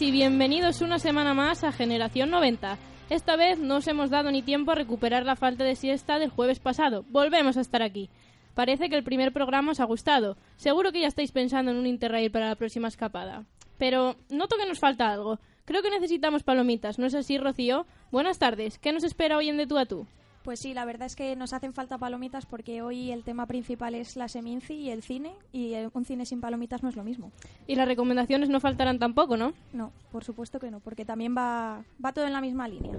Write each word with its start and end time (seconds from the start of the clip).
y 0.00 0.10
bienvenidos 0.10 0.80
una 0.80 0.98
semana 0.98 1.34
más 1.34 1.62
a 1.62 1.70
Generación 1.70 2.30
90. 2.30 2.78
Esta 3.10 3.36
vez 3.36 3.60
no 3.60 3.76
os 3.76 3.86
hemos 3.86 4.10
dado 4.10 4.30
ni 4.32 4.42
tiempo 4.42 4.72
a 4.72 4.74
recuperar 4.74 5.24
la 5.24 5.36
falta 5.36 5.62
de 5.62 5.76
siesta 5.76 6.18
del 6.18 6.30
jueves 6.30 6.58
pasado. 6.58 7.04
Volvemos 7.10 7.56
a 7.56 7.60
estar 7.60 7.82
aquí. 7.82 8.10
Parece 8.54 8.88
que 8.88 8.96
el 8.96 9.04
primer 9.04 9.32
programa 9.32 9.72
os 9.72 9.80
ha 9.80 9.84
gustado. 9.84 10.36
Seguro 10.56 10.90
que 10.90 11.00
ya 11.00 11.06
estáis 11.06 11.30
pensando 11.30 11.70
en 11.70 11.76
un 11.76 11.86
interrail 11.86 12.30
para 12.30 12.48
la 12.48 12.56
próxima 12.56 12.88
escapada. 12.88 13.44
Pero 13.78 14.16
noto 14.30 14.56
que 14.56 14.66
nos 14.66 14.80
falta 14.80 15.12
algo. 15.12 15.38
Creo 15.64 15.82
que 15.82 15.90
necesitamos 15.90 16.42
palomitas, 16.42 16.98
¿no 16.98 17.06
es 17.06 17.14
así, 17.14 17.38
Rocío? 17.38 17.86
Buenas 18.10 18.38
tardes. 18.38 18.78
¿Qué 18.78 18.92
nos 18.92 19.04
espera 19.04 19.36
hoy 19.36 19.48
en 19.48 19.58
De 19.58 19.66
Tú 19.66 19.78
a 19.78 19.86
Tú? 19.86 20.06
Pues 20.44 20.60
sí, 20.60 20.74
la 20.74 20.84
verdad 20.84 21.06
es 21.06 21.16
que 21.16 21.36
nos 21.36 21.54
hacen 21.54 21.72
falta 21.72 21.96
palomitas 21.96 22.44
porque 22.44 22.82
hoy 22.82 23.10
el 23.10 23.24
tema 23.24 23.46
principal 23.46 23.94
es 23.94 24.14
la 24.14 24.28
Seminci 24.28 24.74
y 24.74 24.90
el 24.90 25.02
cine, 25.02 25.32
y 25.52 25.72
eh, 25.72 25.88
un 25.90 26.04
cine 26.04 26.26
sin 26.26 26.42
palomitas 26.42 26.82
no 26.82 26.90
es 26.90 26.96
lo 26.96 27.02
mismo. 27.02 27.32
Y 27.66 27.76
las 27.76 27.88
recomendaciones 27.88 28.50
no 28.50 28.60
faltarán 28.60 28.98
tampoco, 28.98 29.38
¿no? 29.38 29.54
No, 29.72 29.90
por 30.12 30.22
supuesto 30.22 30.60
que 30.60 30.70
no, 30.70 30.80
porque 30.80 31.06
también 31.06 31.34
va, 31.34 31.82
va 32.04 32.12
todo 32.12 32.26
en 32.26 32.34
la 32.34 32.42
misma 32.42 32.68
línea. 32.68 32.92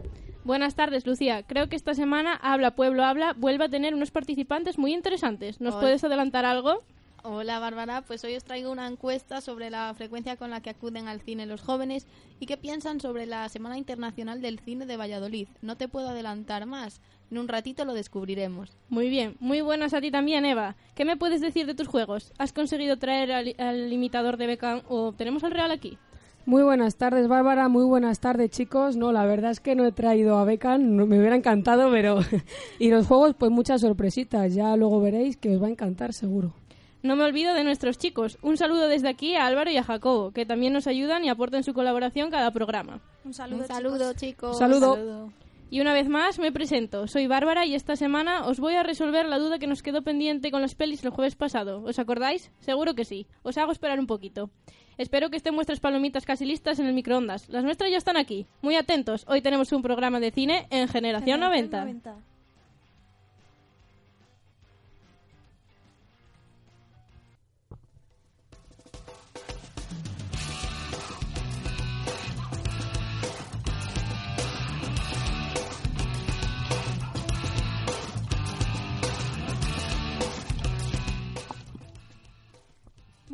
Buenas 0.44 0.74
tardes, 0.74 1.06
Lucía. 1.06 1.44
Creo 1.44 1.70
que 1.70 1.76
esta 1.76 1.94
semana 1.94 2.34
Habla 2.34 2.72
Pueblo 2.72 3.04
Habla 3.04 3.34
vuelve 3.34 3.66
a 3.66 3.70
tener 3.70 3.94
unos 3.94 4.10
participantes 4.10 4.80
muy 4.80 4.96
interesantes. 4.96 5.62
¿Nos 5.62 5.76
Hola. 5.76 5.82
puedes 5.82 6.04
adelantar 6.04 6.46
algo? 6.46 6.80
Hola 7.28 7.58
Bárbara, 7.58 8.04
pues 8.04 8.24
hoy 8.24 8.36
os 8.36 8.44
traigo 8.44 8.72
una 8.72 8.86
encuesta 8.86 9.42
sobre 9.42 9.72
la 9.72 9.92
frecuencia 9.96 10.38
con 10.38 10.52
la 10.52 10.62
que 10.62 10.70
acuden 10.70 11.08
al 11.08 11.22
cine 11.22 11.48
los 11.48 11.62
jóvenes 11.62 12.06
y 12.40 12.46
qué 12.46 12.56
piensan 12.56 13.02
sobre 13.02 13.26
la 13.26 13.50
Semana 13.50 13.80
Internacional 13.80 14.44
del 14.44 14.60
Cine 14.60 14.86
de 14.86 14.96
Valladolid. 14.96 15.48
No 15.64 15.76
te 15.76 15.88
puedo 15.88 16.10
adelantar 16.10 16.68
más, 16.68 17.02
en 17.32 17.38
un 17.38 17.48
ratito 17.48 17.86
lo 17.86 17.94
descubriremos. 17.94 18.78
Muy 18.90 19.10
bien, 19.10 19.36
muy 19.40 19.62
buenas 19.62 19.94
a 19.94 20.02
ti 20.02 20.12
también, 20.12 20.46
Eva. 20.46 20.76
¿Qué 20.96 21.06
me 21.06 21.18
puedes 21.18 21.42
decir 21.42 21.66
de 21.66 21.76
tus 21.76 21.88
juegos? 21.88 22.34
¿Has 22.38 22.54
conseguido 22.54 22.98
traer 22.98 23.32
al, 23.32 23.56
al 23.58 23.92
imitador 23.92 24.38
de 24.38 24.48
Beckham 24.48 24.82
o 24.88 25.14
tenemos 25.14 25.44
al 25.44 25.52
Real 25.52 25.72
aquí? 25.72 25.98
Muy 26.46 26.62
buenas 26.62 26.96
tardes, 26.96 27.28
Bárbara. 27.28 27.70
Muy 27.70 27.86
buenas 27.86 28.20
tardes, 28.20 28.52
chicos. 28.52 28.96
No, 28.96 29.12
la 29.12 29.26
verdad 29.26 29.50
es 29.50 29.60
que 29.60 29.74
no 29.74 29.84
he 29.84 29.92
traído 29.92 30.38
a 30.38 30.46
Becan, 30.46 30.96
no, 30.96 31.08
me 31.08 31.18
hubiera 31.18 31.36
encantado, 31.36 31.90
pero... 31.90 32.20
y 32.80 32.92
los 32.92 33.08
juegos, 33.08 33.34
pues 33.34 33.52
muchas 33.52 33.82
sorpresitas. 33.82 34.54
Ya 34.54 34.76
luego 34.76 35.02
veréis 35.02 35.38
que 35.38 35.56
os 35.56 35.62
va 35.62 35.66
a 35.66 35.72
encantar, 35.72 36.14
seguro. 36.14 36.54
No 37.02 37.16
me 37.16 37.24
olvido 37.24 37.56
de 37.56 37.64
nuestros 37.64 37.98
chicos. 37.98 38.38
Un 38.44 38.58
saludo 38.58 38.88
desde 38.88 39.10
aquí 39.10 39.36
a 39.36 39.48
Álvaro 39.48 39.72
y 39.72 39.78
a 39.78 39.84
Jacobo, 39.84 40.32
que 40.32 40.46
también 40.46 40.72
nos 40.72 40.86
ayudan 40.86 41.26
y 41.26 41.30
aportan 41.30 41.64
su 41.64 41.74
colaboración 41.74 42.30
cada 42.30 42.52
programa. 42.52 43.02
Un 43.24 43.34
saludo, 43.34 43.62
un 43.62 43.68
saludo 43.68 44.14
chicos. 44.14 44.58
chicos. 44.58 44.60
Saludo. 44.60 45.32
Y 45.76 45.82
una 45.82 45.92
vez 45.92 46.08
más 46.08 46.40
me 46.40 46.54
presento. 46.54 47.06
Soy 47.06 47.28
Bárbara 47.28 47.66
y 47.66 47.76
esta 47.76 47.98
semana 47.98 48.46
os 48.46 48.62
voy 48.62 48.76
a 48.76 48.84
resolver 48.84 49.26
la 49.26 49.40
duda 49.40 49.60
que 49.60 49.68
nos 49.68 49.84
quedó 49.84 50.04
pendiente 50.04 50.50
con 50.50 50.62
las 50.62 50.74
pelis 50.74 51.04
el 51.04 51.10
jueves 51.10 51.36
pasado. 51.36 51.84
¿Os 51.84 52.00
acordáis? 52.00 52.50
Seguro 52.62 52.96
que 52.96 53.04
sí. 53.04 53.28
Os 53.44 53.58
hago 53.58 53.74
esperar 53.74 54.00
un 54.00 54.08
poquito. 54.08 54.50
Espero 54.98 55.30
que 55.30 55.36
estén 55.36 55.54
vuestras 55.54 55.82
palomitas 55.82 56.24
casi 56.24 56.46
listas 56.46 56.80
en 56.80 56.86
el 56.86 56.94
microondas. 56.94 57.50
Las 57.50 57.66
nuestras 57.66 57.92
ya 57.92 57.98
están 57.98 58.16
aquí. 58.16 58.48
Muy 58.62 58.78
atentos. 58.78 59.26
Hoy 59.28 59.42
tenemos 59.42 59.74
un 59.74 59.82
programa 59.82 60.22
de 60.22 60.32
cine 60.32 60.66
en 60.70 60.88
Generación 60.88 61.42
90. 61.42 61.88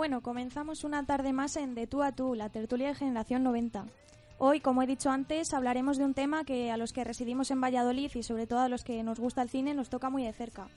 Bueno, 0.01 0.21
comenzamos 0.21 0.83
una 0.83 1.05
tarde 1.05 1.31
más 1.31 1.55
en 1.57 1.75
De 1.75 1.85
tú 1.85 2.01
a 2.01 2.11
tú, 2.11 2.33
la 2.33 2.49
tertulia 2.49 2.87
de 2.87 2.95
Generación 2.95 3.43
90. 3.43 3.85
Hoy, 4.39 4.59
como 4.59 4.81
he 4.81 4.87
dicho 4.87 5.11
antes, 5.11 5.53
hablaremos 5.53 5.99
de 5.99 6.05
un 6.05 6.15
tema 6.15 6.43
que 6.43 6.71
a 6.71 6.77
los 6.77 6.91
que 6.91 7.03
residimos 7.03 7.51
en 7.51 7.61
Valladolid 7.61 8.09
y 8.15 8.23
sobre 8.23 8.47
todo 8.47 8.61
a 8.61 8.67
los 8.67 8.83
que 8.83 9.03
nos 9.03 9.19
gusta 9.19 9.43
el 9.43 9.51
cine 9.51 9.75
nos 9.75 9.91
toca 9.91 10.09
muy 10.09 10.23
de 10.23 10.33
cerca. 10.33 10.67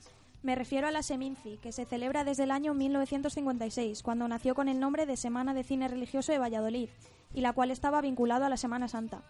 Me 0.42 0.54
refiero 0.54 0.88
a 0.88 0.90
la 0.90 1.02
Seminci, 1.02 1.56
que 1.56 1.72
se 1.72 1.86
celebra 1.86 2.22
desde 2.22 2.42
el 2.42 2.50
año 2.50 2.74
1956, 2.74 4.02
cuando 4.02 4.28
nació 4.28 4.54
con 4.54 4.68
el 4.68 4.78
nombre 4.78 5.06
de 5.06 5.16
Semana 5.16 5.54
de 5.54 5.64
Cine 5.64 5.88
Religioso 5.88 6.30
de 6.30 6.38
Valladolid, 6.38 6.90
y 7.32 7.40
la 7.40 7.54
cual 7.54 7.70
estaba 7.70 8.02
vinculado 8.02 8.44
a 8.44 8.50
la 8.50 8.58
Semana 8.58 8.88
Santa. 8.88 9.22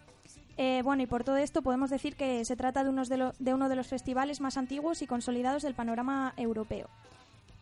Eh, 0.56 0.82
bueno, 0.82 1.04
y 1.04 1.06
por 1.06 1.22
todo 1.22 1.36
esto 1.36 1.62
podemos 1.62 1.90
decir 1.90 2.16
que 2.16 2.44
se 2.44 2.56
trata 2.56 2.82
de, 2.82 2.90
uno 2.90 3.68
de 3.68 3.76
los 3.76 3.86
festivales 3.86 4.40
más 4.40 4.56
antiguos 4.56 5.02
y 5.02 5.06
consolidados 5.06 5.62
del 5.62 5.76
panorama 5.76 6.34
europeo. 6.36 6.90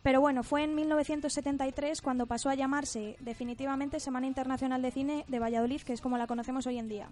Pero 0.03 0.19
bueno, 0.19 0.43
fue 0.43 0.63
en 0.63 0.75
1973 0.75 2.01
cuando 2.01 2.25
pasó 2.25 2.49
a 2.49 2.55
llamarse 2.55 3.15
definitivamente 3.21 4.01
Semana 4.01 4.27
Internacional 4.27 4.81
de 4.81 4.91
Cine 4.91 5.25
de 5.29 5.39
Valladolid, 5.39 5.81
que 5.81 5.93
es 5.93 6.01
como 6.01 6.17
la 6.17 6.27
conocemos 6.27 6.67
hoy 6.67 6.77
en 6.77 6.89
día. 6.89 7.07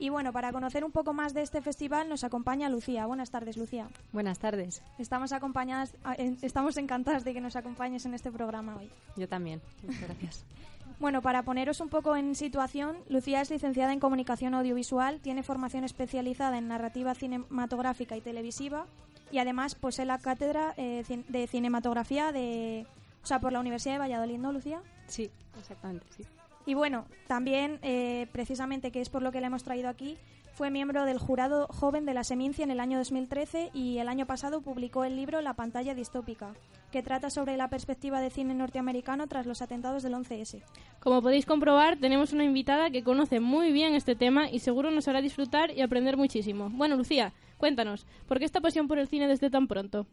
Y 0.00 0.10
bueno, 0.10 0.32
para 0.32 0.52
conocer 0.52 0.84
un 0.84 0.92
poco 0.92 1.12
más 1.12 1.34
de 1.34 1.42
este 1.42 1.60
festival 1.60 2.08
nos 2.08 2.22
acompaña 2.22 2.68
Lucía. 2.68 3.06
Buenas 3.06 3.30
tardes, 3.30 3.56
Lucía. 3.56 3.88
Buenas 4.12 4.38
tardes, 4.38 4.82
Estamos 4.98 5.32
acompañadas, 5.32 5.94
estamos 6.42 6.76
encantadas 6.76 7.24
de 7.24 7.34
que 7.34 7.40
nos 7.40 7.56
acompañes 7.56 8.04
en 8.04 8.14
este 8.14 8.30
programa 8.30 8.76
hoy. 8.76 8.90
yo 9.16 9.28
también. 9.28 9.60
Muchas 9.82 10.02
gracias. 10.02 10.44
Bueno, 11.00 11.22
para 11.22 11.44
poneros 11.44 11.80
un 11.80 11.90
poco 11.90 12.16
en 12.16 12.34
situación, 12.34 12.96
Lucía 13.08 13.40
es 13.40 13.50
licenciada 13.50 13.92
en 13.92 14.00
comunicación 14.00 14.52
audiovisual, 14.54 15.20
tiene 15.20 15.44
formación 15.44 15.84
especializada 15.84 16.58
en 16.58 16.66
narrativa 16.66 17.14
cinematográfica 17.14 18.16
y 18.16 18.20
televisiva 18.20 18.84
y 19.30 19.38
además 19.38 19.74
posee 19.74 20.04
la 20.04 20.18
cátedra 20.18 20.74
eh, 20.76 21.04
de 21.28 21.46
cinematografía 21.46 22.32
de, 22.32 22.86
o 23.22 23.26
sea, 23.26 23.40
por 23.40 23.52
la 23.52 23.60
Universidad 23.60 23.94
de 23.94 23.98
Valladolid, 23.98 24.38
¿no, 24.38 24.52
Lucía? 24.52 24.80
Sí, 25.06 25.30
exactamente, 25.58 26.06
sí. 26.16 26.24
Y 26.66 26.74
bueno, 26.74 27.06
también, 27.26 27.78
eh, 27.82 28.26
precisamente, 28.32 28.90
que 28.90 29.00
es 29.00 29.08
por 29.08 29.22
lo 29.22 29.32
que 29.32 29.40
le 29.40 29.46
hemos 29.46 29.64
traído 29.64 29.88
aquí, 29.88 30.18
fue 30.58 30.70
miembro 30.70 31.04
del 31.04 31.18
jurado 31.18 31.68
joven 31.68 32.04
de 32.04 32.14
la 32.14 32.24
Semincia 32.24 32.64
en 32.64 32.72
el 32.72 32.80
año 32.80 32.98
2013 32.98 33.70
y 33.74 33.98
el 33.98 34.08
año 34.08 34.26
pasado 34.26 34.60
publicó 34.60 35.04
el 35.04 35.14
libro 35.14 35.40
La 35.40 35.54
pantalla 35.54 35.94
distópica, 35.94 36.52
que 36.90 37.00
trata 37.00 37.30
sobre 37.30 37.56
la 37.56 37.70
perspectiva 37.70 38.20
de 38.20 38.28
cine 38.28 38.54
norteamericano 38.54 39.28
tras 39.28 39.46
los 39.46 39.62
atentados 39.62 40.02
del 40.02 40.14
11S. 40.14 40.60
Como 40.98 41.22
podéis 41.22 41.46
comprobar, 41.46 41.98
tenemos 41.98 42.32
una 42.32 42.42
invitada 42.42 42.90
que 42.90 43.04
conoce 43.04 43.38
muy 43.38 43.70
bien 43.70 43.94
este 43.94 44.16
tema 44.16 44.50
y 44.50 44.58
seguro 44.58 44.90
nos 44.90 45.06
hará 45.06 45.22
disfrutar 45.22 45.70
y 45.70 45.80
aprender 45.80 46.16
muchísimo. 46.16 46.70
Bueno, 46.70 46.96
Lucía, 46.96 47.32
cuéntanos, 47.56 48.04
¿por 48.26 48.40
qué 48.40 48.44
esta 48.44 48.60
pasión 48.60 48.88
por 48.88 48.98
el 48.98 49.06
cine 49.06 49.28
desde 49.28 49.50
tan 49.50 49.68
pronto? 49.68 50.08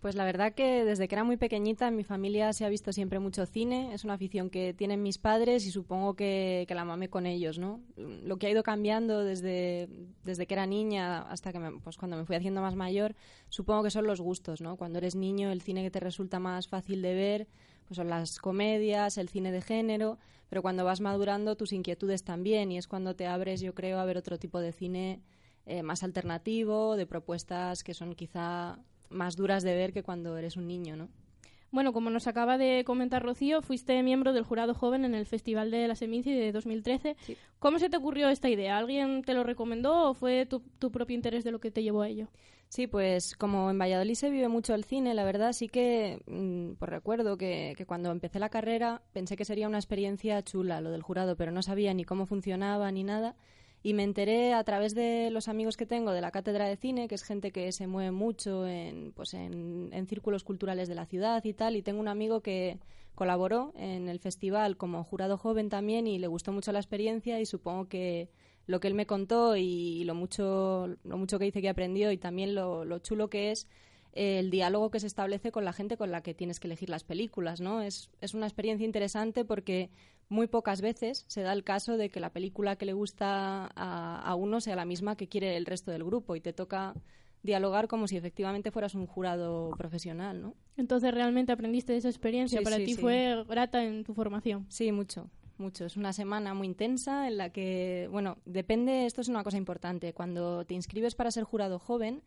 Pues 0.00 0.14
la 0.14 0.24
verdad 0.24 0.54
que 0.54 0.82
desde 0.86 1.08
que 1.08 1.14
era 1.14 1.24
muy 1.24 1.36
pequeñita 1.36 1.86
en 1.86 1.94
mi 1.94 2.04
familia 2.04 2.54
se 2.54 2.64
ha 2.64 2.70
visto 2.70 2.90
siempre 2.90 3.18
mucho 3.18 3.44
cine, 3.44 3.92
es 3.92 4.02
una 4.02 4.14
afición 4.14 4.48
que 4.48 4.72
tienen 4.72 5.02
mis 5.02 5.18
padres 5.18 5.66
y 5.66 5.70
supongo 5.70 6.14
que, 6.14 6.66
la 6.70 6.86
mamé 6.86 7.10
con 7.10 7.26
ellos, 7.26 7.58
¿no? 7.58 7.82
Lo 7.96 8.38
que 8.38 8.46
ha 8.46 8.50
ido 8.50 8.62
cambiando 8.62 9.22
desde, 9.24 9.90
desde 10.24 10.46
que 10.46 10.54
era 10.54 10.64
niña 10.66 11.20
hasta 11.30 11.52
que 11.52 11.58
me- 11.58 11.80
pues 11.80 11.98
cuando 11.98 12.16
me 12.16 12.24
fui 12.24 12.34
haciendo 12.34 12.62
más 12.62 12.76
mayor, 12.76 13.14
supongo 13.50 13.82
que 13.82 13.90
son 13.90 14.06
los 14.06 14.22
gustos, 14.22 14.62
¿no? 14.62 14.76
Cuando 14.78 14.98
eres 14.98 15.16
niño 15.16 15.50
el 15.50 15.60
cine 15.60 15.82
que 15.82 15.90
te 15.90 16.00
resulta 16.00 16.38
más 16.38 16.66
fácil 16.68 17.02
de 17.02 17.14
ver 17.14 17.48
pues 17.86 17.96
son 17.96 18.08
las 18.08 18.38
comedias, 18.38 19.18
el 19.18 19.28
cine 19.28 19.50
de 19.52 19.60
género, 19.60 20.18
pero 20.48 20.62
cuando 20.62 20.84
vas 20.84 21.00
madurando 21.00 21.56
tus 21.56 21.72
inquietudes 21.72 22.22
también 22.24 22.70
y 22.72 22.78
es 22.78 22.86
cuando 22.86 23.16
te 23.16 23.26
abres, 23.26 23.60
yo 23.60 23.74
creo, 23.74 23.98
a 23.98 24.04
ver 24.04 24.16
otro 24.16 24.38
tipo 24.38 24.60
de 24.60 24.72
cine 24.72 25.20
eh, 25.66 25.82
más 25.82 26.04
alternativo, 26.04 26.96
de 26.96 27.06
propuestas 27.06 27.82
que 27.82 27.92
son 27.92 28.14
quizá 28.14 28.78
más 29.10 29.36
duras 29.36 29.62
de 29.62 29.74
ver 29.74 29.92
que 29.92 30.02
cuando 30.02 30.36
eres 30.38 30.56
un 30.56 30.66
niño, 30.66 30.96
¿no? 30.96 31.08
Bueno, 31.72 31.92
como 31.92 32.10
nos 32.10 32.26
acaba 32.26 32.58
de 32.58 32.82
comentar 32.84 33.22
Rocío, 33.22 33.62
fuiste 33.62 34.02
miembro 34.02 34.32
del 34.32 34.42
jurado 34.42 34.74
joven 34.74 35.04
en 35.04 35.14
el 35.14 35.24
Festival 35.24 35.70
de 35.70 35.86
la 35.86 35.94
Seminci 35.94 36.34
de 36.34 36.50
2013. 36.50 37.16
¿Cómo 37.60 37.78
se 37.78 37.88
te 37.88 37.96
ocurrió 37.96 38.28
esta 38.28 38.48
idea? 38.48 38.76
¿Alguien 38.76 39.22
te 39.22 39.34
lo 39.34 39.44
recomendó 39.44 40.10
o 40.10 40.14
fue 40.14 40.46
tu, 40.46 40.90
propio 40.90 41.14
interés 41.14 41.44
de 41.44 41.52
lo 41.52 41.60
que 41.60 41.70
te 41.70 41.84
llevó 41.84 42.02
a 42.02 42.08
ello? 42.08 42.26
Sí, 42.68 42.88
pues 42.88 43.36
como 43.36 43.70
en 43.70 43.78
Valladolid 43.78 44.14
se 44.14 44.30
vive 44.30 44.48
mucho 44.48 44.74
el 44.74 44.84
cine, 44.84 45.14
la 45.14 45.24
verdad 45.24 45.52
sí 45.52 45.68
que 45.68 46.20
mm, 46.26 46.72
pues 46.74 46.88
recuerdo 46.88 47.36
que, 47.36 47.74
que, 47.76 47.86
cuando 47.86 48.10
empecé 48.10 48.38
la 48.40 48.48
carrera 48.48 49.02
pensé 49.12 49.36
que 49.36 49.44
sería 49.44 49.68
una 49.68 49.78
experiencia 49.78 50.42
chula 50.42 50.80
lo 50.80 50.90
del 50.90 51.02
jurado, 51.02 51.36
pero 51.36 51.52
no 51.52 51.62
sabía 51.62 51.94
ni 51.94 52.04
cómo 52.04 52.26
funcionaba 52.26 52.90
ni 52.90 53.04
nada 53.04 53.36
y 53.82 53.94
me 53.94 54.02
enteré 54.02 54.52
a 54.52 54.62
través 54.64 54.94
de 54.94 55.30
los 55.30 55.48
amigos 55.48 55.76
que 55.76 55.86
tengo 55.86 56.12
de 56.12 56.20
la 56.20 56.30
cátedra 56.30 56.66
de 56.66 56.76
cine, 56.76 57.08
que 57.08 57.14
es 57.14 57.22
gente 57.22 57.50
que 57.50 57.72
se 57.72 57.86
mueve 57.86 58.10
mucho 58.10 58.66
en, 58.66 59.12
pues 59.12 59.32
en, 59.32 59.90
círculos 60.06 60.44
culturales 60.44 60.88
de 60.88 60.94
la 60.94 61.06
ciudad 61.06 61.42
y 61.44 61.54
tal, 61.54 61.76
y 61.76 61.82
tengo 61.82 62.00
un 62.00 62.08
amigo 62.08 62.42
que 62.42 62.78
colaboró 63.14 63.72
en 63.76 64.08
el 64.08 64.18
festival 64.18 64.76
como 64.76 65.02
jurado 65.04 65.38
joven 65.38 65.68
también 65.68 66.06
y 66.06 66.18
le 66.18 66.26
gustó 66.26 66.52
mucho 66.52 66.72
la 66.72 66.78
experiencia 66.78 67.40
y 67.40 67.46
supongo 67.46 67.88
que 67.88 68.28
lo 68.66 68.80
que 68.80 68.88
él 68.88 68.94
me 68.94 69.06
contó 69.06 69.56
y 69.56 70.04
lo 70.04 70.14
mucho, 70.14 70.88
lo 71.04 71.16
mucho 71.16 71.38
que 71.38 71.46
dice 71.46 71.62
que 71.62 71.68
aprendió 71.68 72.12
y 72.12 72.18
también 72.18 72.54
lo, 72.54 72.84
lo 72.84 72.98
chulo 72.98 73.28
que 73.28 73.50
es 73.50 73.66
el 74.12 74.50
diálogo 74.50 74.90
que 74.90 75.00
se 75.00 75.06
establece 75.06 75.52
con 75.52 75.64
la 75.64 75.72
gente 75.72 75.96
con 75.96 76.10
la 76.10 76.22
que 76.22 76.34
tienes 76.34 76.60
que 76.60 76.66
elegir 76.66 76.90
las 76.90 77.04
películas, 77.04 77.60
¿no? 77.60 77.82
Es, 77.82 78.10
es 78.20 78.34
una 78.34 78.46
experiencia 78.46 78.84
interesante 78.84 79.44
porque 79.44 79.90
muy 80.30 80.46
pocas 80.46 80.80
veces 80.80 81.24
se 81.26 81.42
da 81.42 81.52
el 81.52 81.64
caso 81.64 81.96
de 81.96 82.08
que 82.08 82.20
la 82.20 82.30
película 82.30 82.76
que 82.76 82.86
le 82.86 82.92
gusta 82.92 83.66
a, 83.74 84.34
uno 84.36 84.60
sea 84.60 84.76
la 84.76 84.84
misma 84.84 85.16
que 85.16 85.28
quiere 85.28 85.56
el 85.56 85.66
resto 85.66 85.90
del 85.90 86.04
grupo 86.04 86.36
y 86.36 86.40
te 86.40 86.52
toca 86.52 86.94
dialogar 87.42 87.88
como 87.88 88.06
si 88.06 88.16
efectivamente 88.16 88.70
fueras 88.70 88.94
un 88.94 89.06
jurado 89.06 89.70
profesional, 89.76 90.40
¿no? 90.40 90.54
Entonces 90.76 91.12
realmente 91.12 91.52
aprendiste 91.52 91.92
de 91.92 91.98
esa 91.98 92.08
experiencia, 92.08 92.62
para 92.62 92.76
ti 92.76 92.94
fue 92.94 93.44
grata 93.48 93.82
en 93.82 94.04
tu 94.04 94.14
formación. 94.14 94.66
Sí, 94.68 94.92
mucho, 94.92 95.28
mucho. 95.58 95.86
Es 95.86 95.96
una 95.96 96.12
semana 96.12 96.54
muy 96.54 96.68
intensa 96.68 97.26
en 97.26 97.36
la 97.36 97.50
que, 97.50 98.08
bueno, 98.12 98.38
depende, 98.44 99.06
esto 99.06 99.22
es 99.22 99.28
una 99.28 99.42
cosa 99.42 99.56
importante, 99.56 100.12
cuando 100.12 100.64
te 100.64 100.74
inscribes 100.74 101.14
para 101.16 101.30
ser 101.32 101.44
jurado 101.44 101.78
joven, 101.78 102.22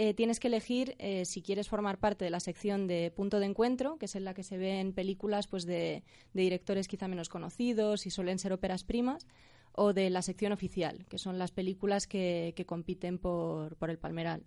eh, 0.00 0.14
tienes 0.14 0.38
que 0.38 0.46
elegir 0.46 0.94
eh, 1.00 1.24
si 1.24 1.42
quieres 1.42 1.68
formar 1.68 1.98
parte 1.98 2.24
de 2.24 2.30
la 2.30 2.38
sección 2.38 2.86
de 2.86 3.10
punto 3.10 3.40
de 3.40 3.46
encuentro, 3.46 3.98
que 3.98 4.04
es 4.04 4.14
en 4.14 4.24
la 4.24 4.32
que 4.32 4.44
se 4.44 4.56
ven 4.56 4.92
películas 4.92 5.48
pues, 5.48 5.66
de, 5.66 6.04
directores 6.32 6.86
quizá 6.86 7.08
menos 7.08 7.28
conocidos 7.28 8.06
y 8.06 8.10
suelen 8.10 8.38
ser 8.38 8.52
óperas 8.52 8.84
primas, 8.84 9.26
o 9.72 9.92
de 9.92 10.08
la 10.10 10.22
sección 10.22 10.52
oficial, 10.52 11.04
que 11.06 11.18
son 11.18 11.36
las 11.36 11.50
películas 11.50 12.06
que, 12.06 12.54
compiten 12.64 13.18
por, 13.18 13.76
el 13.90 13.98
Palmeral. 13.98 14.44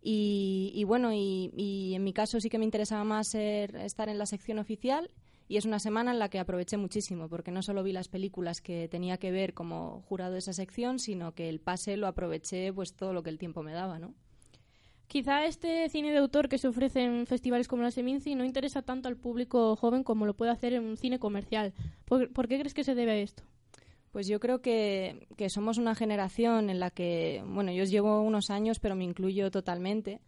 Y, 0.00 0.82
bueno, 0.86 1.12
y, 1.12 1.92
en 1.94 2.02
mi 2.02 2.14
caso 2.14 2.40
sí 2.40 2.48
que 2.48 2.58
me 2.58 2.64
interesaba 2.64 3.04
más 3.04 3.34
estar 3.34 4.08
en 4.08 4.16
la 4.16 4.24
sección 4.24 4.58
oficial 4.58 5.10
y 5.46 5.58
es 5.58 5.66
una 5.66 5.78
semana 5.78 6.10
en 6.10 6.18
la 6.18 6.30
que 6.30 6.38
aproveché 6.38 6.78
muchísimo, 6.78 7.28
porque 7.28 7.50
no 7.50 7.60
solo 7.60 7.82
vi 7.82 7.92
las 7.92 8.08
películas 8.08 8.62
que 8.62 8.88
tenía 8.88 9.18
que 9.18 9.30
ver 9.30 9.52
como 9.52 10.00
jurado 10.08 10.32
de 10.32 10.38
esa 10.38 10.54
sección, 10.54 10.98
sino 10.98 11.34
que 11.34 11.50
el 11.50 11.60
pase 11.60 11.98
lo 11.98 12.06
aproveché 12.06 12.72
pues 12.72 12.94
todo 12.94 13.12
lo 13.12 13.22
que 13.22 13.28
el 13.28 13.38
tiempo 13.38 13.62
me 13.62 13.72
daba, 13.72 13.98
¿no? 13.98 14.14
Quizá 15.10 15.44
este 15.44 15.88
cine 15.88 16.12
de 16.12 16.18
autor 16.18 16.48
que 16.48 16.56
se 16.56 16.68
ofrece 16.68 17.02
en 17.02 17.26
festivales 17.26 17.66
como 17.66 17.82
la 17.82 17.90
Seminci 17.90 18.36
no 18.36 18.44
interesa 18.44 18.82
tanto 18.82 19.08
al 19.08 19.16
público 19.16 19.74
joven 19.74 20.04
como 20.04 20.24
lo 20.24 20.34
puede 20.34 20.52
hacer 20.52 20.72
en 20.72 20.84
un 20.84 20.96
cine 20.96 21.18
comercial. 21.18 21.72
¿Por, 22.04 22.46
qué 22.46 22.60
crees 22.60 22.74
que 22.74 22.84
se 22.84 22.94
debe 22.94 23.10
a 23.10 23.16
esto? 23.16 23.42
Pues 24.12 24.28
yo 24.28 24.38
creo 24.38 24.62
que, 24.62 25.26
somos 25.48 25.78
una 25.78 25.96
generación 25.96 26.70
en 26.70 26.78
la 26.78 26.90
que, 26.90 27.42
bueno, 27.44 27.72
yo 27.72 27.82
llevo 27.82 28.20
unos 28.20 28.50
años, 28.50 28.78
pero 28.78 28.94
me 28.94 29.02
incluyo 29.02 29.50
totalmente, 29.50 30.20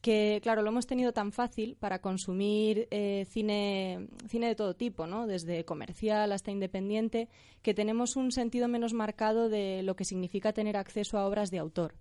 que, 0.00 0.40
claro, 0.42 0.62
lo 0.62 0.70
hemos 0.70 0.88
tenido 0.88 1.12
tan 1.12 1.30
fácil 1.30 1.76
para 1.78 2.00
consumir 2.00 2.88
eh, 2.90 3.26
cine, 3.30 4.08
cine 4.26 4.48
de 4.48 4.56
todo 4.56 4.74
tipo, 4.74 5.06
¿no? 5.06 5.28
Desde 5.28 5.64
comercial 5.64 6.32
hasta 6.32 6.50
independiente, 6.50 7.28
que 7.62 7.72
tenemos 7.72 8.16
un 8.16 8.32
sentido 8.32 8.66
menos 8.66 8.94
marcado 8.94 9.48
de 9.48 9.84
lo 9.84 9.94
que 9.94 10.04
significa 10.04 10.52
tener 10.52 10.76
acceso 10.76 11.18
a 11.18 11.26
obras 11.28 11.52
de 11.52 11.60
autor 11.60 11.94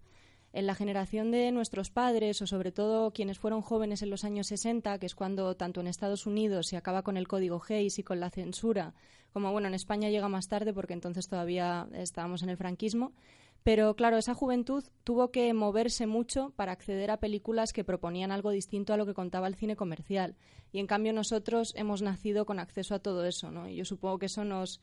en 0.53 0.67
la 0.67 0.75
generación 0.75 1.31
de 1.31 1.51
nuestros 1.51 1.89
padres 1.89 2.41
o 2.41 2.47
sobre 2.47 2.71
todo 2.71 3.11
quienes 3.11 3.39
fueron 3.39 3.61
jóvenes 3.61 4.03
en 4.03 4.11
los 4.11 4.23
años 4.23 4.47
60, 4.47 4.99
que 4.99 5.07
es 5.07 5.15
cuando 5.15 5.55
tanto 5.55 5.81
en 5.81 5.87
Estados 5.87 6.27
Unidos 6.27 6.67
se 6.67 6.77
acaba 6.77 7.01
con 7.01 7.17
el 7.17 7.27
código 7.27 7.61
Hayes 7.67 7.97
y 7.97 8.03
con 8.03 8.19
la 8.19 8.29
censura, 8.29 8.93
como 9.33 9.51
bueno, 9.51 9.67
en 9.67 9.73
España 9.73 10.09
llega 10.09 10.29
más 10.29 10.47
tarde 10.47 10.73
porque 10.73 10.93
entonces 10.93 11.27
todavía 11.27 11.87
estábamos 11.93 12.43
en 12.43 12.49
el 12.49 12.57
franquismo, 12.57 13.13
pero 13.63 13.95
claro, 13.95 14.17
esa 14.17 14.33
juventud 14.33 14.83
tuvo 15.05 15.31
que 15.31 15.53
moverse 15.53 16.05
mucho 16.05 16.51
para 16.55 16.73
acceder 16.73 17.09
a 17.11 17.21
películas 17.21 17.71
que 17.71 17.85
proponían 17.85 18.31
algo 18.31 18.51
distinto 18.51 18.93
a 18.93 18.97
lo 18.97 19.05
que 19.05 19.13
contaba 19.13 19.47
el 19.47 19.55
cine 19.55 19.77
comercial. 19.77 20.35
Y 20.73 20.79
en 20.79 20.87
cambio 20.87 21.13
nosotros 21.13 21.73
hemos 21.77 22.01
nacido 22.01 22.45
con 22.45 22.59
acceso 22.59 22.95
a 22.95 22.99
todo 22.99 23.25
eso, 23.25 23.51
¿no? 23.51 23.69
Y 23.69 23.75
yo 23.75 23.85
supongo 23.85 24.19
que 24.19 24.25
eso 24.25 24.43
nos, 24.43 24.81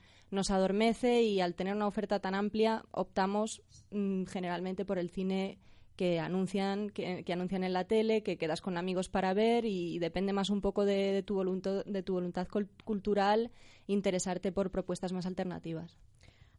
adormece 0.51 1.23
y 1.23 1.41
al 1.41 1.55
tener 1.55 1.75
una 1.75 1.87
oferta 1.87 2.21
tan 2.21 2.35
amplia 2.35 2.85
optamos 2.91 3.63
mm, 3.91 4.25
generalmente 4.25 4.85
por 4.87 4.99
el 4.99 5.11
cine 5.11 5.59
que 5.97 6.19
anuncian 6.19 6.89
que, 6.89 7.23
anuncian 7.31 7.63
en 7.63 7.75
la 7.75 7.85
tele, 7.85 8.23
que 8.23 8.39
quedas 8.39 8.63
con 8.63 8.79
amigos 8.79 9.11
para 9.11 9.35
ver 9.35 9.67
y, 9.67 9.99
depende 9.99 10.33
más 10.33 10.49
un 10.49 10.63
poco 10.63 10.87
de, 10.87 11.23
tu 11.23 11.39
de 11.85 12.03
tu 12.03 12.15
voluntad 12.15 12.49
cultural 12.85 13.51
interesarte 13.87 14.53
por 14.53 14.71
propuestas 14.71 15.13
más 15.13 15.27
alternativas. 15.27 15.99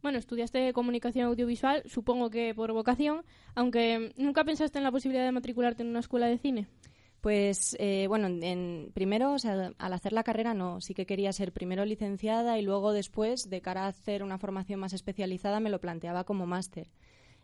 Bueno, 0.01 0.17
estudiaste 0.17 0.73
comunicación 0.73 1.25
audiovisual, 1.25 1.83
supongo 1.85 2.31
que 2.31 2.55
por 2.55 2.73
vocación, 2.73 3.23
aunque 3.53 4.13
nunca 4.17 4.43
pensaste 4.43 4.79
en 4.79 4.83
la 4.83 4.91
posibilidad 4.91 5.25
de 5.25 5.31
matricularte 5.31 5.83
en 5.83 5.89
una 5.89 5.99
escuela 5.99 6.25
de 6.25 6.39
cine. 6.39 6.67
Pues 7.21 7.75
eh, 7.79 8.07
bueno, 8.07 8.27
en, 8.27 8.89
primero, 8.95 9.33
o 9.33 9.37
al 9.45 9.93
hacer 9.93 10.11
la 10.11 10.23
carrera 10.23 10.55
no, 10.55 10.81
sí 10.81 10.95
que 10.95 11.05
quería 11.05 11.31
ser 11.33 11.51
primero 11.53 11.85
licenciada 11.85 12.57
y 12.57 12.63
luego 12.63 12.93
después, 12.93 13.47
de 13.47 13.61
cara 13.61 13.85
a 13.85 13.89
hacer 13.89 14.23
una 14.23 14.39
formación 14.39 14.79
más 14.79 14.93
especializada, 14.93 15.59
me 15.59 15.69
lo 15.69 15.79
planteaba 15.79 16.23
como 16.23 16.47
máster. 16.47 16.89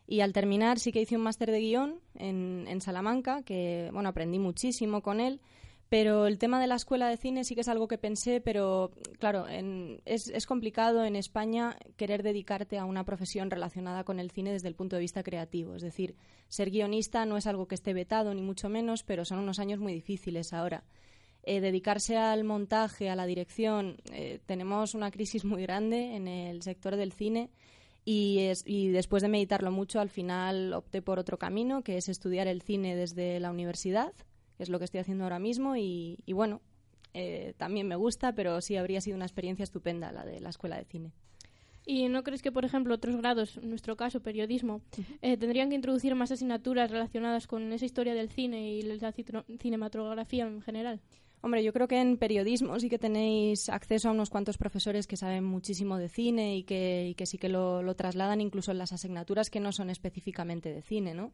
Y 0.07 0.21
al 0.21 0.33
terminar 0.33 0.79
sí 0.79 0.91
que 0.91 1.01
hice 1.01 1.15
un 1.15 1.21
máster 1.21 1.51
de 1.51 1.59
guion 1.59 1.99
en, 2.15 2.65
en 2.67 2.81
Salamanca, 2.81 3.43
que 3.43 3.89
bueno, 3.93 4.09
aprendí 4.09 4.39
muchísimo 4.39 5.01
con 5.03 5.19
él 5.19 5.41
pero 5.89 6.27
el 6.27 6.37
tema 6.37 6.59
de 6.59 6.67
la 6.67 6.75
escuela 6.75 7.07
de 7.07 7.17
cine 7.17 7.45
sí 7.45 7.55
que 7.55 7.61
es 7.61 7.69
algo 7.69 7.87
que 7.87 7.97
pensé, 7.97 8.41
pero 8.41 8.91
claro, 9.19 9.47
es, 9.47 10.27
es, 10.27 10.45
complicado 10.45 11.05
en 11.05 11.15
España 11.15 11.77
querer 11.95 12.23
dedicarte 12.23 12.77
a 12.77 12.85
una 12.85 13.05
profesión 13.05 13.49
relacionada 13.49 14.03
con 14.03 14.19
el 14.19 14.29
cine 14.29 14.51
desde 14.51 14.67
el 14.67 14.75
punto 14.75 14.97
de 14.97 15.01
vista 15.01 15.23
creativo. 15.23 15.75
Es 15.75 15.81
decir, 15.81 16.15
ser 16.49 16.71
guionista 16.71 17.25
no 17.25 17.37
es 17.37 17.47
algo 17.47 17.67
que 17.67 17.75
esté 17.75 17.93
vetado, 17.93 18.33
ni 18.33 18.41
mucho 18.41 18.67
menos, 18.67 19.03
pero 19.03 19.23
son 19.23 19.39
unos 19.39 19.59
años 19.59 19.79
muy 19.79 19.93
difíciles 19.93 20.51
ahora. 20.51 20.83
Eh, 21.43 21.61
dedicarse 21.61 22.17
al 22.17 22.43
montaje, 22.43 23.09
a 23.09 23.15
la 23.15 23.25
dirección, 23.25 23.95
eh, 24.11 24.41
tenemos 24.45 24.93
una 24.93 25.09
crisis 25.11 25.45
muy 25.45 25.61
grande 25.61 26.15
en 26.15 26.27
el 26.27 26.63
sector 26.63 26.97
del 26.97 27.13
cine. 27.13 27.49
Y, 28.03 28.39
es, 28.39 28.63
y 28.65 28.89
después 28.89 29.23
de 29.23 29.29
meditarlo 29.29 29.71
mucho, 29.71 30.01
al 30.01 30.09
final 30.09 30.73
opté 30.73 31.01
por 31.01 31.19
otro 31.19 31.37
camino, 31.37 31.81
que 31.83 31.95
es 31.97 32.09
estudiar 32.09 32.47
el 32.47 32.61
cine 32.61 32.95
desde 32.95 33.39
la 33.39 33.51
universidad 33.51 34.13
es 34.59 34.69
lo 34.69 34.79
que 34.79 34.85
estoy 34.85 34.99
haciendo 34.99 35.23
ahora 35.23 35.39
mismo 35.39 35.75
y, 35.75 36.17
bueno, 36.27 36.61
eh, 37.13 37.53
también 37.57 37.87
me 37.87 37.95
gusta, 37.95 38.33
pero 38.33 38.61
sí 38.61 38.75
habría 38.75 39.01
sido 39.01 39.15
una 39.15 39.25
experiencia 39.25 39.63
estupenda 39.63 40.11
la 40.11 40.25
de 40.25 40.39
la 40.39 40.49
escuela 40.49 40.77
de 40.77 40.85
cine. 40.85 41.11
¿Y 41.89 42.09
no 42.09 42.21
crees 42.23 42.41
que, 42.41 42.51
por 42.51 42.65
ejemplo, 42.65 42.93
otros 42.93 43.15
grados, 43.15 43.57
en 43.57 43.69
nuestro 43.69 43.95
caso, 43.95 44.19
periodismo, 44.21 44.81
eh, 45.21 45.37
tendrían 45.37 45.69
que 45.69 45.75
introducir 45.75 46.15
más 46.15 46.31
asignaturas 46.31 46.91
relacionadas 46.91 47.47
con 47.47 47.71
esa 47.71 47.85
historia 47.85 48.13
del 48.13 48.29
cine 48.29 48.71
y 48.71 48.81
la 48.81 49.13
cinematografía 49.13 50.45
en 50.45 50.61
general? 50.61 50.99
Hombre, 51.41 51.63
yo 51.63 51.71
creo 51.71 51.87
que 51.87 52.01
en 52.01 52.17
periodismo 52.17 52.77
sí 52.79 52.89
que 52.89 52.99
tenéis 52.99 53.69
acceso 53.69 54.09
a 54.09 54.11
unos 54.11 54.29
cuantos 54.29 54.57
profesores 54.57 55.07
que 55.07 55.15
saben 55.15 55.45
muchísimo 55.45 55.97
de 55.97 56.09
cine 56.09 56.57
y 56.57 56.63
que, 56.63 57.13
que 57.15 57.25
sí 57.25 57.37
que 57.37 57.47
lo, 57.47 57.83
lo, 57.83 57.95
trasladan 57.95 58.41
incluso 58.41 58.71
en 58.71 58.79
las 58.79 58.91
asignaturas 58.91 59.49
que 59.49 59.59
no 59.59 59.71
son 59.71 59.89
específicamente 59.89 60.73
de 60.73 60.81
cine, 60.81 61.13
¿no? 61.13 61.31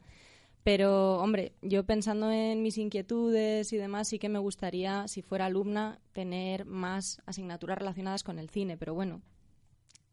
Pero, 0.64 1.18
hombre, 1.18 1.52
yo 1.60 1.84
pensando 1.84 2.30
en 2.32 2.62
mis 2.62 2.78
inquietudes 2.78 3.70
y 3.74 3.76
demás, 3.76 4.08
sí 4.08 4.18
que 4.18 4.30
me 4.30 4.38
gustaría, 4.38 5.06
si 5.08 5.20
fuera 5.20 5.44
alumna, 5.44 6.00
tener 6.14 6.64
más 6.64 7.20
asignaturas 7.26 7.76
relacionadas 7.76 8.24
con 8.24 8.38
el 8.38 8.48
cine. 8.48 8.78
Pero 8.78 8.94
bueno, 8.94 9.20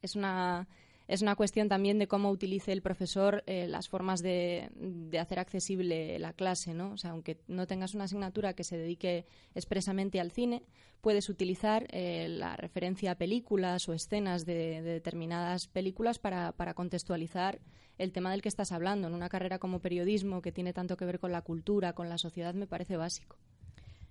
es 0.01 0.17
una, 0.17 0.67
es 1.08 1.22
una 1.22 1.38
cuestión 1.38 1.70
también 1.70 2.00
de 2.00 2.10
cómo 2.10 2.29
utilice 2.29 2.74
el 2.74 2.81
profesor 2.81 3.46
eh, 3.48 3.65
las 3.70 3.88
formas 3.88 4.22
de, 4.22 4.70
de, 4.75 5.20
hacer 5.20 5.39
accesible 5.39 6.20
la 6.20 6.34
clase, 6.34 6.74
¿no? 6.74 6.91
O 6.91 6.98
sea, 6.98 7.12
aunque 7.12 7.39
no 7.48 7.65
tengas 7.65 7.93
una 7.93 8.03
asignatura 8.03 8.53
que 8.53 8.65
se 8.65 8.77
dedique 8.77 9.25
expresamente 9.55 10.20
al 10.20 10.31
cine, 10.31 10.63
puedes 11.00 11.29
utilizar 11.29 11.88
eh, 11.91 12.27
la 12.27 12.58
referencia 12.58 13.12
a 13.12 13.15
películas 13.15 13.88
o 13.88 13.93
escenas 13.93 14.46
de, 14.46 14.81
de 14.81 14.91
determinadas 14.91 15.67
películas 15.67 16.20
para, 16.20 16.51
para 16.51 16.74
contextualizar 16.74 17.62
el 18.01 18.12
tema 18.12 18.31
del 18.31 18.41
que 18.41 18.50
estás 18.50 18.72
hablando. 18.72 19.08
En 19.08 19.13
una 19.13 19.29
carrera 19.29 19.60
como 19.60 19.79
periodismo, 19.79 20.41
que 20.41 20.51
tiene 20.51 20.74
tanto 20.74 20.98
que 20.98 21.05
ver 21.05 21.20
con 21.20 21.31
la 21.31 21.41
cultura, 21.41 21.93
con 21.93 22.10
la 22.10 22.17
sociedad, 22.17 22.53
me 22.53 22.67
parece 22.67 22.98
básico. 22.98 23.38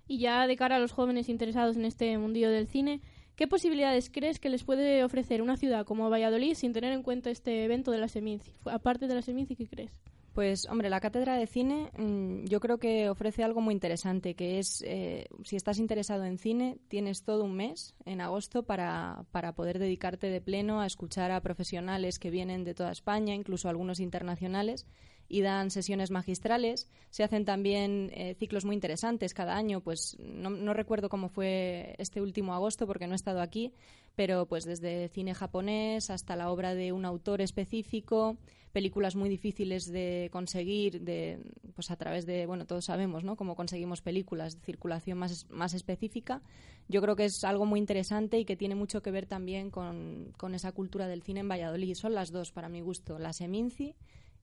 Y 0.06 0.18
ya 0.18 0.47
de 0.47 0.56
cara 0.56 0.76
a 0.76 0.78
los 0.78 0.92
jóvenes 0.92 1.28
interesados 1.28 1.76
en 1.76 1.85
este 1.85 2.16
mundillo 2.18 2.50
del 2.50 2.66
cine, 2.66 3.00
¿qué 3.37 3.47
posibilidades 3.47 4.11
crees 4.11 4.38
que 4.38 4.49
les 4.49 4.64
puede 4.64 5.04
ofrecer 5.04 5.42
una 5.42 5.56
ciudad 5.56 5.85
como 5.85 6.11
Valladolid 6.11 6.54
sin 6.54 6.73
tener 6.73 6.92
en 6.92 7.02
cuenta 7.02 7.30
este 7.30 7.64
evento 7.64 7.90
de 7.90 7.99
la 7.99 8.09
Seminci? 8.09 8.52
Aparte 8.64 9.06
de 9.06 9.14
la 9.14 9.23
Seminci, 9.23 9.56
¿qué 9.56 9.66
crees? 9.66 9.92
Pues, 10.34 10.66
hombre, 10.70 10.90
la 10.90 11.00
cátedra 11.00 11.37
de 11.37 11.46
cine 11.46 11.90
mm, 11.99 12.44
yo 12.44 12.60
creo 12.60 12.78
que 12.78 13.10
ofrece 13.10 13.42
algo 13.42 13.60
muy 13.60 13.75
interesante, 13.75 14.34
que 14.34 14.60
es, 14.60 14.82
eh, 14.87 15.26
si 15.44 15.56
estás 15.56 15.78
interesado 15.78 16.25
en 16.25 16.38
cine, 16.38 16.78
tienes 16.88 17.25
todo 17.25 17.44
un 17.44 17.56
mes 17.56 17.94
en 18.04 18.20
agosto 18.20 18.62
para, 18.62 19.25
para 19.32 19.54
poder 19.54 19.80
dedicarte 19.80 20.28
de 20.28 20.40
pleno 20.40 20.80
a 20.80 20.87
escuchar 20.87 21.32
a 21.32 21.40
profesionales 21.40 22.20
que 22.20 22.30
vienen 22.30 22.62
de 22.62 22.75
toda 22.75 22.92
España, 22.92 23.34
incluso 23.34 23.68
algunos 23.68 23.99
internacionales, 23.99 24.87
y 25.30 25.40
dan 25.42 25.70
sesiones 25.70 26.12
magistrales. 26.12 26.88
Se 27.10 27.25
hacen 27.25 27.44
también 27.44 28.10
eh, 28.14 28.34
ciclos 28.38 28.64
muy 28.64 28.75
interesantes 28.75 29.34
cada 29.34 29.56
año, 29.56 29.80
pues 29.80 30.16
no, 30.20 30.50
no, 30.50 30.75
recuerdo 30.75 31.08
cómo 31.08 31.28
fue 31.28 31.94
este 31.99 32.20
último 32.20 32.54
agosto 32.54 32.87
porque 32.87 33.06
no 33.06 33.14
he 33.14 33.16
estado 33.16 33.40
aquí, 33.40 33.72
pero 34.14 34.46
pues 34.46 34.64
desde 34.64 35.08
cine 35.08 35.34
japonés 35.34 36.10
hasta 36.10 36.37
la 36.37 36.50
obra 36.50 36.75
de 36.75 36.92
un 36.92 37.04
autor 37.04 37.40
específico, 37.40 38.37
películas 38.73 39.17
muy 39.17 39.29
difíciles 39.29 39.87
de 39.87 40.29
conseguir, 40.33 41.03
de, 41.03 41.41
pues 41.75 41.91
a 41.91 41.97
través 41.97 42.27
de, 42.27 42.47
bueno, 42.47 42.67
todos 42.67 42.85
sabemos, 42.85 43.25
¿no? 43.25 43.37
Cómo 43.37 43.57
conseguimos 43.57 44.03
películas 44.03 44.57
de 44.57 44.65
circulación 44.65 45.19
más, 45.19 45.47
más 45.50 45.75
específica. 45.75 46.43
Yo 46.89 47.03
creo 47.03 47.17
que 47.17 47.25
es 47.25 47.45
algo 47.45 47.67
muy 47.67 47.81
interesante 47.81 48.39
y 48.39 48.45
que 48.45 48.57
tiene 48.57 48.75
mucho 48.75 49.03
que 49.03 49.11
ver 49.11 49.27
también 49.27 49.71
con, 49.71 50.33
con 50.37 50.55
esa 50.55 50.73
cultura 50.73 51.09
del 51.09 51.23
cine 51.23 51.41
en 51.41 51.49
Valladolid. 51.49 51.95
Son 51.95 52.15
las 52.15 52.31
dos, 52.31 52.53
para 52.53 52.69
mi 52.69 52.81
gusto, 52.81 53.19
la 53.19 53.33
Seminci 53.33 53.95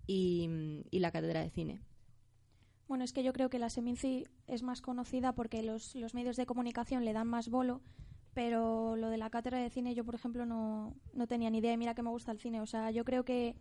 y, 0.05 0.49
y 0.91 0.99
la 0.99 1.11
Cátedra 1.11 1.41
de 1.41 1.49
Cine. 1.49 1.81
Bueno, 2.87 3.03
es 3.03 3.11
que 3.11 3.23
yo 3.23 3.33
creo 3.33 3.49
que 3.49 3.59
la 3.59 3.69
Seminci 3.69 4.25
es 4.47 4.63
más 4.63 4.81
conocida 4.81 5.33
porque 5.33 5.61
los, 5.61 5.95
los 5.95 6.13
medios 6.13 6.37
de 6.37 6.45
comunicación 6.45 7.03
le 7.03 7.11
dan 7.11 7.27
más 7.27 7.49
bolo, 7.49 7.81
pero 8.33 8.95
lo 8.95 9.09
de 9.09 9.17
la 9.17 9.29
cátedra 9.29 9.59
de 9.59 9.69
cine 9.69 9.95
yo, 9.95 10.05
por 10.05 10.15
ejemplo, 10.15 10.45
no, 10.45 10.93
no 11.13 11.27
tenía 11.27 11.49
ni 11.49 11.57
idea 11.57 11.73
y 11.73 11.77
mira 11.77 11.95
que 11.95 12.03
me 12.03 12.11
gusta 12.11 12.31
el 12.31 12.39
cine. 12.39 12.61
O 12.61 12.65
sea, 12.65 12.91
yo 12.91 13.03
creo 13.03 13.25
que 13.25 13.55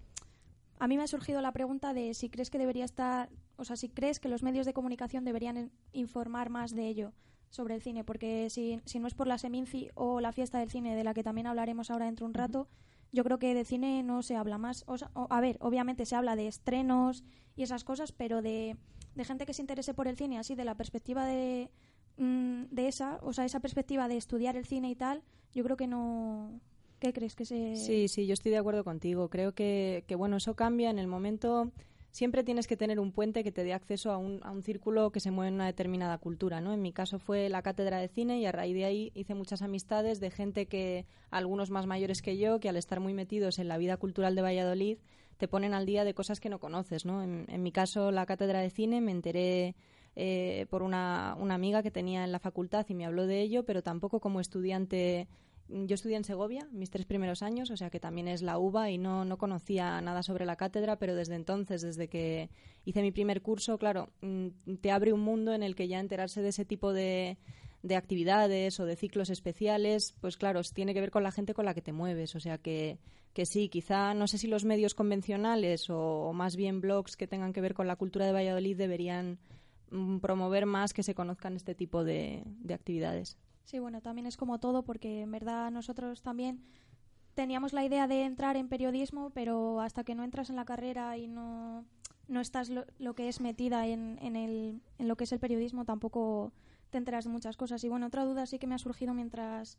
a 0.78 0.88
mí 0.88 0.96
me 0.96 1.04
ha 1.04 1.06
surgido 1.06 1.40
la 1.40 1.52
pregunta 1.52 1.94
de 1.94 2.14
si 2.14 2.28
crees 2.28 2.50
que 2.50 2.58
debería 2.58 2.84
estar, 2.84 3.30
o 3.56 3.64
sea, 3.64 3.76
si 3.76 3.88
crees 3.88 4.20
que 4.20 4.28
los 4.28 4.42
medios 4.42 4.66
de 4.66 4.74
comunicación 4.74 5.24
deberían 5.24 5.70
informar 5.92 6.50
más 6.50 6.74
de 6.74 6.88
ello 6.88 7.12
sobre 7.50 7.74
el 7.74 7.82
cine, 7.82 8.04
porque 8.04 8.50
si, 8.50 8.80
si 8.84 8.98
no 8.98 9.06
es 9.06 9.14
por 9.14 9.26
la 9.26 9.38
Seminci 9.38 9.90
o 9.94 10.20
la 10.20 10.32
fiesta 10.32 10.58
del 10.58 10.70
cine, 10.70 10.94
de 10.94 11.04
la 11.04 11.14
que 11.14 11.22
también 11.22 11.46
hablaremos 11.46 11.90
ahora 11.90 12.06
dentro 12.06 12.26
de 12.26 12.30
un 12.30 12.34
rato, 12.34 12.68
yo 13.12 13.24
creo 13.24 13.38
que 13.38 13.54
de 13.54 13.64
cine 13.64 14.02
no 14.02 14.22
se 14.22 14.36
habla 14.36 14.58
más. 14.58 14.84
O 14.86 14.98
sea, 14.98 15.10
o, 15.14 15.26
a 15.30 15.40
ver, 15.40 15.56
obviamente 15.60 16.04
se 16.04 16.16
habla 16.16 16.36
de 16.36 16.48
estrenos 16.48 17.24
y 17.54 17.62
esas 17.62 17.84
cosas, 17.84 18.12
pero 18.12 18.42
de, 18.42 18.76
de 19.14 19.24
gente 19.24 19.46
que 19.46 19.54
se 19.54 19.62
interese 19.62 19.94
por 19.94 20.08
el 20.08 20.16
cine, 20.16 20.38
así 20.38 20.54
de 20.54 20.64
la 20.64 20.74
perspectiva 20.74 21.24
de, 21.24 21.70
mm, 22.18 22.64
de 22.70 22.88
esa, 22.88 23.18
o 23.22 23.32
sea, 23.32 23.44
esa 23.44 23.60
perspectiva 23.60 24.08
de 24.08 24.16
estudiar 24.16 24.56
el 24.56 24.66
cine 24.66 24.90
y 24.90 24.96
tal, 24.96 25.22
yo 25.52 25.64
creo 25.64 25.76
que 25.76 25.86
no. 25.86 26.60
¿Qué 26.98 27.12
crees 27.12 27.34
que 27.34 27.44
se.? 27.44 27.76
Sí, 27.76 28.08
sí, 28.08 28.26
yo 28.26 28.34
estoy 28.34 28.52
de 28.52 28.58
acuerdo 28.58 28.84
contigo. 28.84 29.28
Creo 29.28 29.52
que, 29.52 30.04
que 30.06 30.14
bueno, 30.14 30.36
eso 30.36 30.54
cambia 30.54 30.90
en 30.90 30.98
el 30.98 31.06
momento 31.06 31.72
siempre 32.16 32.44
tienes 32.44 32.66
que 32.66 32.78
tener 32.78 32.98
un 32.98 33.12
puente 33.12 33.44
que 33.44 33.52
te 33.52 33.62
dé 33.62 33.74
acceso 33.74 34.10
a 34.10 34.16
un, 34.16 34.40
a 34.42 34.50
un, 34.50 34.62
círculo 34.62 35.10
que 35.10 35.20
se 35.20 35.30
mueve 35.30 35.48
en 35.48 35.54
una 35.56 35.66
determinada 35.66 36.16
cultura, 36.16 36.62
¿no? 36.62 36.72
En 36.72 36.80
mi 36.80 36.90
caso 36.90 37.18
fue 37.18 37.50
la 37.50 37.60
cátedra 37.60 37.98
de 37.98 38.08
cine 38.08 38.38
y 38.38 38.46
a 38.46 38.52
raíz 38.52 38.74
de 38.74 38.86
ahí 38.86 39.12
hice 39.14 39.34
muchas 39.34 39.60
amistades 39.60 40.18
de 40.18 40.30
gente 40.30 40.64
que, 40.64 41.04
algunos 41.30 41.68
más 41.68 41.84
mayores 41.84 42.22
que 42.22 42.38
yo, 42.38 42.58
que 42.58 42.70
al 42.70 42.76
estar 42.76 43.00
muy 43.00 43.12
metidos 43.12 43.58
en 43.58 43.68
la 43.68 43.76
vida 43.76 43.98
cultural 43.98 44.34
de 44.34 44.40
Valladolid, 44.40 44.96
te 45.36 45.46
ponen 45.46 45.74
al 45.74 45.84
día 45.84 46.04
de 46.04 46.14
cosas 46.14 46.40
que 46.40 46.48
no 46.48 46.58
conoces, 46.58 47.04
¿no? 47.04 47.22
En, 47.22 47.44
en 47.48 47.62
mi 47.62 47.70
caso, 47.70 48.10
la 48.10 48.24
cátedra 48.24 48.60
de 48.60 48.70
cine 48.70 49.02
me 49.02 49.12
enteré 49.12 49.74
eh, 50.14 50.64
por 50.70 50.82
una, 50.82 51.36
una 51.38 51.54
amiga 51.54 51.82
que 51.82 51.90
tenía 51.90 52.24
en 52.24 52.32
la 52.32 52.38
facultad 52.38 52.86
y 52.88 52.94
me 52.94 53.04
habló 53.04 53.26
de 53.26 53.42
ello, 53.42 53.66
pero 53.66 53.82
tampoco 53.82 54.20
como 54.20 54.40
estudiante 54.40 55.28
yo 55.68 55.94
estudié 55.94 56.16
en 56.16 56.24
Segovia 56.24 56.68
mis 56.72 56.90
tres 56.90 57.06
primeros 57.06 57.42
años, 57.42 57.70
o 57.70 57.76
sea 57.76 57.90
que 57.90 58.00
también 58.00 58.28
es 58.28 58.42
la 58.42 58.58
UBA 58.58 58.90
y 58.90 58.98
no, 58.98 59.24
no 59.24 59.38
conocía 59.38 60.00
nada 60.00 60.22
sobre 60.22 60.46
la 60.46 60.56
cátedra, 60.56 60.96
pero 60.98 61.14
desde 61.14 61.34
entonces, 61.34 61.82
desde 61.82 62.08
que 62.08 62.50
hice 62.84 63.02
mi 63.02 63.12
primer 63.12 63.42
curso, 63.42 63.78
claro, 63.78 64.10
mm, 64.20 64.48
te 64.80 64.90
abre 64.90 65.12
un 65.12 65.20
mundo 65.20 65.52
en 65.52 65.62
el 65.62 65.74
que 65.74 65.88
ya 65.88 65.98
enterarse 65.98 66.42
de 66.42 66.50
ese 66.50 66.64
tipo 66.64 66.92
de, 66.92 67.38
de 67.86 67.96
actividades 67.96 68.80
o 68.80 68.86
de 68.86 68.96
ciclos 68.96 69.30
especiales, 69.30 70.14
pues 70.20 70.36
claro, 70.36 70.60
tiene 70.74 70.94
que 70.94 71.00
ver 71.00 71.10
con 71.10 71.22
la 71.22 71.32
gente 71.32 71.54
con 71.54 71.64
la 71.64 71.74
que 71.74 71.82
te 71.82 71.92
mueves. 71.92 72.34
O 72.34 72.40
sea 72.40 72.58
que, 72.58 72.98
que 73.32 73.46
sí, 73.46 73.68
quizá 73.68 74.14
no 74.14 74.26
sé 74.26 74.38
si 74.38 74.48
los 74.48 74.64
medios 74.64 74.94
convencionales 74.94 75.88
o, 75.88 76.32
más 76.32 76.56
bien 76.56 76.80
blogs 76.80 77.16
que 77.16 77.26
tengan 77.26 77.52
que 77.52 77.60
ver 77.60 77.74
con 77.74 77.86
la 77.86 77.96
cultura 77.96 78.26
de 78.26 78.32
Valladolid 78.32 78.76
deberían 78.76 79.38
mm, 79.90 80.18
promover 80.18 80.66
más 80.66 80.92
que 80.92 81.02
se 81.02 81.14
conozcan 81.14 81.54
este 81.56 81.74
tipo 81.74 82.04
de, 82.04 82.42
de 82.44 82.74
actividades. 82.74 83.36
Sí, 83.66 83.80
bueno, 83.80 84.00
también 84.00 84.28
es 84.28 84.36
como 84.36 84.60
todo, 84.60 84.84
porque 84.84 85.22
en 85.22 85.32
verdad 85.32 85.72
nosotros 85.72 86.22
también 86.22 86.62
teníamos 87.34 87.72
la 87.72 87.84
idea 87.84 88.06
de 88.06 88.22
entrar 88.22 88.56
en 88.56 88.68
periodismo, 88.68 89.30
pero 89.30 89.80
hasta 89.80 90.04
que 90.04 90.14
no 90.14 90.22
entras 90.22 90.50
en 90.50 90.56
la 90.56 90.64
carrera 90.64 91.18
y 91.18 91.26
no, 91.26 91.84
no 92.28 92.40
estás 92.40 92.70
lo, 92.70 92.86
lo 93.00 93.14
que 93.16 93.28
es 93.28 93.40
metida 93.40 93.88
en, 93.88 94.20
en, 94.22 94.36
el, 94.36 94.80
en 94.98 95.08
lo 95.08 95.16
que 95.16 95.24
es 95.24 95.32
el 95.32 95.40
periodismo, 95.40 95.84
tampoco 95.84 96.52
te 96.90 96.98
enteras 96.98 97.24
de 97.24 97.30
muchas 97.30 97.56
cosas. 97.56 97.82
Y 97.82 97.88
bueno, 97.88 98.06
otra 98.06 98.24
duda 98.24 98.46
sí 98.46 98.60
que 98.60 98.68
me 98.68 98.76
ha 98.76 98.78
surgido 98.78 99.14
mientras, 99.14 99.78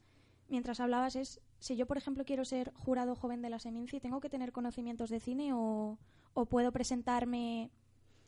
mientras 0.49 0.81
hablabas 0.81 1.15
es 1.15 1.39
si 1.59 1.77
yo, 1.77 1.85
por 1.85 1.97
ejemplo, 1.97 2.25
quiero 2.25 2.43
ser 2.43 2.73
jurado 2.73 3.15
joven 3.15 3.41
de 3.41 3.49
la 3.49 3.57
Seminci, 3.57 4.01
¿tengo 4.01 4.19
que 4.19 4.29
tener 4.29 4.51
conocimientos 4.51 5.09
de 5.09 5.21
cine 5.21 5.53
o, 5.53 5.97
o 6.33 6.45
puedo 6.45 6.73
presentarme 6.73 7.71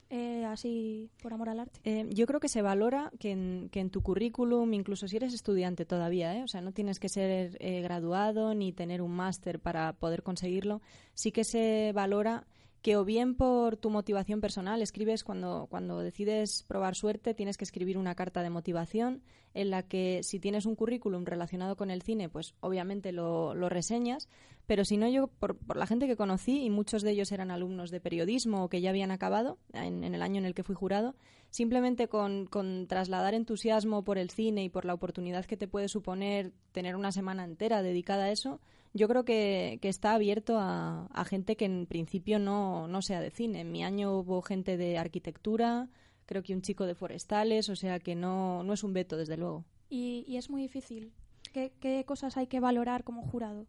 eh, 0.09 0.45
así 0.45 1.09
por 1.21 1.33
amor 1.33 1.49
al 1.49 1.59
arte? 1.59 1.79
Eh, 1.83 2.07
yo 2.09 2.25
creo 2.25 2.39
que 2.39 2.49
se 2.49 2.61
valora 2.61 3.11
que 3.19 3.31
en, 3.31 3.69
que 3.71 3.79
en, 3.79 3.89
tu 3.89 4.01
currículum, 4.01 4.73
incluso 4.73 5.07
si 5.07 5.17
eres 5.17 5.33
estudiante 5.33 5.85
todavía, 5.85 6.35
¿eh? 6.35 6.43
o 6.43 6.47
sea, 6.47 6.61
no 6.61 6.71
tienes 6.71 6.99
que 6.99 7.09
ser 7.09 7.57
eh, 7.59 7.81
graduado 7.81 8.53
ni 8.55 8.71
tener 8.71 9.01
un 9.01 9.11
máster 9.11 9.59
para 9.59 9.93
poder 9.93 10.23
conseguirlo, 10.23 10.81
sí 11.13 11.31
que 11.31 11.43
se 11.43 11.91
valora 11.93 12.45
que 12.81 12.95
o 12.95 13.05
bien 13.05 13.35
por 13.35 13.77
tu 13.77 13.89
motivación 13.89 14.41
personal 14.41 14.81
escribes 14.81 15.23
cuando, 15.23 15.67
cuando 15.69 15.99
decides 15.99 16.63
probar 16.67 16.95
suerte 16.95 17.33
tienes 17.33 17.57
que 17.57 17.65
escribir 17.65 17.97
una 17.97 18.15
carta 18.15 18.41
de 18.41 18.49
motivación 18.49 19.21
en 19.53 19.69
la 19.69 19.83
que 19.83 20.21
si 20.23 20.39
tienes 20.39 20.65
un 20.65 20.75
currículum 20.75 21.25
relacionado 21.25 21.75
con 21.75 21.91
el 21.91 22.01
cine 22.01 22.29
pues 22.29 22.55
obviamente 22.61 23.11
lo, 23.11 23.53
lo 23.53 23.67
reseñas 23.67 24.29
pero 24.65 24.85
si 24.85 24.97
no 24.97 25.09
yo 25.09 25.27
por, 25.27 25.57
por, 25.57 25.77
la 25.77 25.87
gente 25.87 26.07
que 26.07 26.15
conocí 26.15 26.63
y 26.63 26.69
muchos 26.69 27.01
de 27.01 27.11
ellos 27.11 27.31
eran 27.31 27.51
alumnos 27.51 27.89
de 27.89 27.99
periodismo 27.99 28.63
o 28.63 28.69
que 28.69 28.81
ya 28.81 28.91
habían 28.91 29.11
acabado 29.11 29.57
en, 29.73 30.03
el 30.03 30.21
año 30.21 30.37
en 30.37 30.45
el 30.45 30.53
que 30.53 30.63
fui 30.63 30.75
jurado 30.75 31.15
simplemente 31.49 32.07
con, 32.07 32.45
con, 32.45 32.85
trasladar 32.87 33.33
entusiasmo 33.33 34.03
por 34.03 34.19
el 34.19 34.29
cine 34.29 34.63
y 34.63 34.69
por 34.69 34.85
la 34.85 34.93
oportunidad 34.93 35.45
que 35.45 35.57
te 35.57 35.67
puede 35.67 35.87
suponer 35.89 36.53
tener 36.71 36.95
una 36.95 37.11
semana 37.11 37.43
entera 37.43 37.81
dedicada 37.81 38.25
a 38.25 38.31
eso 38.31 38.61
yo 38.93 39.07
creo 39.07 39.23
que, 39.23 39.79
que 39.81 39.89
está 39.89 40.13
abierto 40.13 40.57
a, 40.57 41.07
a, 41.07 41.25
gente 41.25 41.55
que 41.55 41.65
en 41.65 41.85
principio 41.85 42.39
no, 42.39 42.87
no 42.87 43.01
sea 43.01 43.21
de 43.21 43.29
cine. 43.29 43.61
En 43.61 43.71
mi 43.71 43.83
año 43.83 44.17
hubo 44.17 44.41
gente 44.41 44.77
de 44.77 44.97
arquitectura, 44.97 45.89
creo 46.25 46.43
que 46.43 46.53
un 46.53 46.61
chico 46.61 46.85
de 46.85 46.95
forestales, 46.95 47.69
o 47.69 47.75
sea 47.75 47.99
que 47.99 48.15
no, 48.15 48.63
no 48.63 48.73
es 48.73 48.83
un 48.83 48.93
veto, 48.93 49.17
desde 49.17 49.37
luego. 49.37 49.65
Y, 49.89 50.25
y 50.27 50.37
es 50.37 50.49
muy 50.49 50.61
difícil. 50.61 51.11
¿Qué, 51.53 51.71
¿Qué, 51.79 52.03
cosas 52.05 52.37
hay 52.37 52.47
que 52.47 52.59
valorar 52.59 53.03
como 53.03 53.23
jurado? 53.23 53.67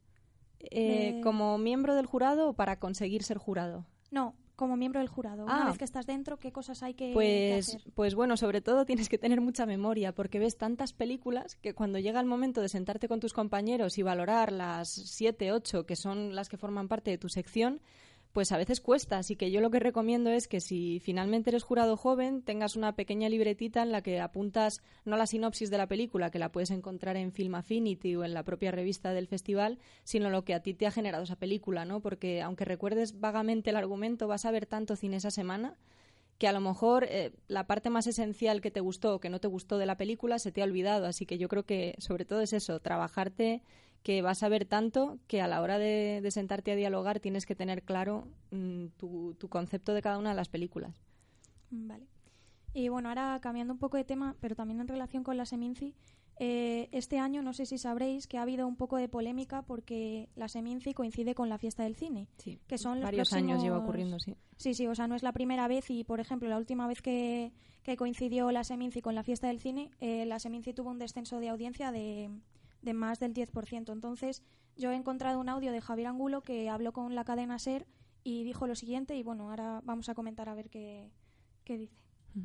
Eh. 0.60 1.20
¿Como 1.22 1.56
miembro 1.58 1.94
del 1.94 2.06
jurado 2.06 2.50
o 2.50 2.52
para 2.52 2.78
conseguir 2.78 3.22
ser 3.22 3.38
jurado? 3.38 3.86
No, 4.10 4.34
como 4.60 4.76
miembro 4.76 5.00
del 5.00 5.08
jurado. 5.08 5.44
Una 5.44 5.62
ah, 5.62 5.68
vez 5.68 5.78
que 5.78 5.86
estás 5.86 6.04
dentro, 6.04 6.38
¿qué 6.38 6.52
cosas 6.52 6.82
hay 6.82 6.92
que, 6.92 7.12
pues, 7.14 7.26
que 7.26 7.76
hacer? 7.78 7.92
Pues 7.94 8.14
bueno, 8.14 8.36
sobre 8.36 8.60
todo 8.60 8.84
tienes 8.84 9.08
que 9.08 9.16
tener 9.16 9.40
mucha 9.40 9.64
memoria 9.64 10.12
porque 10.12 10.38
ves 10.38 10.58
tantas 10.58 10.92
películas 10.92 11.56
que 11.56 11.72
cuando 11.72 11.98
llega 11.98 12.20
el 12.20 12.26
momento 12.26 12.60
de 12.60 12.68
sentarte 12.68 13.08
con 13.08 13.20
tus 13.20 13.32
compañeros 13.32 13.96
y 13.96 14.02
valorar 14.02 14.52
las 14.52 14.90
siete, 14.90 15.50
ocho 15.50 15.86
que 15.86 15.96
son 15.96 16.34
las 16.34 16.50
que 16.50 16.58
forman 16.58 16.88
parte 16.88 17.10
de 17.10 17.16
tu 17.16 17.30
sección, 17.30 17.80
pues 18.32 18.52
a 18.52 18.56
veces 18.56 18.80
cuesta. 18.80 19.18
Así 19.18 19.36
que 19.36 19.50
yo 19.50 19.60
lo 19.60 19.70
que 19.70 19.80
recomiendo 19.80 20.30
es 20.30 20.48
que 20.48 20.60
si 20.60 21.00
finalmente 21.00 21.50
eres 21.50 21.62
jurado 21.62 21.96
joven, 21.96 22.42
tengas 22.42 22.76
una 22.76 22.94
pequeña 22.94 23.28
libretita 23.28 23.82
en 23.82 23.92
la 23.92 24.02
que 24.02 24.20
apuntas 24.20 24.82
no 25.04 25.16
la 25.16 25.26
sinopsis 25.26 25.70
de 25.70 25.78
la 25.78 25.88
película, 25.88 26.30
que 26.30 26.38
la 26.38 26.52
puedes 26.52 26.70
encontrar 26.70 27.16
en 27.16 27.32
Film 27.32 27.54
Affinity 27.54 28.16
o 28.16 28.24
en 28.24 28.34
la 28.34 28.44
propia 28.44 28.70
revista 28.70 29.12
del 29.12 29.26
festival, 29.26 29.78
sino 30.04 30.30
lo 30.30 30.44
que 30.44 30.54
a 30.54 30.60
ti 30.60 30.74
te 30.74 30.86
ha 30.86 30.90
generado 30.90 31.24
esa 31.24 31.36
película, 31.36 31.84
¿no? 31.84 32.00
Porque 32.00 32.42
aunque 32.42 32.64
recuerdes 32.64 33.18
vagamente 33.18 33.70
el 33.70 33.76
argumento, 33.76 34.28
vas 34.28 34.44
a 34.44 34.50
ver 34.50 34.66
tanto 34.66 34.96
cine 34.96 35.16
esa 35.16 35.30
semana 35.30 35.76
que 36.38 36.48
a 36.48 36.52
lo 36.52 36.60
mejor 36.60 37.04
eh, 37.04 37.32
la 37.48 37.66
parte 37.66 37.90
más 37.90 38.06
esencial 38.06 38.62
que 38.62 38.70
te 38.70 38.80
gustó 38.80 39.14
o 39.14 39.20
que 39.20 39.28
no 39.28 39.40
te 39.40 39.48
gustó 39.48 39.76
de 39.76 39.84
la 39.84 39.98
película 39.98 40.38
se 40.38 40.50
te 40.50 40.62
ha 40.62 40.64
olvidado. 40.64 41.06
Así 41.06 41.26
que 41.26 41.36
yo 41.36 41.48
creo 41.48 41.64
que 41.64 41.94
sobre 41.98 42.24
todo 42.24 42.40
es 42.40 42.54
eso, 42.54 42.80
trabajarte 42.80 43.62
que 44.02 44.22
vas 44.22 44.42
a 44.42 44.48
ver 44.48 44.64
tanto 44.64 45.18
que 45.26 45.42
a 45.42 45.48
la 45.48 45.60
hora 45.60 45.78
de, 45.78 46.20
de 46.22 46.30
sentarte 46.30 46.72
a 46.72 46.76
dialogar 46.76 47.20
tienes 47.20 47.46
que 47.46 47.54
tener 47.54 47.82
claro 47.82 48.26
mmm, 48.50 48.86
tu, 48.96 49.34
tu, 49.38 49.48
concepto 49.48 49.94
de 49.94 50.02
cada 50.02 50.18
una 50.18 50.30
de 50.30 50.36
las 50.36 50.48
películas. 50.48 51.00
Vale. 51.70 52.06
Y 52.72 52.88
bueno, 52.88 53.08
ahora 53.08 53.38
cambiando 53.42 53.72
un 53.72 53.78
poco 53.78 53.96
de 53.96 54.04
tema, 54.04 54.36
pero 54.40 54.54
también 54.54 54.80
en 54.80 54.88
relación 54.88 55.24
con 55.24 55.36
la 55.36 55.44
Seminci, 55.44 55.94
eh, 56.42 56.88
este 56.92 57.18
año 57.18 57.42
no 57.42 57.52
sé 57.52 57.66
si 57.66 57.76
sabréis 57.76 58.26
que 58.26 58.38
ha 58.38 58.42
habido 58.42 58.66
un 58.66 58.76
poco 58.76 58.96
de 58.96 59.08
polémica 59.08 59.60
porque 59.60 60.30
la 60.36 60.48
Seminci 60.48 60.94
coincide 60.94 61.34
con 61.34 61.50
la 61.50 61.58
fiesta 61.58 61.82
del 61.82 61.96
cine. 61.96 62.28
Sí, 62.38 62.58
que 62.66 62.78
son 62.78 63.02
varios 63.02 63.28
próximos... 63.28 63.52
años 63.52 63.62
lleva 63.62 63.78
ocurriendo, 63.78 64.18
sí. 64.18 64.36
Sí, 64.56 64.72
sí, 64.72 64.86
o 64.86 64.94
sea, 64.94 65.06
no 65.06 65.16
es 65.16 65.22
la 65.22 65.32
primera 65.32 65.68
vez 65.68 65.90
y, 65.90 66.04
por 66.04 66.20
ejemplo, 66.20 66.48
la 66.48 66.56
última 66.56 66.86
vez 66.86 67.02
que, 67.02 67.52
que 67.82 67.96
coincidió 67.96 68.50
la 68.52 68.64
Seminci 68.64 69.02
con 69.02 69.14
la 69.14 69.22
fiesta 69.22 69.48
del 69.48 69.60
cine, 69.60 69.90
eh, 70.00 70.24
la 70.24 70.38
Seminci 70.38 70.72
tuvo 70.72 70.90
un 70.90 70.98
descenso 70.98 71.40
de 71.40 71.50
audiencia 71.50 71.92
de 71.92 72.30
de 72.82 72.94
más 72.94 73.18
del 73.20 73.34
10%. 73.34 73.92
Entonces, 73.92 74.42
yo 74.76 74.90
he 74.90 74.94
encontrado 74.94 75.40
un 75.40 75.48
audio 75.48 75.72
de 75.72 75.80
Javier 75.80 76.08
Angulo 76.08 76.42
que 76.42 76.68
habló 76.68 76.92
con 76.92 77.14
la 77.14 77.24
cadena 77.24 77.58
SER 77.58 77.86
y 78.24 78.44
dijo 78.44 78.66
lo 78.66 78.74
siguiente 78.74 79.16
y 79.16 79.22
bueno, 79.22 79.50
ahora 79.50 79.80
vamos 79.84 80.08
a 80.08 80.14
comentar 80.14 80.48
a 80.48 80.54
ver 80.54 80.70
qué, 80.70 81.10
qué 81.64 81.78
dice. 81.78 81.96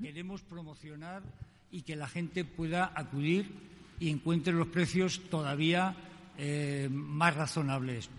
Queremos 0.01 0.42
promocionar 0.44 1.24
y 1.72 1.84
que 1.84 1.96
la 1.96 2.08
gente 2.08 2.44
pueda 2.46 2.92
acudir 2.96 3.51
y 4.00 4.10
encuentre 4.10 4.54
los 4.54 4.68
precios 4.68 5.22
todavía 5.30 5.96
eh, 6.38 6.89
más 6.92 7.36
razonables. 7.36 8.10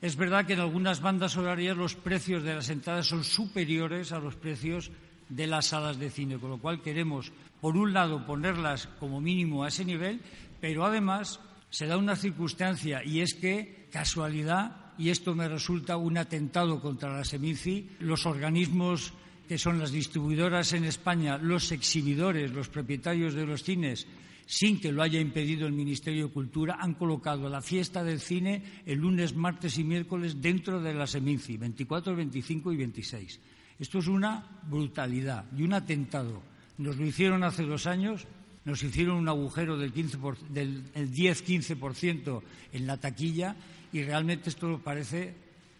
Es 0.00 0.16
verdad 0.16 0.46
que 0.46 0.54
en 0.54 0.60
algunas 0.60 1.00
bandas 1.00 1.36
horarias 1.36 1.76
los 1.76 1.94
precios 1.94 2.42
de 2.42 2.54
las 2.54 2.70
entradas 2.70 3.06
son 3.06 3.22
superiores 3.22 4.12
a 4.12 4.18
los 4.18 4.34
precios 4.34 4.90
de 5.28 5.46
las 5.46 5.66
salas 5.66 5.98
de 5.98 6.10
cine, 6.10 6.38
con 6.38 6.50
lo 6.50 6.58
cual 6.58 6.82
queremos, 6.82 7.32
por 7.60 7.76
un 7.76 7.92
lado, 7.92 8.26
ponerlas 8.26 8.86
como 8.98 9.20
mínimo 9.20 9.62
a 9.62 9.68
ese 9.68 9.84
nivel, 9.84 10.20
pero 10.60 10.84
además 10.84 11.38
se 11.70 11.86
da 11.86 11.96
una 11.96 12.16
circunstancia 12.16 13.02
y 13.04 13.20
es 13.20 13.34
que, 13.34 13.86
casualidad, 13.90 14.92
y 14.98 15.08
esto 15.08 15.34
me 15.34 15.48
resulta 15.48 15.96
un 15.96 16.18
atentado 16.18 16.80
contra 16.80 17.16
la 17.16 17.24
Seminci, 17.24 17.88
los 18.00 18.26
organismos 18.26 19.14
que 19.48 19.58
son 19.58 19.78
las 19.78 19.90
distribuidoras 19.90 20.74
en 20.74 20.84
España, 20.84 21.38
los 21.38 21.72
exhibidores, 21.72 22.52
los 22.52 22.68
propietarios 22.68 23.34
de 23.34 23.46
los 23.46 23.64
cines, 23.64 24.06
sin 24.46 24.80
que 24.80 24.92
lo 24.92 25.02
haya 25.02 25.20
impedido 25.20 25.66
el 25.66 25.72
Ministerio 25.72 26.26
de 26.26 26.32
Cultura, 26.32 26.78
han 26.80 26.94
colocado 26.94 27.48
la 27.48 27.62
fiesta 27.62 28.02
del 28.02 28.20
cine 28.20 28.82
el 28.84 28.98
lunes, 28.98 29.34
martes 29.34 29.78
y 29.78 29.84
miércoles 29.84 30.40
dentro 30.40 30.80
de 30.80 30.92
la 30.92 31.06
Seminci, 31.06 31.56
24, 31.56 32.14
25 32.14 32.72
y 32.72 32.76
26. 32.76 33.40
Esto 33.78 33.98
es 33.98 34.06
una 34.08 34.60
brutalidad 34.68 35.46
y 35.56 35.62
un 35.62 35.72
atentado. 35.72 36.42
Nos 36.78 36.96
lo 36.96 37.06
hicieron 37.06 37.42
hace 37.42 37.62
dos 37.62 37.86
años, 37.86 38.26
nos 38.70 38.82
hicieron 38.84 39.16
un 39.16 39.28
agujero 39.28 39.76
del, 39.76 39.92
15 39.92 40.18
del 40.48 40.92
10-15% 40.94 42.42
en 42.72 42.86
la 42.86 42.96
taquilla 42.98 43.56
y 43.92 44.04
realmente 44.04 44.48
esto 44.48 44.78
parece 44.78 45.34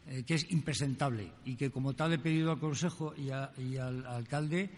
eh, 0.09 0.25
que 0.26 0.35
es 0.35 0.50
impresentable 0.50 1.30
y 1.44 1.54
que 1.54 1.70
como 1.70 1.94
tal 1.94 2.12
he 2.12 2.18
pedido 2.18 2.50
al 2.50 2.59
Consejo 2.59 3.14
y, 3.16 3.28
y 3.62 3.76
al 3.76 4.04
alcalde 4.06 4.70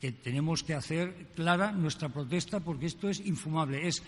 que 0.00 0.12
tenemos 0.12 0.62
que 0.62 0.74
hacer 0.74 1.26
clara 1.34 1.72
nuestra 1.72 2.08
protesta 2.08 2.60
porque 2.60 2.86
esto 2.86 3.08
es 3.08 3.18
infumable. 3.18 3.88
Es 3.88 4.04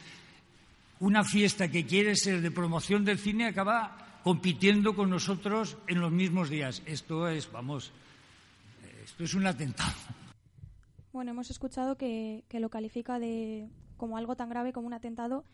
una 1.01 1.25
fiesta 1.25 1.67
que 1.67 1.85
quiere 1.85 2.15
ser 2.15 2.43
de 2.43 2.51
promoción 2.53 3.05
del 3.05 3.19
cine 3.19 3.49
acaba 3.49 4.21
compitiendo 4.23 4.95
con 4.95 5.11
nosotros 5.11 5.77
en 5.89 5.99
los 5.99 6.13
mismos 6.13 6.49
días. 6.49 6.81
Esto 6.87 7.29
es, 7.29 7.51
vamos, 7.51 7.91
esto 9.05 9.25
es 9.25 9.35
un 9.35 9.49
atentado. 9.49 10.22
Bueno, 11.13 11.33
hemos 11.33 11.51
escuchado 11.51 11.97
que, 11.97 12.45
que 12.49 12.61
lo 12.61 12.71
califica 12.71 13.19
de 13.19 13.69
como 13.97 14.17
algo 14.17 14.35
tan 14.35 14.49
grave 14.49 14.73
como 14.73 14.87
un 14.87 14.95
atentado, 14.95 15.45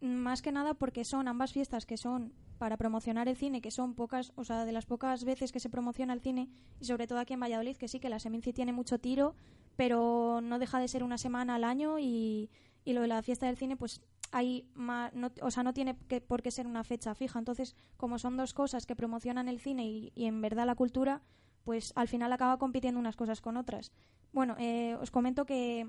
más 0.00 0.40
que 0.40 0.52
nada 0.52 0.74
porque 0.74 1.04
son 1.04 1.28
ambas 1.28 1.52
fiestas 1.52 1.84
que 1.84 1.96
son 1.96 2.32
para 2.58 2.76
promocionar 2.76 3.28
el 3.28 3.36
cine, 3.36 3.60
que 3.60 3.70
son 3.70 3.94
pocas, 3.94 4.32
o 4.36 4.44
sea, 4.44 4.64
de 4.64 4.72
las 4.72 4.86
pocas 4.86 5.24
veces 5.24 5.50
que 5.50 5.60
se 5.60 5.68
promociona 5.68 6.12
el 6.12 6.20
cine, 6.20 6.48
y 6.78 6.84
sobre 6.84 7.06
todo 7.06 7.18
aquí 7.18 7.34
en 7.34 7.40
Valladolid, 7.40 7.76
que 7.76 7.88
sí 7.88 8.00
que 8.00 8.08
la 8.08 8.18
Seminci 8.18 8.52
tiene 8.52 8.72
mucho 8.72 8.98
tiro, 8.98 9.34
pero 9.76 10.40
no 10.42 10.58
deja 10.58 10.78
de 10.78 10.88
ser 10.88 11.02
una 11.02 11.18
semana 11.18 11.56
al 11.56 11.64
año 11.64 11.98
y, 11.98 12.50
y 12.84 12.92
lo 12.92 13.02
de 13.02 13.08
la 13.08 13.22
fiesta 13.22 13.46
del 13.46 13.56
cine, 13.56 13.76
pues 13.76 14.02
hay 14.30 14.68
más, 14.74 15.12
no, 15.14 15.30
o 15.42 15.50
sea, 15.50 15.62
no 15.62 15.74
tiene 15.74 15.96
que, 16.08 16.20
por 16.20 16.42
qué 16.42 16.50
ser 16.50 16.66
una 16.66 16.84
fecha 16.84 17.14
fija. 17.14 17.38
Entonces, 17.38 17.74
como 17.96 18.18
son 18.18 18.36
dos 18.36 18.54
cosas 18.54 18.86
que 18.86 18.94
promocionan 18.94 19.48
el 19.48 19.58
cine 19.58 19.86
y, 19.86 20.12
y 20.14 20.26
en 20.26 20.40
verdad 20.40 20.66
la 20.66 20.76
cultura, 20.76 21.22
pues 21.64 21.92
al 21.96 22.08
final 22.08 22.32
acaba 22.32 22.58
compitiendo 22.58 23.00
unas 23.00 23.16
cosas 23.16 23.40
con 23.40 23.56
otras. 23.56 23.92
Bueno, 24.32 24.56
eh, 24.58 24.96
os 25.00 25.10
comento 25.10 25.44
que, 25.44 25.88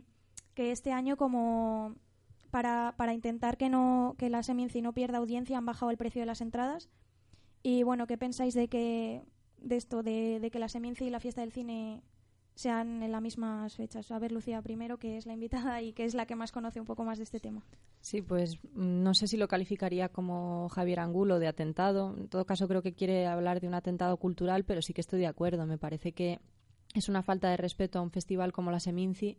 que 0.53 0.71
este 0.71 0.91
año 0.91 1.17
como 1.17 1.95
para, 2.49 2.93
para 2.97 3.13
intentar 3.13 3.57
que 3.57 3.69
no 3.69 4.15
que 4.17 4.29
la 4.29 4.43
Seminci 4.43 4.81
no 4.81 4.93
pierda 4.93 5.19
audiencia 5.19 5.57
han 5.57 5.65
bajado 5.65 5.91
el 5.91 5.97
precio 5.97 6.21
de 6.21 6.25
las 6.25 6.41
entradas. 6.41 6.89
Y 7.63 7.83
bueno, 7.83 8.07
¿qué 8.07 8.17
pensáis 8.17 8.53
de 8.53 8.67
que 8.67 9.23
de 9.57 9.77
esto, 9.77 10.03
de, 10.03 10.39
de 10.39 10.51
que 10.51 10.59
la 10.59 10.69
Seminci 10.69 11.05
y 11.05 11.09
la 11.09 11.19
fiesta 11.19 11.41
del 11.41 11.51
cine 11.51 12.01
sean 12.61 13.01
en 13.01 13.11
las 13.11 13.21
mismas 13.21 13.75
fechas. 13.75 14.11
A 14.11 14.19
ver, 14.19 14.31
Lucía, 14.31 14.61
primero, 14.61 14.97
que 14.97 15.17
es 15.17 15.25
la 15.25 15.33
invitada 15.33 15.81
y 15.81 15.93
que 15.93 16.05
es 16.05 16.13
la 16.13 16.25
que 16.25 16.35
más 16.35 16.51
conoce 16.51 16.79
un 16.79 16.85
poco 16.85 17.03
más 17.03 17.17
de 17.17 17.23
este 17.23 17.39
tema. 17.39 17.63
Sí, 17.99 18.21
pues 18.21 18.57
mm, 18.73 19.03
no 19.03 19.13
sé 19.13 19.27
si 19.27 19.37
lo 19.37 19.47
calificaría 19.47 20.09
como 20.09 20.69
Javier 20.69 20.99
Angulo 20.99 21.39
de 21.39 21.47
atentado. 21.47 22.15
En 22.15 22.27
todo 22.27 22.45
caso, 22.45 22.67
creo 22.67 22.81
que 22.81 22.93
quiere 22.93 23.27
hablar 23.27 23.59
de 23.61 23.67
un 23.67 23.73
atentado 23.73 24.17
cultural, 24.17 24.63
pero 24.63 24.81
sí 24.81 24.93
que 24.93 25.01
estoy 25.01 25.19
de 25.19 25.27
acuerdo. 25.27 25.65
Me 25.65 25.77
parece 25.77 26.11
que 26.11 26.39
es 26.93 27.09
una 27.09 27.23
falta 27.23 27.49
de 27.49 27.57
respeto 27.57 27.99
a 27.99 28.01
un 28.01 28.11
festival 28.11 28.51
como 28.51 28.71
la 28.71 28.79
Seminci 28.79 29.37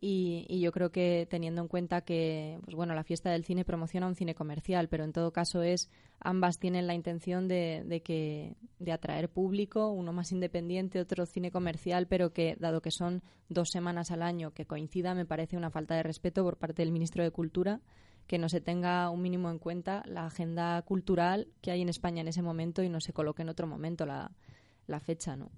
y, 0.00 0.60
yo 0.60 0.72
creo 0.72 0.90
que 0.90 1.26
teniendo 1.30 1.60
en 1.60 1.68
cuenta 1.68 2.00
que 2.02 2.58
pues 2.64 2.74
bueno 2.74 2.94
la 2.94 3.04
fiesta 3.04 3.30
del 3.30 3.44
cine 3.44 3.64
promociona 3.64 4.06
un 4.06 4.14
cine 4.14 4.34
comercial 4.34 4.88
pero 4.88 5.04
en 5.04 5.12
todo 5.12 5.32
caso 5.32 5.62
es 5.62 5.90
ambas 6.20 6.58
tienen 6.58 6.86
la 6.86 6.94
intención 6.94 7.48
de, 7.48 7.82
de, 7.86 8.02
que 8.02 8.56
de 8.78 8.92
atraer 8.92 9.28
público 9.28 9.90
uno 9.90 10.12
más 10.12 10.32
independiente 10.32 11.00
otro 11.00 11.26
cine 11.26 11.50
comercial 11.50 12.06
pero 12.06 12.32
que 12.32 12.56
dado 12.58 12.80
que 12.80 12.90
son 12.90 13.22
dos 13.48 13.70
semanas 13.70 14.10
al 14.10 14.22
año 14.22 14.52
que 14.52 14.66
coincida 14.66 15.14
me 15.14 15.26
parece 15.26 15.56
una 15.56 15.70
falta 15.70 15.94
de 15.94 16.02
respeto 16.02 16.42
por 16.44 16.56
parte 16.56 16.82
del 16.82 16.92
ministro 16.92 17.22
de 17.22 17.30
cultura 17.30 17.80
que 18.26 18.38
no 18.38 18.48
se 18.48 18.60
tenga 18.60 19.10
un 19.10 19.22
mínimo 19.22 19.50
en 19.50 19.58
cuenta 19.58 20.02
la 20.06 20.26
agenda 20.26 20.80
cultural 20.82 21.48
que 21.60 21.72
hay 21.72 21.82
en 21.82 21.88
España 21.88 22.20
en 22.20 22.28
ese 22.28 22.42
momento 22.42 22.82
y 22.82 22.88
no 22.88 23.00
se 23.00 23.12
coloque 23.12 23.42
en 23.42 23.48
otro 23.48 23.66
momento 23.66 24.06
la, 24.06 24.30
la 24.86 25.00
fecha 25.00 25.36
no 25.36 25.50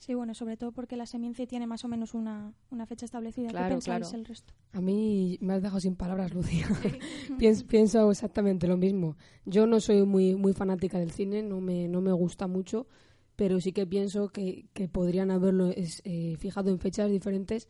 Sí, 0.00 0.14
bueno, 0.14 0.32
sobre 0.32 0.56
todo 0.56 0.72
porque 0.72 0.96
la 0.96 1.04
Seminci 1.04 1.46
tiene 1.46 1.66
más 1.66 1.84
o 1.84 1.88
menos 1.88 2.14
una, 2.14 2.54
una 2.70 2.86
fecha 2.86 3.04
establecida. 3.04 3.50
Claro, 3.50 3.66
¿Qué 3.66 3.74
pensáis 3.74 4.06
claro. 4.06 4.18
el 4.18 4.24
resto? 4.24 4.54
A 4.72 4.80
mí 4.80 5.36
me 5.42 5.52
has 5.52 5.62
dejado 5.62 5.78
sin 5.78 5.94
palabras, 5.94 6.32
Lucía. 6.32 6.66
pienso, 7.38 7.66
pienso, 7.66 8.10
exactamente 8.10 8.66
lo 8.66 8.78
mismo. 8.78 9.18
Yo 9.44 9.66
no 9.66 9.78
soy 9.78 10.06
muy, 10.06 10.36
muy 10.36 10.54
fanática 10.54 10.98
del 10.98 11.10
cine, 11.10 11.42
no 11.42 11.60
me, 11.60 11.86
no 11.86 12.00
me 12.00 12.12
gusta 12.12 12.46
mucho, 12.46 12.86
pero 13.36 13.60
sí 13.60 13.72
que 13.72 13.86
pienso 13.86 14.30
que, 14.30 14.70
que 14.72 14.88
podrían 14.88 15.30
haberlo 15.30 15.68
es, 15.68 16.00
eh, 16.06 16.34
fijado 16.38 16.70
en 16.70 16.78
fechas 16.78 17.10
diferentes, 17.10 17.68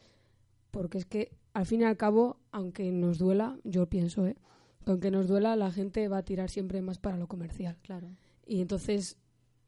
porque 0.71 0.99
es 0.99 1.07
que 1.07 1.37
al 1.53 1.67
fin 1.67 1.81
y 1.81 1.85
al 1.85 1.97
cabo, 1.97 2.39
aunque 2.53 2.93
nos 2.93 3.19
duela, 3.19 3.59
yo 3.65 3.91
pienso, 3.91 4.25
¿eh? 4.25 4.37
aunque 4.87 5.11
nos 5.11 5.27
duela, 5.27 5.57
la 5.57 5.73
gente 5.73 6.07
va 6.07 6.19
a 6.19 6.25
tirar 6.25 6.49
siempre 6.49 6.81
más 6.81 7.01
para 7.01 7.17
lo 7.17 7.27
comercial. 7.27 7.77
Claro. 7.83 8.09
Y 8.47 8.61
entonces 8.61 9.19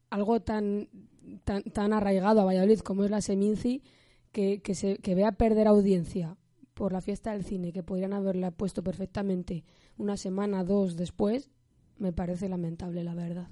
algo 0.09 0.41
tan, 0.41 0.87
tan, 1.43 1.63
tan 1.63 1.93
arraigado 1.93 2.41
a 2.41 2.45
Valladolid 2.45 2.79
como 2.79 3.03
es 3.03 3.11
la 3.11 3.21
Seminci, 3.21 3.83
que, 4.31 4.61
que, 4.61 4.75
se, 4.75 4.97
que 4.97 5.15
vea 5.15 5.31
perder 5.31 5.67
audiencia 5.67 6.37
por 6.73 6.91
la 6.91 7.01
fiesta 7.01 7.31
del 7.31 7.43
cine, 7.43 7.71
que 7.71 7.83
podrían 7.83 8.13
haberla 8.13 8.51
puesto 8.51 8.83
perfectamente 8.83 9.63
una 9.97 10.17
semana, 10.17 10.63
dos 10.63 10.95
después, 10.95 11.49
me 11.97 12.13
parece 12.13 12.49
lamentable, 12.49 13.03
la 13.03 13.13
verdad. 13.13 13.49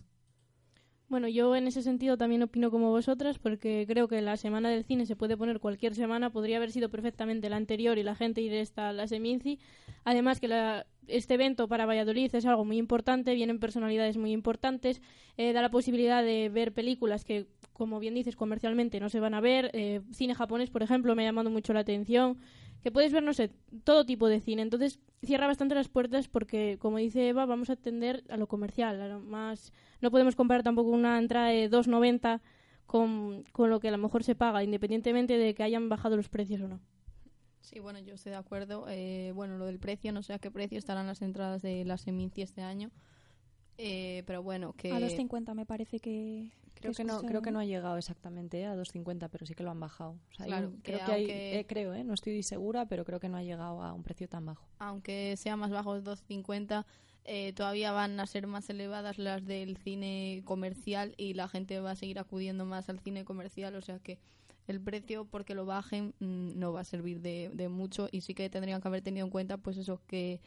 Bueno, 1.12 1.28
yo 1.28 1.58
en 1.58 1.67
ese 1.67 1.82
sentido 1.82 2.15
también 2.15 2.41
opino 2.41 2.71
como 2.71 2.89
vosotras, 2.89 3.38
porque 3.38 3.84
creo 3.86 4.08
que 4.08 4.21
la 4.21 4.38
semana 4.38 4.69
del 4.69 4.86
cine 4.86 5.06
se 5.06 5.17
puede 5.17 5.36
poner 5.36 5.60
cualquier 5.60 5.93
semana, 5.93 6.30
podría 6.30 6.56
haber 6.56 6.71
sido 6.71 6.88
perfectamente 6.88 7.50
la 7.50 7.58
anterior 7.58 7.97
y 7.97 8.04
la 8.04 8.15
gente 8.15 8.39
ir 8.39 8.65
a 8.78 8.93
la 8.93 9.08
Seminci. 9.10 9.60
Además 10.06 10.39
que 10.39 10.47
la, 10.47 10.86
este 11.08 11.34
evento 11.34 11.67
para 11.67 11.86
Valladolid 11.86 12.34
es 12.34 12.45
algo 12.45 12.63
muy 12.63 12.78
importante, 12.78 13.34
vienen 13.34 13.60
personalidades 13.60 14.15
muy 14.15 14.32
importantes, 14.32 15.02
eh, 15.36 15.52
da 15.52 15.62
la 15.62 15.69
posibilidad 15.69 16.24
de 16.24 16.47
ver 16.47 16.71
películas 16.71 17.26
que, 17.26 17.45
como 17.74 18.00
bien 18.00 18.13
dices, 18.13 18.38
comercialmente 18.38 19.02
no 19.02 19.10
se 19.10 19.19
van 19.19 19.34
a 19.34 19.41
ver. 19.41 19.69
Eh, 19.74 20.00
cine 20.13 20.34
japonés, 20.34 20.69
por 20.69 20.82
ejemplo, 20.82 21.13
me 21.13 21.24
ha 21.24 21.26
llamado 21.26 21.50
mucho 21.50 21.74
la 21.74 21.82
atención. 21.82 22.38
Que 22.84 22.91
puedes 22.91 23.12
ver, 23.12 23.24
no 23.24 23.34
sé, 23.34 23.52
todo 23.84 24.06
tipo 24.06 24.28
de 24.28 24.41
cine. 24.41 24.62
Entonces, 24.62 25.00
cierra 25.24 25.48
bastante 25.48 25.76
las 25.76 25.88
puertas 25.88 26.28
porque, 26.28 26.78
como 26.80 26.98
dice 26.98 27.30
Eva, 27.30 27.46
vamos 27.46 27.70
a 27.70 27.74
atender 27.74 28.24
a 28.30 28.38
lo 28.38 28.48
comercial. 28.48 29.22
Más... 29.22 29.74
No 30.02 30.10
podemos 30.12 30.36
comparar 30.36 30.63
tampoco 30.63 30.89
una 30.89 31.20
entrada 31.20 31.50
de 31.50 31.70
2,90 31.70 32.41
con, 32.88 33.44
con 33.52 33.70
lo 33.70 33.80
que 33.80 33.89
a 33.89 33.91
lo 33.91 33.98
mejor 33.98 34.24
se 34.24 34.36
paga, 34.36 34.63
independientemente 34.63 35.38
de 35.38 35.54
que 35.54 35.63
hayan 35.63 35.89
bajado 35.89 36.17
los 36.17 36.30
precios 36.30 36.62
o 36.62 36.67
no. 36.67 36.80
Sí, 37.62 37.80
bueno, 37.80 38.00
yo 38.00 38.15
estoy 38.15 38.32
de 38.32 38.38
acuerdo. 38.38 38.86
Eh, 38.89 39.32
bueno, 39.36 39.58
lo 39.58 39.65
del 39.65 39.80
precio, 39.80 40.12
no 40.12 40.24
sé 40.24 40.34
a 40.34 40.39
qué 40.39 40.52
precio 40.52 40.78
estarán 40.78 41.08
las 41.08 41.22
entradas 41.22 41.62
de 41.62 41.86
la 41.86 41.98
Seminci 41.98 42.41
este 42.41 42.62
año. 42.62 42.91
Eh, 43.77 44.23
pero 44.25 44.43
bueno, 44.43 44.73
que... 44.73 44.91
A 44.91 44.99
2.50 44.99 45.53
me 45.55 45.65
parece 45.65 45.99
que... 45.99 46.51
Creo 46.75 46.93
que, 46.93 47.03
no, 47.03 47.21
creo 47.21 47.43
que 47.43 47.51
no 47.51 47.60
ha 47.60 47.65
llegado 47.65 47.97
exactamente 47.97 48.65
a 48.65 48.75
2.50, 48.75 49.29
pero 49.31 49.45
sí 49.45 49.53
que 49.53 49.62
lo 49.62 49.69
han 49.69 49.79
bajado. 49.79 50.17
O 50.31 50.34
sea, 50.34 50.47
claro, 50.47 50.73
creo 50.81 51.05
que, 51.05 51.12
hay, 51.12 51.25
eh, 51.29 51.65
creo, 51.69 51.93
¿eh? 51.93 52.03
no 52.03 52.15
estoy 52.15 52.41
segura, 52.41 52.88
pero 52.88 53.05
creo 53.05 53.19
que 53.19 53.29
no 53.29 53.38
ha 53.38 53.43
llegado 53.43 53.84
a 53.84 53.93
un 53.93 54.01
precio 54.01 54.27
tan 54.27 54.47
bajo. 54.47 54.65
Aunque 54.79 55.38
sea 55.38 55.55
más 55.55 55.69
bajo 55.69 55.93
de 55.93 56.03
2.50, 56.03 56.86
eh, 57.23 57.53
todavía 57.53 57.91
van 57.91 58.19
a 58.19 58.25
ser 58.25 58.47
más 58.47 58.67
elevadas 58.69 59.19
las 59.19 59.45
del 59.45 59.77
cine 59.77 60.41
comercial 60.43 61.13
y 61.17 61.36
la 61.36 61.47
gente 61.47 61.79
va 61.79 61.91
a 61.91 61.95
seguir 61.95 62.17
acudiendo 62.17 62.65
más 62.65 62.89
al 62.89 62.99
cine 62.99 63.25
comercial, 63.25 63.75
o 63.75 63.81
sea 63.81 63.99
que 63.99 64.17
el 64.67 64.81
precio 64.81 65.25
porque 65.25 65.53
lo 65.53 65.65
bajen 65.65 66.15
mm, 66.19 66.57
no 66.57 66.73
va 66.73 66.81
a 66.81 66.86
servir 66.86 67.21
de, 67.21 67.51
de, 67.53 67.69
mucho 67.69 68.10
y 68.12 68.21
sí 68.21 68.34
que 68.34 68.49
tendrían 68.49 68.81
que 68.81 68.88
haber 68.88 69.03
tenido 69.03 69.25
en 69.25 69.31
cuenta 69.31 69.57
pues 69.57 69.77
eso 69.77 70.01
que 70.07 70.41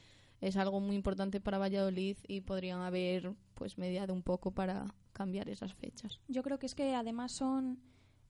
es 0.46 0.56
algo 0.56 0.78
muy 0.80 0.94
importante 0.94 1.40
para 1.40 1.58
Valladolid 1.58 2.18
y 2.28 2.42
podrían 2.42 2.82
haber 2.82 3.34
pues 3.54 3.78
mediado 3.78 4.12
un 4.12 4.22
poco 4.22 4.50
para 4.50 4.94
cambiar 5.12 5.48
esas 5.48 5.72
fechas. 5.74 6.20
Yo 6.28 6.42
creo 6.42 6.58
que 6.58 6.66
es 6.66 6.74
que 6.74 6.94
además 6.94 7.32
son 7.32 7.80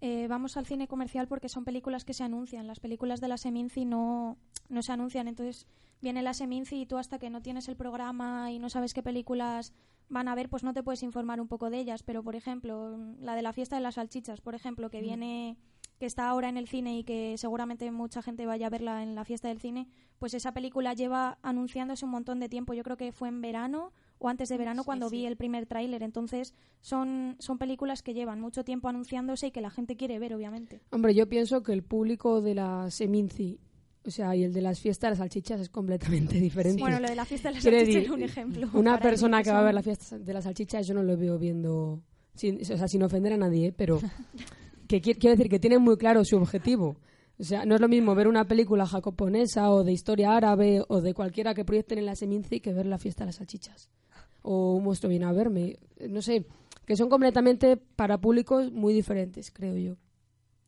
eh, 0.00 0.28
vamos 0.28 0.56
al 0.56 0.66
cine 0.66 0.86
comercial 0.86 1.26
porque 1.26 1.48
son 1.48 1.64
películas 1.64 2.04
que 2.04 2.14
se 2.14 2.22
anuncian. 2.22 2.66
Las 2.68 2.78
películas 2.78 3.20
de 3.20 3.28
la 3.28 3.36
Seminci 3.36 3.84
no, 3.84 4.38
no 4.68 4.82
se 4.82 4.92
anuncian. 4.92 5.26
Entonces 5.26 5.66
viene 6.00 6.22
la 6.22 6.34
Seminci 6.34 6.82
y 6.82 6.86
tú 6.86 6.98
hasta 6.98 7.18
que 7.18 7.30
no 7.30 7.42
tienes 7.42 7.68
el 7.68 7.76
programa 7.76 8.52
y 8.52 8.60
no 8.60 8.70
sabes 8.70 8.94
qué 8.94 9.02
películas 9.02 9.72
van 10.08 10.28
a 10.28 10.34
ver, 10.34 10.48
pues 10.48 10.62
no 10.62 10.74
te 10.74 10.82
puedes 10.82 11.02
informar 11.02 11.40
un 11.40 11.48
poco 11.48 11.70
de 11.70 11.78
ellas, 11.78 12.02
pero 12.02 12.22
por 12.22 12.36
ejemplo, 12.36 12.96
la 13.18 13.34
de 13.34 13.42
la 13.42 13.52
fiesta 13.52 13.76
de 13.76 13.82
las 13.82 13.94
salchichas, 13.94 14.40
por 14.40 14.54
ejemplo, 14.54 14.90
que 14.90 15.00
viene 15.00 15.56
que 16.04 16.08
está 16.08 16.28
ahora 16.28 16.50
en 16.50 16.58
el 16.58 16.68
cine 16.68 16.98
y 16.98 17.02
que 17.02 17.38
seguramente 17.38 17.90
mucha 17.90 18.20
gente 18.20 18.44
vaya 18.44 18.66
a 18.66 18.70
verla 18.70 19.02
en 19.02 19.14
la 19.14 19.24
fiesta 19.24 19.48
del 19.48 19.58
cine, 19.58 19.88
pues 20.18 20.34
esa 20.34 20.52
película 20.52 20.92
lleva 20.92 21.38
anunciándose 21.40 22.04
un 22.04 22.10
montón 22.10 22.40
de 22.40 22.50
tiempo. 22.50 22.74
Yo 22.74 22.82
creo 22.82 22.98
que 22.98 23.10
fue 23.10 23.28
en 23.28 23.40
verano 23.40 23.90
o 24.18 24.28
antes 24.28 24.50
de 24.50 24.58
verano 24.58 24.84
cuando 24.84 25.08
vi 25.08 25.24
el 25.24 25.38
primer 25.38 25.64
tráiler. 25.64 26.02
Entonces, 26.02 26.52
son, 26.82 27.36
son 27.38 27.56
películas 27.56 28.02
que 28.02 28.12
llevan 28.12 28.38
mucho 28.38 28.64
tiempo 28.64 28.88
anunciándose 28.88 29.46
y 29.46 29.50
que 29.50 29.62
la 29.62 29.70
gente 29.70 29.96
quiere 29.96 30.18
ver, 30.18 30.34
obviamente. 30.34 30.82
Hombre, 30.90 31.14
yo 31.14 31.26
pienso 31.26 31.62
que 31.62 31.72
el 31.72 31.82
público 31.82 32.42
de 32.42 32.54
la 32.54 32.90
Seminci 32.90 33.58
o 34.06 34.10
sea, 34.10 34.36
y 34.36 34.44
el 34.44 34.52
de 34.52 34.60
las 34.60 34.78
fiestas 34.78 35.08
de 35.08 35.10
las 35.12 35.18
salchichas 35.20 35.58
es 35.58 35.70
completamente 35.70 36.38
diferente. 36.48 36.82
Bueno, 36.82 37.00
lo 37.00 37.08
de 37.08 37.14
la 37.14 37.24
fiesta 37.24 37.48
de 37.48 37.54
las 37.54 37.64
salchichas 37.64 37.86
decir, 37.86 38.02
es 38.02 38.10
un 38.10 38.22
ejemplo. 38.22 38.68
Una 38.74 39.00
persona 39.00 39.42
que 39.42 39.50
va 39.50 39.60
a 39.60 39.64
ver 39.64 39.72
la 39.72 39.82
fiesta 39.82 40.18
de 40.18 40.34
las 40.34 40.44
salchichas, 40.44 40.86
yo 40.86 40.92
no 40.92 41.02
lo 41.02 41.16
veo 41.16 41.38
viendo, 41.38 42.02
sin, 42.34 42.60
o 42.60 42.64
sea, 42.66 42.88
sin 42.88 43.02
ofender 43.02 43.32
a 43.32 43.38
nadie, 43.38 43.68
¿eh? 43.68 43.72
pero 43.74 44.00
que 45.00 45.14
qui- 45.14 45.18
quiero 45.18 45.36
decir 45.36 45.50
que 45.50 45.58
tiene 45.58 45.78
muy 45.78 45.96
claro 45.96 46.24
su 46.24 46.36
objetivo. 46.36 46.96
O 47.38 47.42
sea, 47.42 47.64
no 47.64 47.74
es 47.74 47.80
lo 47.80 47.88
mismo 47.88 48.14
ver 48.14 48.28
una 48.28 48.46
película 48.46 48.86
japonesa 48.86 49.70
o 49.70 49.82
de 49.82 49.92
historia 49.92 50.36
árabe 50.36 50.84
o 50.88 51.00
de 51.00 51.14
cualquiera 51.14 51.52
que 51.54 51.64
proyecten 51.64 51.98
en 51.98 52.06
la 52.06 52.14
Seminci 52.14 52.60
que 52.60 52.72
ver 52.72 52.86
la 52.86 52.98
fiesta 52.98 53.24
de 53.24 53.26
las 53.26 53.36
salchichas. 53.36 53.90
O 54.42 54.74
un 54.74 54.84
monstruo 54.84 55.10
viene 55.10 55.24
a 55.24 55.32
verme. 55.32 55.76
No 56.08 56.22
sé, 56.22 56.46
que 56.86 56.96
son 56.96 57.08
completamente 57.08 57.76
para 57.76 58.18
públicos 58.18 58.70
muy 58.70 58.92
diferentes, 58.94 59.50
creo 59.50 59.76
yo. 59.76 59.96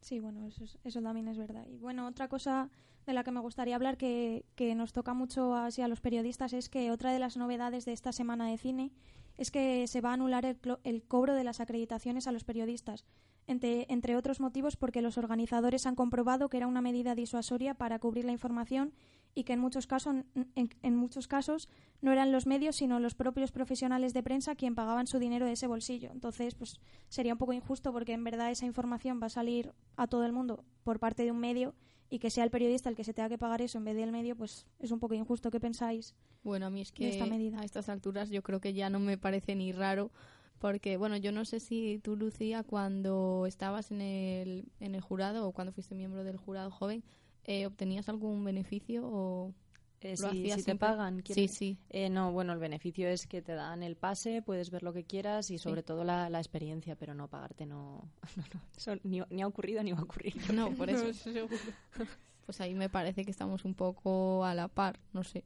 Sí, 0.00 0.18
bueno, 0.18 0.44
eso, 0.46 0.64
es- 0.64 0.78
eso 0.82 1.00
también 1.02 1.28
es 1.28 1.36
verdad. 1.38 1.64
Y 1.68 1.76
bueno, 1.78 2.06
otra 2.08 2.26
cosa 2.28 2.68
de 3.06 3.12
la 3.12 3.22
que 3.22 3.30
me 3.30 3.40
gustaría 3.40 3.76
hablar 3.76 3.96
que, 3.96 4.44
que 4.56 4.74
nos 4.74 4.92
toca 4.92 5.14
mucho 5.14 5.54
así 5.54 5.82
a 5.82 5.88
los 5.88 6.00
periodistas 6.00 6.52
es 6.52 6.68
que 6.68 6.90
otra 6.90 7.12
de 7.12 7.20
las 7.20 7.36
novedades 7.36 7.84
de 7.84 7.92
esta 7.92 8.10
semana 8.12 8.48
de 8.48 8.58
cine 8.58 8.90
es 9.38 9.52
que 9.52 9.86
se 9.86 10.00
va 10.00 10.10
a 10.10 10.14
anular 10.14 10.44
el, 10.46 10.58
el 10.82 11.02
cobro 11.04 11.34
de 11.34 11.44
las 11.44 11.60
acreditaciones 11.60 12.26
a 12.26 12.32
los 12.32 12.42
periodistas, 12.42 13.04
entre, 13.46 13.86
entre 13.88 14.16
otros 14.16 14.40
motivos 14.40 14.76
porque 14.76 15.02
los 15.02 15.18
organizadores 15.18 15.86
han 15.86 15.94
comprobado 15.94 16.48
que 16.48 16.56
era 16.56 16.66
una 16.66 16.80
medida 16.80 17.14
disuasoria 17.14 17.74
para 17.74 17.98
cubrir 17.98 18.24
la 18.24 18.32
información 18.32 18.92
y 19.34 19.44
que 19.44 19.52
en 19.52 19.60
muchos 19.60 19.86
casos 19.86 20.14
en, 20.54 20.70
en 20.82 20.96
muchos 20.96 21.28
casos 21.28 21.68
no 22.00 22.10
eran 22.12 22.32
los 22.32 22.46
medios 22.46 22.76
sino 22.76 22.98
los 23.00 23.14
propios 23.14 23.52
profesionales 23.52 24.14
de 24.14 24.22
prensa 24.22 24.54
quien 24.56 24.74
pagaban 24.74 25.06
su 25.06 25.18
dinero 25.18 25.46
de 25.46 25.52
ese 25.52 25.66
bolsillo 25.66 26.10
entonces 26.12 26.54
pues 26.54 26.80
sería 27.08 27.34
un 27.34 27.38
poco 27.38 27.52
injusto 27.52 27.92
porque 27.92 28.14
en 28.14 28.24
verdad 28.24 28.50
esa 28.50 28.66
información 28.66 29.20
va 29.22 29.26
a 29.26 29.30
salir 29.30 29.72
a 29.96 30.06
todo 30.06 30.24
el 30.24 30.32
mundo 30.32 30.64
por 30.84 30.98
parte 30.98 31.24
de 31.24 31.30
un 31.32 31.38
medio 31.38 31.74
y 32.08 32.18
que 32.20 32.30
sea 32.30 32.44
el 32.44 32.50
periodista 32.50 32.88
el 32.88 32.94
que 32.96 33.04
se 33.04 33.12
tenga 33.12 33.28
que 33.28 33.36
pagar 33.36 33.60
eso 33.62 33.78
en 33.78 33.84
vez 33.84 33.96
del 33.96 34.10
medio 34.12 34.36
pues 34.36 34.66
es 34.78 34.90
un 34.90 35.00
poco 35.00 35.14
injusto 35.14 35.50
qué 35.50 35.60
pensáis 35.60 36.14
Bueno, 36.42 36.66
a 36.66 36.70
mí 36.70 36.80
es 36.80 36.92
que 36.92 37.08
esta 37.08 37.26
medida? 37.26 37.60
a 37.60 37.64
estas 37.64 37.88
alturas 37.88 38.30
yo 38.30 38.42
creo 38.42 38.60
que 38.60 38.72
ya 38.72 38.88
no 38.90 39.00
me 39.00 39.18
parece 39.18 39.54
ni 39.54 39.72
raro 39.72 40.10
porque, 40.58 40.96
bueno, 40.96 41.16
yo 41.16 41.32
no 41.32 41.44
sé 41.44 41.60
si 41.60 41.98
tú, 42.02 42.16
Lucía, 42.16 42.62
cuando 42.62 43.44
estabas 43.46 43.90
en 43.90 44.00
el, 44.00 44.64
en 44.80 44.94
el 44.94 45.00
jurado 45.00 45.46
o 45.46 45.52
cuando 45.52 45.72
fuiste 45.72 45.94
miembro 45.94 46.24
del 46.24 46.36
jurado 46.36 46.70
joven, 46.70 47.02
eh, 47.44 47.66
¿obtenías 47.66 48.08
algún 48.08 48.44
beneficio 48.44 49.02
o 49.06 49.52
Eh, 50.00 50.14
lo 50.20 50.30
si, 50.30 50.40
hacías 50.40 50.60
si 50.60 50.64
te 50.64 50.76
pagan. 50.76 51.16
Sí, 51.18 51.22
¿quieres? 51.22 51.54
sí. 51.54 51.78
Eh, 51.90 52.10
no, 52.10 52.30
bueno, 52.32 52.52
el 52.52 52.58
beneficio 52.58 53.08
es 53.08 53.26
que 53.26 53.40
te 53.42 53.54
dan 53.54 53.82
el 53.82 53.96
pase, 53.96 54.42
puedes 54.42 54.70
ver 54.70 54.82
lo 54.82 54.92
que 54.92 55.04
quieras 55.04 55.50
y 55.50 55.58
sobre 55.58 55.82
todo 55.82 56.04
la, 56.04 56.28
la 56.28 56.38
experiencia, 56.38 56.96
pero 56.96 57.14
no 57.14 57.28
pagarte 57.28 57.64
no, 57.66 58.08
no, 58.36 58.42
no, 58.54 58.60
eso 58.76 58.94
ni, 59.04 59.22
ni 59.30 59.42
ha 59.42 59.46
ocurrido 59.46 59.82
ni 59.82 59.92
va 59.92 60.00
a 60.00 60.02
ocurrir. 60.04 60.34
No, 60.54 60.70
por 60.74 60.90
eso. 60.90 61.06
Pues 62.46 62.60
ahí 62.60 62.74
me 62.74 62.88
parece 62.88 63.24
que 63.24 63.32
estamos 63.32 63.64
un 63.64 63.74
poco 63.74 64.44
a 64.44 64.54
la 64.54 64.68
par, 64.68 65.00
no 65.12 65.24
sé. 65.24 65.42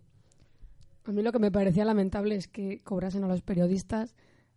A 1.05 1.13
mí 1.13 1.23
lo 1.23 1.33
que 1.33 1.39
me 1.39 1.51
parecía 1.51 1.87
lamentable 1.87 2.35
es 2.35 2.47
que 2.47 2.81
cobrasen 2.83 3.25
a 3.25 3.29
los 3.29 3.41
periodistas 3.41 4.15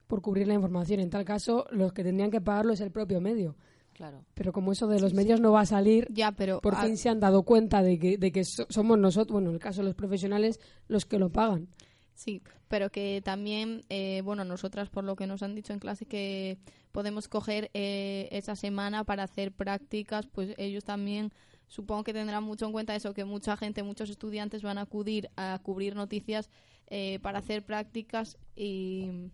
por 0.07 0.21
cubrir 0.21 0.47
la 0.47 0.53
información. 0.53 0.99
En 0.99 1.09
tal 1.09 1.25
caso, 1.25 1.65
los 1.71 1.93
que 1.93 2.03
tendrían 2.03 2.31
que 2.31 2.41
pagarlo 2.41 2.73
es 2.73 2.81
el 2.81 2.91
propio 2.91 3.19
medio. 3.21 3.55
Claro. 3.93 4.25
Pero 4.33 4.51
como 4.53 4.71
eso 4.71 4.87
de 4.87 4.99
los 4.99 5.13
medios 5.13 5.39
no 5.39 5.51
va 5.51 5.61
a 5.61 5.65
salir, 5.67 6.07
Ya, 6.11 6.31
pero 6.31 6.59
por 6.61 6.73
a- 6.75 6.81
fin 6.81 6.97
se 6.97 7.09
han 7.09 7.19
dado 7.19 7.43
cuenta 7.43 7.83
de 7.83 7.99
que, 7.99 8.17
de 8.17 8.31
que 8.31 8.43
so- 8.43 8.65
somos 8.69 8.97
nosotros, 8.97 9.33
bueno, 9.33 9.49
en 9.49 9.55
el 9.55 9.61
caso 9.61 9.81
de 9.81 9.85
los 9.87 9.95
profesionales, 9.95 10.59
los 10.87 11.05
que 11.05 11.19
lo 11.19 11.29
pagan. 11.31 11.67
Sí, 12.15 12.41
pero 12.67 12.89
que 12.91 13.21
también, 13.23 13.81
eh, 13.89 14.21
bueno, 14.23 14.43
nosotras 14.45 14.89
por 14.89 15.03
lo 15.03 15.15
que 15.15 15.27
nos 15.27 15.43
han 15.43 15.53
dicho 15.55 15.73
en 15.73 15.79
clase 15.79 16.05
que 16.05 16.57
podemos 16.91 17.27
coger 17.27 17.69
eh, 17.73 18.29
esa 18.31 18.55
semana 18.55 19.03
para 19.03 19.23
hacer 19.23 19.51
prácticas, 19.51 20.25
pues 20.27 20.53
ellos 20.57 20.83
también 20.83 21.31
supongo 21.67 22.03
que 22.03 22.13
tendrán 22.13 22.43
mucho 22.43 22.65
en 22.65 22.71
cuenta 22.71 22.95
eso, 22.95 23.13
que 23.13 23.25
mucha 23.25 23.57
gente, 23.57 23.81
muchos 23.83 24.09
estudiantes 24.09 24.61
van 24.63 24.77
a 24.77 24.81
acudir 24.81 25.29
a 25.37 25.59
cubrir 25.63 25.95
noticias 25.95 26.49
eh, 26.87 27.17
para 27.21 27.39
hacer 27.39 27.63
prácticas 27.63 28.37
y, 28.55 29.29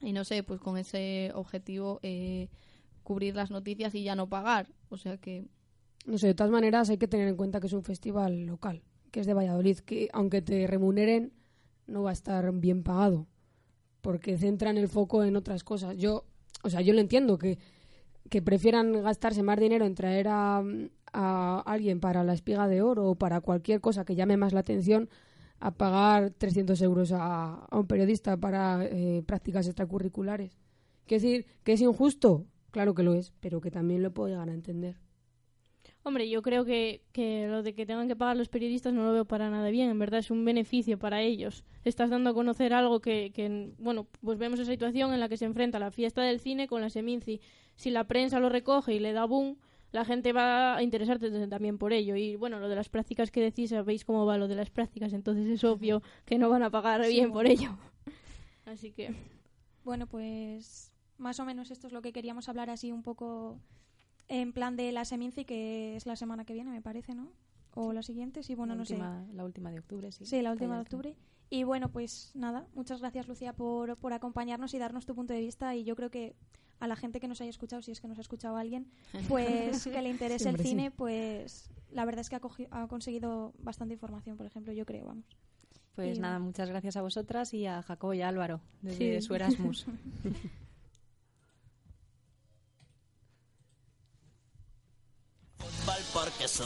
y 0.00 0.12
no 0.12 0.24
sé, 0.24 0.42
pues 0.42 0.60
con 0.60 0.76
ese 0.76 1.30
objetivo 1.34 2.00
eh, 2.02 2.48
cubrir 3.02 3.34
las 3.34 3.50
noticias 3.50 3.94
y 3.94 4.02
ya 4.02 4.14
no 4.14 4.28
pagar. 4.28 4.68
O 4.88 4.96
sea 4.96 5.16
que 5.16 5.44
No 6.06 6.18
sé, 6.18 6.28
de 6.28 6.34
todas 6.34 6.52
maneras 6.52 6.90
hay 6.90 6.98
que 6.98 7.08
tener 7.08 7.28
en 7.28 7.36
cuenta 7.36 7.60
que 7.60 7.66
es 7.66 7.72
un 7.72 7.82
festival 7.82 8.46
local, 8.46 8.82
que 9.10 9.20
es 9.20 9.26
de 9.26 9.34
Valladolid, 9.34 9.78
que 9.78 10.08
aunque 10.12 10.42
te 10.42 10.66
remuneren, 10.66 11.32
no 11.86 12.02
va 12.02 12.10
a 12.10 12.12
estar 12.12 12.50
bien 12.52 12.82
pagado, 12.82 13.26
porque 14.00 14.36
centran 14.38 14.76
el 14.76 14.88
foco 14.88 15.24
en 15.24 15.36
otras 15.36 15.64
cosas. 15.64 15.96
Yo, 15.96 16.24
o 16.62 16.70
sea, 16.70 16.80
yo 16.80 16.92
lo 16.92 17.00
entiendo, 17.00 17.38
que, 17.38 17.58
que 18.28 18.42
prefieran 18.42 19.02
gastarse 19.02 19.42
más 19.42 19.58
dinero 19.58 19.86
en 19.86 19.94
traer 19.94 20.28
a, 20.28 20.62
a 21.12 21.62
alguien 21.64 22.00
para 22.00 22.24
la 22.24 22.34
espiga 22.34 22.68
de 22.68 22.82
oro 22.82 23.10
o 23.10 23.14
para 23.14 23.40
cualquier 23.40 23.80
cosa 23.80 24.04
que 24.04 24.14
llame 24.14 24.36
más 24.36 24.52
la 24.52 24.60
atención 24.60 25.08
a 25.60 25.70
pagar 25.70 26.30
300 26.30 26.80
euros 26.82 27.12
a, 27.12 27.66
un 27.72 27.86
periodista 27.86 28.36
para 28.36 28.84
eh, 28.84 29.22
prácticas 29.26 29.66
extracurriculares. 29.66 30.56
Quiero 31.06 31.22
decir, 31.22 31.46
que 31.64 31.72
es 31.72 31.80
injusto, 31.80 32.46
claro 32.70 32.94
que 32.94 33.02
lo 33.02 33.14
es, 33.14 33.32
pero 33.40 33.60
que 33.60 33.70
también 33.70 34.02
lo 34.02 34.12
puedo 34.12 34.28
llegar 34.28 34.48
a 34.48 34.54
entender. 34.54 34.96
Hombre, 36.02 36.28
yo 36.28 36.40
creo 36.40 36.64
que, 36.64 37.02
que 37.10 37.48
lo 37.48 37.64
de 37.64 37.74
que 37.74 37.84
tengan 37.84 38.06
que 38.06 38.14
pagar 38.14 38.36
los 38.36 38.48
periodistas 38.48 38.92
no 38.92 39.04
lo 39.04 39.12
veo 39.12 39.24
para 39.24 39.50
nada 39.50 39.70
bien. 39.70 39.90
En 39.90 39.98
verdad 39.98 40.20
es 40.20 40.30
un 40.30 40.44
beneficio 40.44 41.00
para 41.00 41.20
ellos. 41.20 41.64
Estás 41.84 42.10
dando 42.10 42.30
a 42.30 42.34
conocer 42.34 42.72
algo 42.74 43.00
que, 43.00 43.32
que, 43.34 43.72
bueno, 43.78 44.06
pues 44.20 44.38
vemos 44.38 44.60
esa 44.60 44.70
situación 44.70 45.12
en 45.12 45.18
la 45.18 45.28
que 45.28 45.36
se 45.36 45.46
enfrenta 45.46 45.80
la 45.80 45.90
fiesta 45.90 46.22
del 46.22 46.38
cine 46.38 46.68
con 46.68 46.80
la 46.80 46.90
Seminci. 46.90 47.40
Si 47.74 47.90
la 47.90 48.04
prensa 48.04 48.38
lo 48.38 48.48
recoge 48.48 48.94
y 48.94 49.00
le 49.00 49.12
da 49.12 49.24
boom, 49.24 49.56
la 49.92 50.04
gente 50.04 50.32
va 50.32 50.76
a 50.76 50.82
interesarse 50.82 51.30
también 51.48 51.78
por 51.78 51.92
ello. 51.92 52.16
Y 52.16 52.36
bueno, 52.36 52.58
lo 52.58 52.68
de 52.68 52.76
las 52.76 52.88
prácticas 52.88 53.30
que 53.30 53.40
decís, 53.40 53.70
sabéis 53.70 54.04
cómo 54.04 54.26
va 54.26 54.38
lo 54.38 54.48
de 54.48 54.54
las 54.54 54.70
prácticas, 54.70 55.12
entonces 55.12 55.46
es 55.46 55.64
obvio 55.64 56.02
que 56.24 56.38
no 56.38 56.48
van 56.50 56.62
a 56.62 56.70
pagar 56.70 57.04
Sí, 57.04 57.12
bien 57.12 57.32
por 57.32 57.46
ello. 57.46 57.76
Así 58.66 58.92
que... 58.92 59.14
Bueno, 59.84 60.06
pues 60.06 60.92
más 61.18 61.38
o 61.40 61.44
menos 61.44 61.70
esto 61.70 61.86
es 61.86 61.92
lo 61.92 62.02
que 62.02 62.12
queríamos 62.12 62.48
hablar 62.48 62.70
así 62.70 62.90
un 62.90 63.02
poco 63.02 63.60
en 64.28 64.52
plan 64.52 64.76
de 64.76 64.90
la 64.90 65.04
Seminci, 65.04 65.44
que 65.44 65.94
es 65.96 66.06
la 66.06 66.16
semana 66.16 66.44
que 66.44 66.54
viene, 66.54 66.70
me 66.70 66.82
parece, 66.82 67.14
¿no? 67.14 67.30
O 67.74 67.92
la 67.92 68.02
siguiente, 68.02 68.42
sí, 68.42 68.54
bueno, 68.54 68.72
la 68.72 68.78
no 68.78 68.82
última, 68.82 69.24
La 69.32 69.44
última 69.44 69.70
de 69.70 69.78
octubre, 69.78 70.10
sí. 70.10 70.24
sé. 70.24 70.36
Sí, 70.36 70.42
la 70.42 70.50
última 70.50 70.74
de 70.74 70.80
octubre. 70.80 71.14
Y 71.50 71.62
bueno, 71.62 71.90
pues 71.90 72.32
nada, 72.34 72.66
muchas 72.74 73.00
gracias 73.00 73.28
Lucía 73.28 73.52
por, 73.52 73.96
por 73.98 74.12
acompañarnos 74.12 74.74
y 74.74 74.78
darnos 74.78 75.06
tu 75.06 75.14
punto 75.14 75.32
de 75.32 75.40
vista 75.40 75.76
y 75.76 75.84
yo 75.84 75.94
creo 75.94 76.10
que 76.10 76.34
a 76.80 76.86
la 76.86 76.96
gente 76.96 77.20
que 77.20 77.28
nos 77.28 77.40
haya 77.40 77.50
escuchado, 77.50 77.82
si 77.82 77.92
es 77.92 78.00
que 78.00 78.08
nos 78.08 78.18
ha 78.18 78.20
escuchado 78.22 78.56
alguien, 78.56 78.86
pues 79.28 79.84
que 79.84 80.02
le 80.02 80.08
interese 80.10 80.44
Siempre 80.44 80.62
el 80.62 80.68
sí. 80.68 80.70
cine, 80.76 80.90
pues 80.90 81.70
la 81.90 82.04
verdad 82.04 82.20
es 82.20 82.28
que 82.28 82.36
ha, 82.36 82.40
cogi- 82.40 82.68
ha 82.70 82.86
conseguido 82.88 83.54
bastante 83.58 83.94
información, 83.94 84.36
por 84.36 84.46
ejemplo, 84.46 84.72
yo 84.72 84.84
creo, 84.86 85.06
vamos. 85.06 85.24
Pues 85.94 86.18
Y 86.18 86.20
nada, 86.20 86.34
nada. 86.34 86.44
muchas 86.44 86.68
gracias 86.68 86.96
a 86.96 87.02
vosotras 87.02 87.54
y 87.54 87.64
a 87.66 87.80
Jacobo 87.82 88.12
y 88.12 88.20
a 88.20 88.28
Álvaro, 88.28 88.60
desde 88.82 89.20
Sí. 89.20 89.26
su 89.26 89.34
Erasmus. 89.34 89.86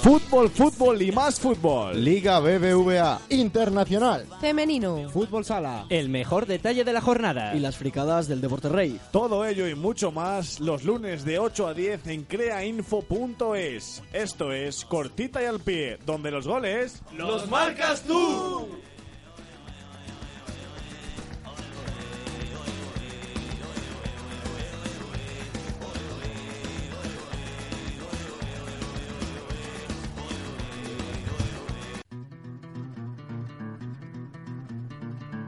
Fútbol, 0.02 0.48
fútbol 0.50 1.02
y 1.02 1.12
más 1.12 1.38
fútbol. 1.38 2.02
Liga 2.02 2.40
BBVA 2.40 3.20
Internacional. 3.28 4.26
Femenino. 4.40 5.08
Fútbol 5.10 5.44
sala. 5.44 5.86
El 5.88 6.08
mejor 6.08 6.46
detalle 6.46 6.84
de 6.84 6.92
la 6.92 7.00
jornada. 7.00 7.54
Y 7.54 7.60
las 7.60 7.76
fricadas 7.76 8.28
del 8.28 8.40
Deporte 8.40 8.68
Rey. 8.68 9.00
Todo 9.12 9.44
ello 9.44 9.68
y 9.68 9.74
mucho 9.74 10.10
más 10.12 10.60
los 10.60 10.84
lunes 10.84 11.24
de 11.24 11.38
8 11.38 11.66
a 11.66 11.74
10 11.74 12.06
en 12.06 12.24
creainfo.es. 12.24 14.02
Esto 14.12 14.52
es 14.52 14.84
Cortita 14.84 15.42
y 15.42 15.46
al 15.46 15.60
pie, 15.60 15.98
donde 16.06 16.30
los 16.30 16.46
goles 16.46 17.02
los 17.16 17.48
marcas 17.48 18.02
tú. 18.02 18.68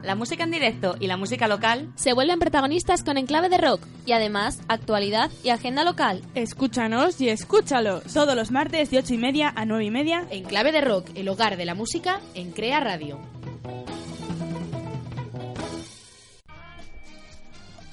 La 0.03 0.15
música 0.15 0.43
en 0.43 0.51
directo 0.51 0.97
y 0.99 1.07
la 1.07 1.15
música 1.15 1.47
local 1.47 1.89
se 1.95 2.11
vuelven 2.11 2.37
protagonistas 2.37 3.03
con 3.03 3.17
Enclave 3.17 3.47
de 3.47 3.57
Rock 3.57 3.81
y 4.05 4.11
además 4.11 4.59
actualidad 4.67 5.31
y 5.43 5.49
agenda 5.49 5.85
local. 5.85 6.21
Escúchanos 6.35 7.21
y 7.21 7.29
escúchalo 7.29 8.01
todos 8.13 8.35
los 8.35 8.51
martes 8.51 8.91
de 8.91 8.97
8 8.97 9.13
y 9.13 9.17
media 9.17 9.53
a 9.55 9.65
9 9.65 9.85
y 9.85 9.91
media 9.91 10.27
en 10.29 10.43
Clave 10.43 10.73
de 10.73 10.81
Rock, 10.81 11.09
el 11.15 11.29
hogar 11.29 11.55
de 11.55 11.63
la 11.63 11.73
música 11.73 12.19
en 12.33 12.51
Crea 12.51 12.81
Radio. 12.81 13.17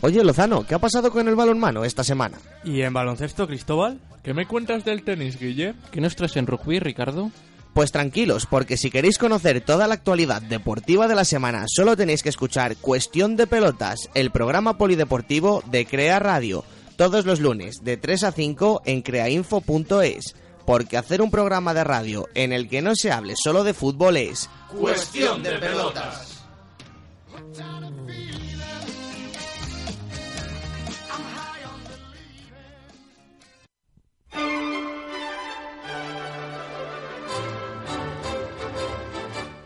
Oye, 0.03 0.25
Lozano, 0.25 0.67
¿qué 0.67 0.75
ha 0.75 0.79
pasado 0.81 1.13
con 1.13 1.29
el 1.29 1.37
balonmano 1.37 1.85
esta 1.85 2.03
semana? 2.03 2.39
¿Y 2.65 2.81
en 2.81 2.93
baloncesto, 2.93 3.47
Cristóbal? 3.47 4.01
¿Qué 4.25 4.35
me 4.35 4.47
cuentas 4.47 4.85
del 4.85 5.05
tenis, 5.05 5.39
Guille? 5.39 5.75
¿Qué 5.93 6.01
nos 6.01 6.17
traes 6.17 6.37
en 6.37 6.47
rugby, 6.49 6.81
Ricardo? 6.81 7.31
Pues 7.75 7.93
tranquilos, 7.93 8.47
porque 8.47 8.77
si 8.77 8.91
queréis 8.91 9.17
conocer 9.17 9.61
toda 9.61 9.87
la 9.87 9.95
actualidad 9.95 10.43
deportiva 10.43 11.07
de 11.07 11.15
la 11.15 11.25
semana, 11.25 11.67
solo 11.69 11.97
tenéis 11.97 12.23
que 12.23 12.29
escuchar 12.29 12.77
Cuestión 12.77 13.37
de 13.37 13.47
Pelotas, 13.47 14.11
el 14.15 14.31
programa 14.31 14.77
polideportivo 14.77 15.63
de 15.67 15.87
Crea 15.87 16.19
Radio, 16.19 16.65
todos 16.97 17.27
los 17.27 17.39
lunes 17.41 17.77
de 17.83 17.97
3 17.97 18.25
a 18.25 18.33
5 18.33 18.83
en 18.85 19.03
creainfo.es. 19.03 20.35
Porque 20.67 20.97
hacer 20.97 21.23
un 21.23 21.31
programa 21.31 21.73
de 21.73 21.85
radio 21.85 22.29
en 22.35 22.53
el 22.53 22.69
que 22.69 22.83
no 22.83 22.95
se 22.95 23.13
hable 23.13 23.35
solo 23.37 23.65
de 23.65 23.73
fútbol 23.73 24.17
es 24.17 24.51
Cuestión 24.69 25.43
de 25.43 25.53
Pelotas. 25.59 26.43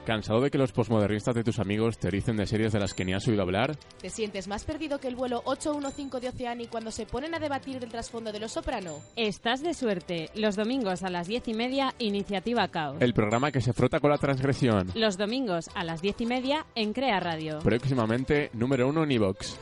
¿Cansado 0.04 0.42
de 0.42 0.50
que 0.50 0.58
los 0.58 0.72
posmodernistas 0.72 1.34
de 1.34 1.42
tus 1.42 1.58
amigos 1.58 1.96
te 1.96 2.10
dicen 2.10 2.36
de 2.36 2.44
series 2.44 2.72
de 2.74 2.78
las 2.78 2.92
que 2.92 3.06
ni 3.06 3.14
has 3.14 3.26
oído 3.26 3.40
hablar? 3.40 3.76
¿Te 4.02 4.10
sientes 4.10 4.48
más 4.48 4.64
perdido 4.64 4.98
que 4.98 5.08
el 5.08 5.16
vuelo 5.16 5.40
815 5.46 6.20
de 6.20 6.28
Oceani 6.28 6.66
cuando 6.66 6.90
se 6.90 7.06
ponen 7.06 7.34
a 7.34 7.38
debatir 7.38 7.80
del 7.80 7.88
trasfondo 7.88 8.30
de 8.30 8.38
Los 8.38 8.52
Soprano? 8.52 8.98
Estás 9.16 9.62
de 9.62 9.72
suerte. 9.72 10.28
Los 10.34 10.56
domingos 10.56 11.02
a 11.04 11.08
las 11.08 11.26
diez 11.26 11.48
y 11.48 11.54
media, 11.54 11.94
Iniciativa 11.98 12.68
Caos. 12.68 12.98
El 13.00 13.14
programa 13.14 13.50
que 13.50 13.62
se 13.62 13.72
frota 13.72 13.98
con 13.98 14.10
la 14.10 14.18
transgresión. 14.18 14.88
Los 14.94 15.16
domingos 15.16 15.70
a 15.74 15.84
las 15.84 16.02
diez 16.02 16.20
y 16.20 16.26
media 16.26 16.66
en 16.74 16.92
Crea 16.92 17.18
Radio. 17.20 17.60
Próximamente, 17.60 18.50
número 18.52 18.86
uno 18.86 19.04
en 19.04 19.12
iVox. 19.12 19.56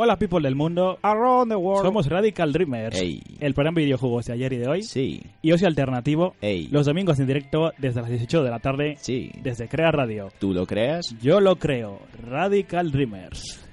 Hola 0.00 0.16
people 0.16 0.40
del 0.40 0.54
mundo. 0.54 0.96
Around 1.02 1.50
the 1.50 1.56
world. 1.56 1.84
Somos 1.84 2.06
Radical 2.06 2.52
Dreamers. 2.52 2.96
El 3.40 3.52
programa 3.52 3.80
de 3.80 3.86
videojuegos 3.86 4.26
de 4.26 4.32
ayer 4.32 4.52
y 4.52 4.58
de 4.58 4.68
hoy. 4.68 4.82
Sí. 4.84 5.20
Y 5.42 5.50
Ocio 5.50 5.66
Alternativo. 5.66 6.36
Ey. 6.40 6.68
Los 6.68 6.86
domingos 6.86 7.18
en 7.18 7.26
directo 7.26 7.72
desde 7.78 8.02
las 8.02 8.08
18 8.08 8.44
de 8.44 8.50
la 8.50 8.60
tarde. 8.60 8.94
Sí. 9.00 9.32
Desde 9.42 9.66
Crea 9.66 9.90
Radio. 9.90 10.28
¿Tú 10.38 10.54
lo 10.54 10.66
creas? 10.66 11.16
Yo 11.20 11.40
lo 11.40 11.56
creo. 11.56 11.98
Radical 12.22 12.92
Dreamers. 12.92 13.67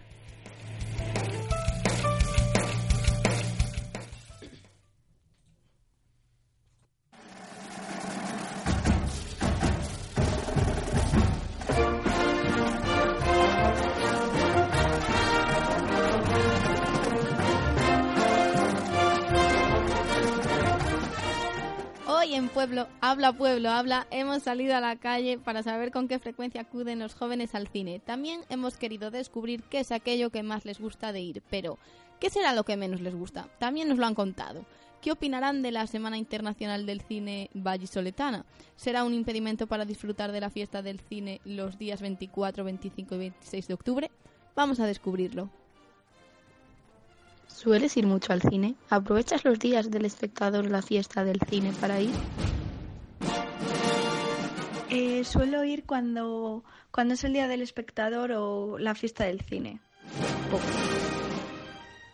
Pueblo, 22.65 22.87
Habla 22.99 23.31
Pueblo, 23.31 23.69
Habla, 23.69 24.07
hemos 24.09 24.41
salido 24.41 24.75
a 24.75 24.79
la 24.79 24.95
calle 24.95 25.37
para 25.37 25.61
saber 25.61 25.91
con 25.91 26.07
qué 26.07 26.17
frecuencia 26.17 26.61
acuden 26.61 26.97
los 26.97 27.13
jóvenes 27.13 27.53
al 27.53 27.67
cine. 27.67 27.99
También 27.99 28.41
hemos 28.49 28.75
querido 28.75 29.11
descubrir 29.11 29.61
qué 29.61 29.81
es 29.81 29.91
aquello 29.91 30.31
que 30.31 30.41
más 30.41 30.65
les 30.65 30.79
gusta 30.79 31.11
de 31.11 31.21
ir, 31.21 31.43
pero 31.51 31.77
¿qué 32.19 32.31
será 32.31 32.55
lo 32.55 32.63
que 32.63 32.75
menos 32.75 33.01
les 33.01 33.13
gusta? 33.13 33.47
También 33.59 33.87
nos 33.87 33.99
lo 33.99 34.07
han 34.07 34.15
contado. 34.15 34.65
¿Qué 34.99 35.11
opinarán 35.11 35.61
de 35.61 35.71
la 35.71 35.85
Semana 35.85 36.17
Internacional 36.17 36.87
del 36.87 37.01
Cine 37.01 37.51
Vallisoletana? 37.53 38.45
¿Será 38.75 39.03
un 39.03 39.13
impedimento 39.13 39.67
para 39.67 39.85
disfrutar 39.85 40.31
de 40.31 40.41
la 40.41 40.49
fiesta 40.49 40.81
del 40.81 40.99
cine 40.99 41.41
los 41.45 41.77
días 41.77 42.01
24, 42.01 42.63
25 42.63 43.13
y 43.13 43.17
26 43.19 43.67
de 43.67 43.73
octubre? 43.75 44.11
Vamos 44.55 44.79
a 44.79 44.87
descubrirlo. 44.87 45.51
¿Sueles 47.47 47.95
ir 47.95 48.05
mucho 48.05 48.33
al 48.33 48.41
cine? 48.41 48.75
¿Aprovechas 48.89 49.45
los 49.45 49.59
días 49.59 49.89
del 49.89 50.05
espectador 50.05 50.69
la 50.69 50.81
fiesta 50.81 51.23
del 51.23 51.39
cine 51.47 51.71
para 51.79 52.01
ir? 52.01 52.11
Eh, 54.97 55.25
suelo 55.25 55.65
ir 55.65 55.85
cuando, 55.85 56.63
cuando 56.89 57.15
es 57.15 57.23
el 57.25 57.33
día 57.33 57.49
del 57.49 57.61
espectador 57.61 58.31
o 58.31 58.77
la 58.79 58.95
fiesta 58.95 59.25
del 59.25 59.41
cine. 59.41 59.81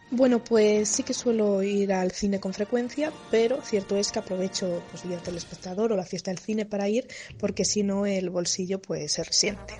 Bueno, 0.09 0.43
pues 0.43 0.89
sí 0.89 1.03
que 1.03 1.13
suelo 1.13 1.61
ir 1.61 1.93
al 1.93 2.09
cine 2.09 2.39
con 2.39 2.55
frecuencia, 2.55 3.11
pero 3.29 3.61
cierto 3.61 3.97
es 3.97 4.11
que 4.11 4.17
aprovecho 4.17 4.81
los 4.91 5.03
días 5.03 5.23
del 5.23 5.37
espectador 5.37 5.91
o 5.91 5.95
la 5.95 6.05
fiesta 6.05 6.31
del 6.31 6.39
cine 6.39 6.65
para 6.65 6.89
ir, 6.89 7.07
porque 7.39 7.65
si 7.65 7.83
no 7.83 8.07
el 8.07 8.31
bolsillo 8.31 8.81
pues 8.81 9.11
se 9.13 9.25
resiente. 9.25 9.79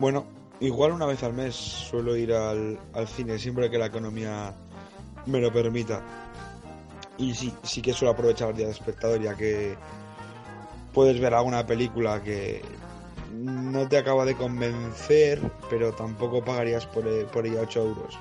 Bueno, 0.00 0.26
igual 0.60 0.92
una 0.92 1.04
vez 1.04 1.22
al 1.24 1.34
mes 1.34 1.54
suelo 1.54 2.16
ir 2.16 2.32
al, 2.32 2.80
al 2.94 3.06
cine, 3.06 3.38
siempre 3.38 3.70
que 3.70 3.76
la 3.76 3.86
economía 3.86 4.54
me 5.26 5.40
lo 5.40 5.52
permita. 5.52 6.02
Y 7.18 7.34
sí, 7.34 7.52
sí 7.62 7.82
que 7.82 7.92
suelo 7.92 8.12
aprovechar 8.12 8.48
el 8.48 8.56
día 8.56 8.66
del 8.66 8.74
espectador, 8.74 9.22
ya 9.22 9.36
que 9.36 9.76
puedes 10.96 11.20
ver 11.20 11.34
alguna 11.34 11.66
película 11.66 12.22
que 12.22 12.62
no 13.34 13.86
te 13.86 13.98
acaba 13.98 14.24
de 14.24 14.34
convencer, 14.34 15.42
pero 15.68 15.92
tampoco 15.92 16.42
pagarías 16.42 16.86
por, 16.86 17.06
e- 17.06 17.26
por 17.26 17.46
ella 17.46 17.60
8 17.60 17.82
euros. 17.82 18.18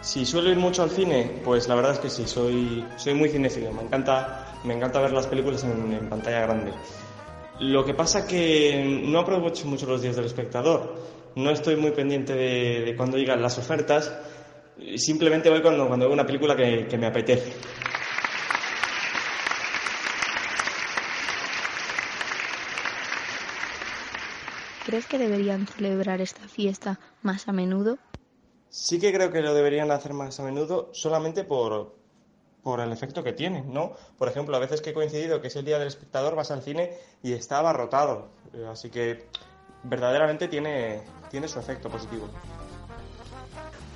Si 0.00 0.26
suelo 0.26 0.50
ir 0.50 0.56
mucho 0.56 0.82
al 0.82 0.90
cine, 0.90 1.30
pues 1.44 1.68
la 1.68 1.76
verdad 1.76 1.92
es 1.92 1.98
que 2.00 2.10
sí, 2.10 2.26
soy, 2.26 2.84
soy 2.96 3.14
muy 3.14 3.28
cinéfilo. 3.28 3.72
Me 3.72 3.82
encanta, 3.82 4.58
me 4.64 4.74
encanta 4.74 5.00
ver 5.00 5.12
las 5.12 5.28
películas 5.28 5.62
en, 5.62 6.08
pantalla 6.08 6.40
grande. 6.40 6.72
Lo 7.60 7.84
que 7.84 7.94
pasa 7.94 8.26
que 8.26 9.04
no 9.06 9.20
aprovecho 9.20 9.64
mucho 9.68 9.86
los 9.86 10.02
días 10.02 10.16
del 10.16 10.24
espectador. 10.24 10.92
No 11.36 11.50
estoy 11.50 11.76
muy 11.76 11.92
pendiente 11.92 12.34
de, 12.34 12.96
cuando 12.96 13.16
llegan 13.16 13.40
las 13.40 13.58
ofertas. 13.58 14.12
Simplemente 14.96 15.50
voy 15.50 15.62
cuando, 15.62 15.86
cuando 15.86 16.06
veo 16.06 16.14
una 16.14 16.26
película 16.26 16.56
que 16.56 16.98
me 16.98 17.06
apetece. 17.06 17.52
¿Crees 24.88 25.04
que 25.04 25.18
deberían 25.18 25.66
celebrar 25.66 26.22
esta 26.22 26.48
fiesta 26.48 26.98
más 27.20 27.46
a 27.46 27.52
menudo? 27.52 27.98
Sí 28.70 28.98
que 28.98 29.12
creo 29.12 29.30
que 29.30 29.42
lo 29.42 29.52
deberían 29.52 29.90
hacer 29.90 30.14
más 30.14 30.40
a 30.40 30.42
menudo 30.42 30.88
solamente 30.94 31.44
por, 31.44 31.94
por 32.62 32.80
el 32.80 32.90
efecto 32.90 33.22
que 33.22 33.34
tiene, 33.34 33.60
¿no? 33.60 33.92
Por 34.16 34.28
ejemplo, 34.28 34.56
a 34.56 34.58
veces 34.58 34.80
que 34.80 34.88
he 34.88 34.92
coincidido 34.94 35.42
que 35.42 35.48
es 35.48 35.56
el 35.56 35.66
día 35.66 35.78
del 35.78 35.88
espectador, 35.88 36.36
vas 36.36 36.50
al 36.52 36.62
cine 36.62 36.94
y 37.22 37.34
está 37.34 37.58
abarrotado. 37.58 38.28
Eh, 38.54 38.66
Así 38.66 38.88
que 38.88 39.26
verdaderamente 39.82 40.48
tiene, 40.48 41.02
tiene 41.30 41.48
su 41.48 41.58
efecto 41.58 41.90
positivo. 41.90 42.26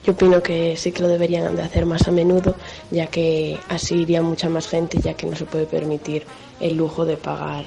Yo 0.05 0.12
opino 0.12 0.42
que 0.42 0.76
sí 0.76 0.92
que 0.92 1.00
lo 1.00 1.09
deberían 1.09 1.57
de 1.57 1.62
hacer 1.62 1.87
más 1.87 2.07
a 2.07 2.11
menudo, 2.11 2.55
ya 2.90 3.07
que 3.07 3.59
así 3.70 4.02
iría 4.02 4.20
mucha 4.20 4.50
más 4.50 4.68
gente, 4.68 5.00
ya 5.00 5.14
que 5.14 5.24
no 5.24 5.37
se 5.37 5.46
puede 5.46 5.64
permitir 5.64 6.26
el 6.61 6.76
lujo 6.76 7.07
de 7.07 7.16
pagar 7.16 7.64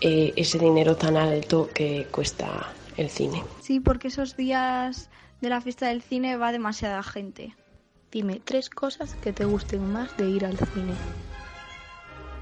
eh, 0.00 0.32
ese 0.36 0.58
dinero 0.58 0.96
tan 0.96 1.16
alto 1.16 1.68
que 1.74 2.06
cuesta 2.10 2.72
el 2.96 3.10
cine. 3.10 3.42
Sí, 3.60 3.80
porque 3.80 4.08
esos 4.08 4.36
días 4.36 5.10
de 5.40 5.48
la 5.48 5.60
fiesta 5.60 5.88
del 5.88 6.02
cine 6.02 6.36
va 6.36 6.52
demasiada 6.52 7.02
gente. 7.02 7.54
Dime 8.10 8.40
tres 8.44 8.70
cosas 8.70 9.14
que 9.16 9.32
te 9.32 9.44
gusten 9.44 9.92
más 9.92 10.16
de 10.16 10.28
ir 10.28 10.44
al 10.44 10.56
cine. 10.56 10.94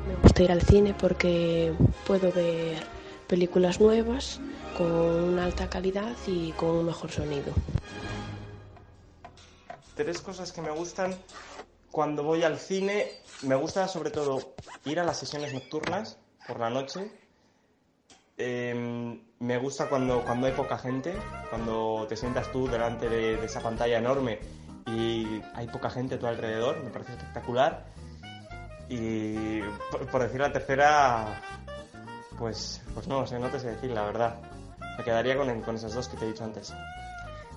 Me 0.06 0.14
gusta 0.22 0.42
ir 0.42 0.52
al 0.52 0.62
cine 0.62 0.94
porque 0.94 1.74
puedo 2.06 2.30
ver 2.32 2.82
películas 3.26 3.80
nuevas 3.80 4.40
con 4.76 4.86
una 4.92 5.44
alta 5.44 5.68
calidad 5.68 6.14
y 6.26 6.52
con 6.52 6.70
un 6.70 6.86
mejor 6.86 7.10
sonido. 7.10 7.52
Tres 9.96 10.20
cosas 10.20 10.52
que 10.52 10.60
me 10.60 10.70
gustan 10.70 11.16
cuando 11.90 12.22
voy 12.22 12.44
al 12.44 12.58
cine. 12.58 13.10
Me 13.42 13.54
gusta 13.56 13.88
sobre 13.88 14.10
todo 14.10 14.54
ir 14.84 15.00
a 15.00 15.04
las 15.04 15.18
sesiones 15.18 15.52
nocturnas 15.52 16.18
por 16.46 16.60
la 16.60 16.70
noche. 16.70 17.10
Eh, 18.38 19.18
me 19.38 19.58
gusta 19.58 19.88
cuando, 19.88 20.22
cuando 20.22 20.46
hay 20.46 20.52
poca 20.52 20.78
gente, 20.78 21.14
cuando 21.50 22.06
te 22.08 22.16
sientas 22.16 22.50
tú 22.52 22.68
delante 22.68 23.08
de, 23.08 23.44
esa 23.44 23.60
pantalla 23.60 23.98
enorme 23.98 24.38
y 24.86 25.40
hay 25.54 25.66
poca 25.68 25.90
gente 25.90 26.14
a 26.14 26.18
tu 26.18 26.26
alrededor, 26.26 26.82
me 26.82 26.90
parece 26.90 27.12
espectacular. 27.12 27.86
Y 28.88 29.60
por, 29.90 30.22
decir 30.22 30.40
la 30.40 30.52
tercera, 30.52 31.42
pues, 32.38 32.82
pues 32.94 33.08
no 33.08 33.26
sé, 33.26 33.38
no 33.38 33.48
te 33.48 33.58
sé 33.58 33.70
decir 33.70 33.90
la 33.90 34.04
verdad. 34.04 34.36
Me 34.96 35.04
quedaría 35.04 35.36
con, 35.36 35.60
con 35.62 35.76
esas 35.76 35.94
dos 35.94 36.08
que 36.08 36.16
te 36.16 36.24
he 36.24 36.28
dicho 36.28 36.44
antes. 36.44 36.72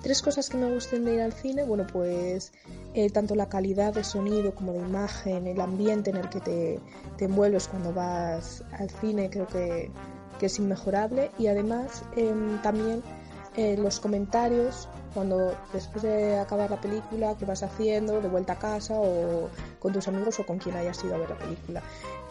Tres 0.02 0.22
cosas 0.22 0.48
que 0.48 0.56
me 0.56 0.72
gusten 0.72 1.04
de 1.04 1.14
ir 1.14 1.20
al 1.20 1.32
cine, 1.32 1.62
bueno, 1.62 1.86
pues 1.86 2.52
eh, 2.94 3.10
tanto 3.10 3.34
la 3.34 3.50
calidad 3.50 3.92
de 3.92 4.02
sonido 4.02 4.54
como 4.54 4.72
de 4.72 4.78
imagen, 4.78 5.46
el 5.46 5.60
ambiente 5.60 6.08
en 6.08 6.16
el 6.16 6.28
que 6.30 6.40
te, 6.40 6.80
te 7.18 7.26
envuelves 7.26 7.68
cuando 7.68 7.92
vas 7.92 8.64
al 8.72 8.88
cine, 8.90 9.28
creo 9.28 9.46
que, 9.46 9.90
que 10.40 10.46
es 10.46 10.58
inmejorable 10.58 11.30
y 11.38 11.48
además 11.48 12.02
em, 12.16 12.60
también 12.62 13.02
eh, 13.56 13.76
los 13.78 14.00
comentarios 14.00 14.88
cuando 15.12 15.54
después 15.72 16.02
de 16.02 16.38
acabar 16.38 16.70
la 16.70 16.80
película, 16.80 17.34
qué 17.38 17.44
vas 17.44 17.62
haciendo, 17.62 18.20
de 18.20 18.28
vuelta 18.28 18.54
a 18.54 18.58
casa 18.58 18.94
o 18.96 19.50
con 19.78 19.92
tus 19.92 20.08
amigos 20.08 20.38
o 20.38 20.46
con 20.46 20.58
quien 20.58 20.76
hayas 20.76 21.02
ido 21.04 21.14
a 21.16 21.18
ver 21.18 21.30
la 21.30 21.36
película. 21.36 21.82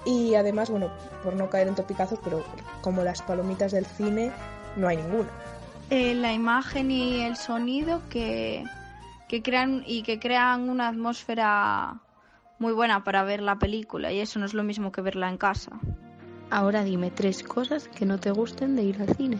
Y 0.05 0.33
además, 0.35 0.69
bueno, 0.69 0.89
por 1.23 1.35
no 1.35 1.49
caer 1.49 1.67
en 1.67 1.75
topicazos, 1.75 2.19
pero 2.23 2.43
como 2.81 3.03
las 3.03 3.21
palomitas 3.21 3.73
del 3.73 3.85
cine, 3.85 4.31
no 4.75 4.87
hay 4.87 4.97
ninguna. 4.97 5.29
Eh, 5.89 6.15
la 6.15 6.33
imagen 6.33 6.89
y 6.89 7.21
el 7.21 7.35
sonido 7.35 8.01
que, 8.09 8.63
que 9.27 9.43
crean 9.43 9.83
y 9.85 10.03
que 10.03 10.19
crean 10.19 10.69
una 10.69 10.87
atmósfera 10.87 11.99
muy 12.59 12.73
buena 12.73 13.03
para 13.03 13.23
ver 13.23 13.41
la 13.41 13.57
película 13.57 14.11
y 14.11 14.19
eso 14.19 14.39
no 14.39 14.45
es 14.45 14.53
lo 14.53 14.63
mismo 14.63 14.91
que 14.91 15.01
verla 15.01 15.29
en 15.29 15.37
casa. 15.37 15.79
Ahora 16.51 16.83
dime 16.83 17.11
tres 17.11 17.43
cosas 17.43 17.87
que 17.87 18.05
no 18.05 18.19
te 18.19 18.31
gusten 18.31 18.75
de 18.75 18.83
ir 18.83 19.01
al 19.01 19.15
cine. 19.15 19.37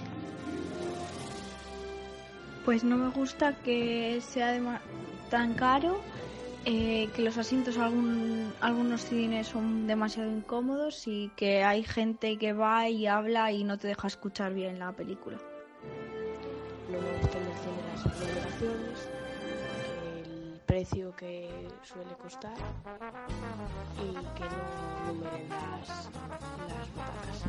Pues 2.66 2.84
no 2.84 2.98
me 2.98 3.10
gusta 3.10 3.56
que 3.64 4.22
sea 4.22 4.60
tan 5.32 5.56
caro, 5.56 6.00
eh, 6.66 7.10
que 7.16 7.24
los 7.24 7.38
asientos 7.38 7.78
algún, 7.78 8.54
algunos 8.62 9.06
cines 9.06 9.48
son 9.48 9.88
demasiado 9.88 10.30
incómodos 10.30 11.08
y 11.08 11.32
que 11.36 11.64
hay 11.64 11.84
gente 11.84 12.38
que 12.38 12.54
va 12.54 12.90
y 12.90 13.08
habla 13.08 13.52
y 13.52 13.64
no 13.64 13.78
te 13.78 13.88
deja 13.88 14.08
escuchar 14.08 14.54
bien 14.54 14.78
la 14.78 14.92
película. 14.92 15.38
No 16.92 17.00
me 17.02 17.22
gustan 17.22 17.42
las 17.46 17.62
celebraciones, 18.18 19.10
precio 20.70 21.16
que 21.16 21.50
suele 21.82 22.14
costar 22.22 22.54
y 23.98 24.14
que 24.14 24.44
no 24.44 25.14
numeren 25.14 25.50
las, 25.50 25.90
las 25.90 26.94
butacas. 26.94 27.44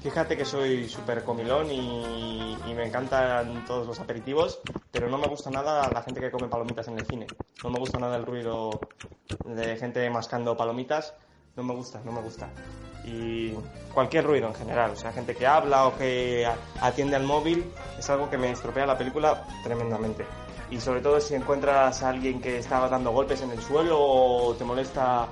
Fíjate 0.00 0.36
que 0.36 0.44
soy 0.44 0.88
súper 0.88 1.24
comilón 1.24 1.68
y, 1.72 2.56
y, 2.68 2.72
me 2.72 2.86
encantan 2.86 3.64
todos 3.66 3.84
los 3.84 3.98
aperitivos, 3.98 4.60
pero 4.92 5.10
no 5.10 5.18
me 5.18 5.26
gusta 5.26 5.50
nada 5.50 5.90
la 5.92 6.02
gente 6.02 6.20
que 6.20 6.30
come 6.30 6.46
palomitas 6.46 6.86
en 6.86 7.00
el 7.00 7.06
cine. 7.06 7.26
No 7.64 7.70
me 7.70 7.80
gusta 7.80 7.98
nada 7.98 8.16
el 8.16 8.24
ruido 8.24 8.78
de 9.44 9.76
gente 9.76 10.08
mascando 10.08 10.56
palomitas. 10.56 11.14
No 11.56 11.64
me 11.64 11.74
gusta, 11.74 12.00
no 12.04 12.12
me 12.12 12.20
gusta. 12.20 12.48
Y 13.04 13.54
cualquier 13.92 14.24
ruido 14.24 14.46
en 14.46 14.54
general, 14.54 14.92
o 14.92 14.96
sea, 14.96 15.12
gente 15.12 15.34
que 15.34 15.48
habla 15.48 15.88
o 15.88 15.96
que 15.98 16.46
atiende 16.80 17.16
al 17.16 17.24
móvil, 17.24 17.64
es 17.98 18.08
algo 18.08 18.30
que 18.30 18.38
me 18.38 18.52
estropea 18.52 18.86
la 18.86 18.96
película 18.96 19.44
tremendamente 19.64 20.24
y 20.70 20.80
sobre 20.80 21.00
todo 21.00 21.20
si 21.20 21.34
encuentras 21.34 22.02
a 22.02 22.08
alguien 22.08 22.40
que 22.40 22.58
está 22.58 22.88
dando 22.88 23.12
golpes 23.12 23.40
en 23.42 23.50
el 23.50 23.60
suelo 23.60 23.98
o 24.00 24.54
te 24.54 24.64
molesta 24.64 25.28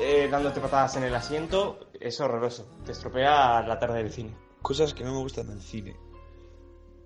eh, 0.00 0.28
dándote 0.30 0.60
patadas 0.60 0.96
en 0.96 1.04
el 1.04 1.14
asiento, 1.14 1.90
es 2.00 2.20
horroroso, 2.20 2.66
te 2.84 2.92
estropea 2.92 3.62
la 3.62 3.78
tarde 3.78 4.02
del 4.02 4.12
cine. 4.12 4.36
Cosas 4.62 4.94
que 4.94 5.04
no 5.04 5.12
me 5.12 5.18
gustan 5.18 5.46
del 5.46 5.60
cine. 5.60 5.96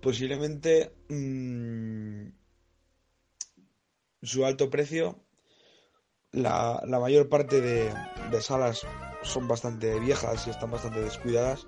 Posiblemente 0.00 0.94
mmm, 1.08 2.28
su 4.22 4.44
alto 4.44 4.70
precio. 4.70 5.24
La, 6.30 6.82
la 6.86 7.00
mayor 7.00 7.30
parte 7.30 7.62
de, 7.62 7.90
de, 8.30 8.42
salas 8.42 8.86
son 9.22 9.48
bastante 9.48 9.98
viejas 9.98 10.46
y 10.46 10.50
están 10.50 10.70
bastante 10.70 11.00
descuidadas. 11.00 11.66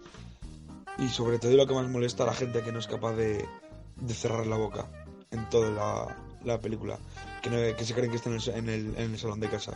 Y 0.99 1.09
sobre 1.09 1.39
todo 1.39 1.57
lo 1.57 1.67
que 1.67 1.75
más 1.75 1.89
molesta 1.89 2.25
a 2.25 2.27
la 2.27 2.35
gente 2.35 2.63
que 2.63 2.71
no 2.71 2.79
es 2.79 2.87
capaz 2.87 3.15
de, 3.15 3.49
de 3.97 4.15
cerrar 4.15 4.47
la 4.47 4.57
boca 4.57 5.00
en 5.31 5.49
toda 5.49 5.71
la, 5.71 6.17
la 6.45 6.61
película, 6.61 6.99
que, 7.43 7.51
no, 7.51 7.57
que, 7.77 7.85
se 7.85 7.95
creen 7.95 8.11
que 8.11 8.17
están 8.17 8.39
en 8.55 8.69
el, 8.69 8.95
en 8.97 9.13
el 9.13 9.19
salón 9.19 9.41
de 9.41 9.49
casa. 9.49 9.73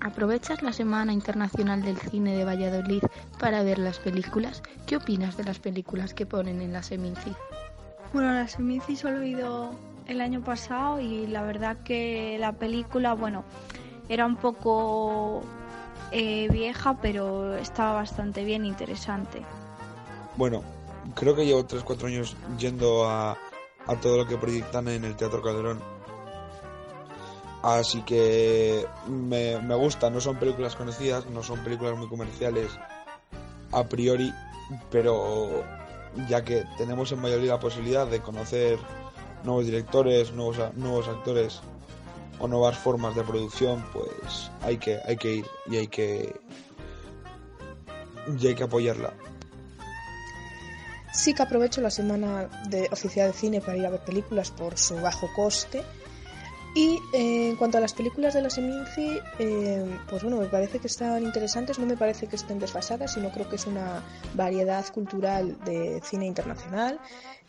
¿Aprovechas 0.00 0.62
la 0.62 0.72
Semana 0.72 1.12
Internacional 1.12 1.82
del 1.82 1.96
Cine 1.96 2.36
de 2.36 2.44
Valladolid 2.44 3.02
para 3.38 3.62
ver 3.62 3.78
las 3.78 3.98
películas? 3.98 4.62
¿Qué 4.86 4.96
opinas 4.96 5.36
de 5.36 5.44
las 5.44 5.58
películas 5.58 6.12
que 6.12 6.26
ponen 6.26 6.60
en 6.60 6.72
la 6.72 6.82
Seminci? 6.82 7.32
Bueno, 8.12 8.32
la 8.32 8.46
Seminci 8.46 8.96
solo 8.96 9.22
he 9.22 9.28
ido 9.28 9.70
el 10.06 10.20
año 10.20 10.42
pasado 10.42 11.00
y 11.00 11.26
la 11.26 11.42
verdad 11.42 11.78
que 11.84 12.36
la 12.38 12.52
película, 12.52 13.14
bueno, 13.14 13.44
era 14.08 14.26
un 14.26 14.36
poco 14.36 15.42
eh, 16.12 16.48
vieja, 16.50 16.98
pero 17.00 17.56
estaba 17.56 17.94
bastante 17.94 18.44
bien, 18.44 18.64
interesante. 18.64 19.42
Bueno, 20.36 20.62
creo 21.14 21.34
que 21.34 21.46
llevo 21.46 21.66
3-4 21.66 22.06
años 22.06 22.36
yendo 22.58 23.08
a, 23.08 23.36
a 23.86 23.96
todo 23.96 24.18
lo 24.18 24.26
que 24.26 24.36
proyectan 24.36 24.88
en 24.88 25.04
el 25.04 25.16
Teatro 25.16 25.42
Calderón. 25.42 25.80
Así 27.62 28.02
que 28.02 28.86
me, 29.08 29.58
me 29.60 29.74
gusta, 29.74 30.10
no 30.10 30.20
son 30.20 30.36
películas 30.36 30.76
conocidas, 30.76 31.26
no 31.26 31.42
son 31.42 31.64
películas 31.64 31.96
muy 31.96 32.08
comerciales 32.08 32.70
a 33.72 33.84
priori, 33.84 34.32
pero 34.90 35.64
ya 36.28 36.44
que 36.44 36.64
tenemos 36.76 37.10
en 37.12 37.22
Valladolid 37.22 37.48
la 37.48 37.60
posibilidad 37.60 38.06
de 38.06 38.20
conocer 38.20 38.78
nuevos 39.44 39.66
directores, 39.66 40.32
nuevos, 40.32 40.58
nuevos 40.74 41.08
actores 41.08 41.60
o 42.38 42.48
nuevas 42.48 42.76
formas 42.76 43.14
de 43.14 43.22
producción, 43.22 43.84
pues 43.92 44.50
hay 44.62 44.78
que, 44.78 44.98
hay 45.04 45.16
que 45.16 45.34
ir 45.36 45.46
y 45.66 45.76
hay 45.76 45.86
que, 45.88 46.40
y 48.38 48.46
hay 48.46 48.54
que 48.54 48.64
apoyarla. 48.64 49.14
Sí 51.14 51.32
que 51.32 51.44
aprovecho 51.44 51.80
la 51.80 51.90
semana 51.90 52.48
de 52.68 52.88
oficial 52.90 53.30
de 53.30 53.38
cine 53.38 53.60
para 53.60 53.76
ir 53.76 53.86
a 53.86 53.90
ver 53.90 54.00
películas 54.00 54.50
por 54.50 54.76
su 54.76 54.96
bajo 54.96 55.28
coste. 55.34 55.82
Y 56.74 57.00
eh, 57.12 57.50
en 57.50 57.56
cuanto 57.56 57.78
a 57.78 57.80
las 57.80 57.94
películas 57.94 58.34
de 58.34 58.42
la 58.42 58.50
Seminci, 58.50 59.20
eh, 59.38 59.98
pues 60.10 60.24
bueno, 60.24 60.38
me 60.38 60.46
parece 60.46 60.80
que 60.80 60.88
están 60.88 61.22
interesantes, 61.22 61.78
no 61.78 61.86
me 61.86 61.96
parece 61.96 62.26
que 62.26 62.34
estén 62.34 62.58
desfasadas, 62.58 63.14
sino 63.14 63.30
creo 63.30 63.48
que 63.48 63.54
es 63.54 63.66
una 63.66 64.02
variedad 64.34 64.84
cultural 64.92 65.56
de 65.64 66.00
cine 66.02 66.26
internacional. 66.26 66.98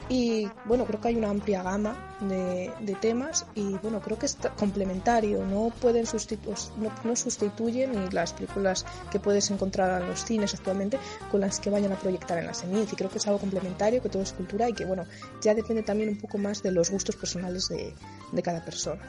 Y 0.10 0.48
bueno, 0.66 0.86
creo 0.86 1.02
que 1.02 1.08
hay 1.08 1.16
una 1.16 1.30
amplia 1.30 1.64
gama 1.64 2.18
de, 2.20 2.72
de 2.82 2.94
temas 2.96 3.48
y 3.56 3.76
bueno, 3.80 4.02
creo 4.02 4.20
que 4.20 4.28
es 4.28 4.38
complementario, 4.60 5.44
no 5.46 5.72
pueden 5.82 6.06
sustitu 6.06 6.54
no, 6.78 6.92
no, 7.04 7.16
sustituyen 7.16 7.94
ni 7.94 8.10
las 8.12 8.34
películas 8.34 8.86
que 9.10 9.20
puedes 9.20 9.50
encontrar 9.50 10.02
en 10.02 10.10
los 10.10 10.24
cines 10.24 10.54
actualmente 10.54 11.00
con 11.32 11.42
las 11.42 11.60
que 11.60 11.72
vayan 11.72 11.92
a 11.92 11.96
proyectar 11.96 12.38
en 12.38 12.46
la 12.46 12.54
Seminci. 12.54 12.96
Creo 12.96 13.10
que 13.10 13.18
es 13.18 13.26
algo 13.26 13.40
complementario, 13.40 14.02
que 14.02 14.10
todo 14.10 14.22
es 14.22 14.34
cultura 14.34 14.70
y 14.70 14.74
que 14.74 14.86
bueno, 14.86 15.06
ya 15.42 15.56
depende 15.56 15.82
también 15.82 16.10
un 16.10 16.18
poco 16.18 16.38
más 16.38 16.62
de 16.62 16.72
los 16.72 16.92
gustos 16.92 17.16
personales 17.16 17.70
de, 17.70 17.94
de 18.32 18.42
cada 18.42 18.64
persona. 18.64 19.02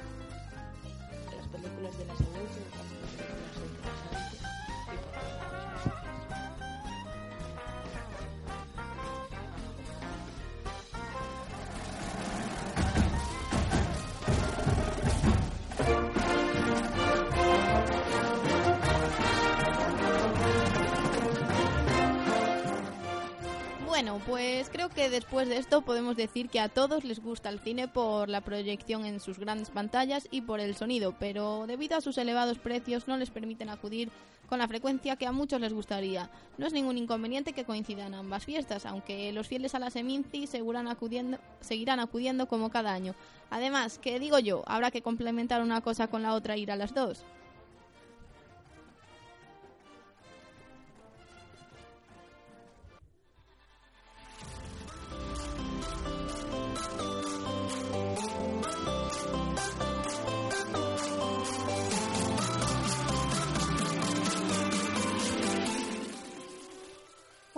Pues 24.26 24.68
creo 24.70 24.88
que 24.88 25.08
después 25.08 25.48
de 25.48 25.56
esto 25.56 25.82
podemos 25.82 26.16
decir 26.16 26.48
que 26.48 26.58
a 26.58 26.68
todos 26.68 27.04
les 27.04 27.22
gusta 27.22 27.48
el 27.48 27.60
cine 27.60 27.86
por 27.86 28.28
la 28.28 28.40
proyección 28.40 29.04
en 29.04 29.20
sus 29.20 29.38
grandes 29.38 29.70
pantallas 29.70 30.26
y 30.32 30.40
por 30.40 30.58
el 30.58 30.74
sonido, 30.74 31.14
pero 31.18 31.66
debido 31.68 31.96
a 31.96 32.00
sus 32.00 32.18
elevados 32.18 32.58
precios 32.58 33.06
no 33.06 33.16
les 33.16 33.30
permiten 33.30 33.68
acudir 33.68 34.10
con 34.48 34.58
la 34.58 34.66
frecuencia 34.66 35.16
que 35.16 35.26
a 35.26 35.32
muchos 35.32 35.60
les 35.60 35.72
gustaría. 35.72 36.28
No 36.58 36.66
es 36.66 36.72
ningún 36.72 36.98
inconveniente 36.98 37.52
que 37.52 37.64
coincidan 37.64 38.14
ambas 38.14 38.44
fiestas, 38.44 38.84
aunque 38.84 39.32
los 39.32 39.46
fieles 39.46 39.74
a 39.74 39.78
la 39.78 39.90
Seminci 39.90 40.46
seguirán 40.46 40.88
acudiendo, 40.88 41.38
seguirán 41.60 42.00
acudiendo 42.00 42.46
como 42.46 42.70
cada 42.70 42.92
año. 42.92 43.14
Además, 43.50 43.98
que 43.98 44.18
digo 44.18 44.40
yo, 44.40 44.64
habrá 44.66 44.90
que 44.90 45.02
complementar 45.02 45.62
una 45.62 45.80
cosa 45.80 46.08
con 46.08 46.22
la 46.22 46.34
otra 46.34 46.54
e 46.54 46.58
ir 46.58 46.72
a 46.72 46.76
las 46.76 46.94
dos. 46.94 47.24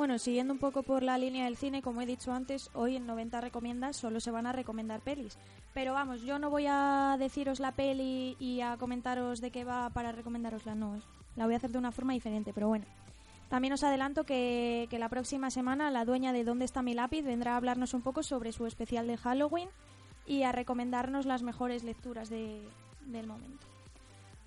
Bueno, 0.08 0.20
siguiendo 0.20 0.54
un 0.54 0.58
poco 0.58 0.82
por 0.84 1.02
la 1.02 1.18
línea 1.18 1.44
del 1.44 1.58
cine, 1.58 1.82
como 1.82 2.00
he 2.00 2.06
dicho 2.06 2.32
antes, 2.32 2.70
hoy 2.72 2.96
en 2.96 3.06
90 3.06 3.42
recomiendas 3.42 3.94
solo 3.94 4.20
se 4.20 4.30
van 4.30 4.46
a 4.46 4.52
recomendar 4.52 5.02
pelis. 5.02 5.36
Pero 5.74 5.92
vamos, 5.92 6.22
yo 6.22 6.38
no 6.38 6.48
voy 6.48 6.64
a 6.66 7.16
deciros 7.18 7.60
la 7.60 7.72
peli 7.72 8.34
y 8.40 8.62
a 8.62 8.78
comentaros 8.78 9.42
de 9.42 9.50
qué 9.50 9.64
va 9.64 9.90
para 9.90 10.12
recomendarosla, 10.12 10.74
no. 10.74 10.98
La 11.36 11.44
voy 11.44 11.52
a 11.52 11.58
hacer 11.58 11.72
de 11.72 11.76
una 11.76 11.92
forma 11.92 12.14
diferente, 12.14 12.54
pero 12.54 12.68
bueno. 12.68 12.86
También 13.50 13.74
os 13.74 13.84
adelanto 13.84 14.24
que, 14.24 14.86
que 14.88 14.98
la 14.98 15.10
próxima 15.10 15.50
semana 15.50 15.90
la 15.90 16.06
dueña 16.06 16.32
de 16.32 16.42
¿Dónde 16.42 16.64
está 16.64 16.80
mi 16.80 16.94
lápiz? 16.94 17.22
vendrá 17.22 17.52
a 17.52 17.56
hablarnos 17.58 17.92
un 17.92 18.00
poco 18.00 18.22
sobre 18.22 18.52
su 18.52 18.64
especial 18.64 19.06
de 19.06 19.18
Halloween 19.18 19.68
y 20.26 20.44
a 20.44 20.52
recomendarnos 20.52 21.26
las 21.26 21.42
mejores 21.42 21.84
lecturas 21.84 22.30
de, 22.30 22.62
del 23.04 23.26
momento. 23.26 23.66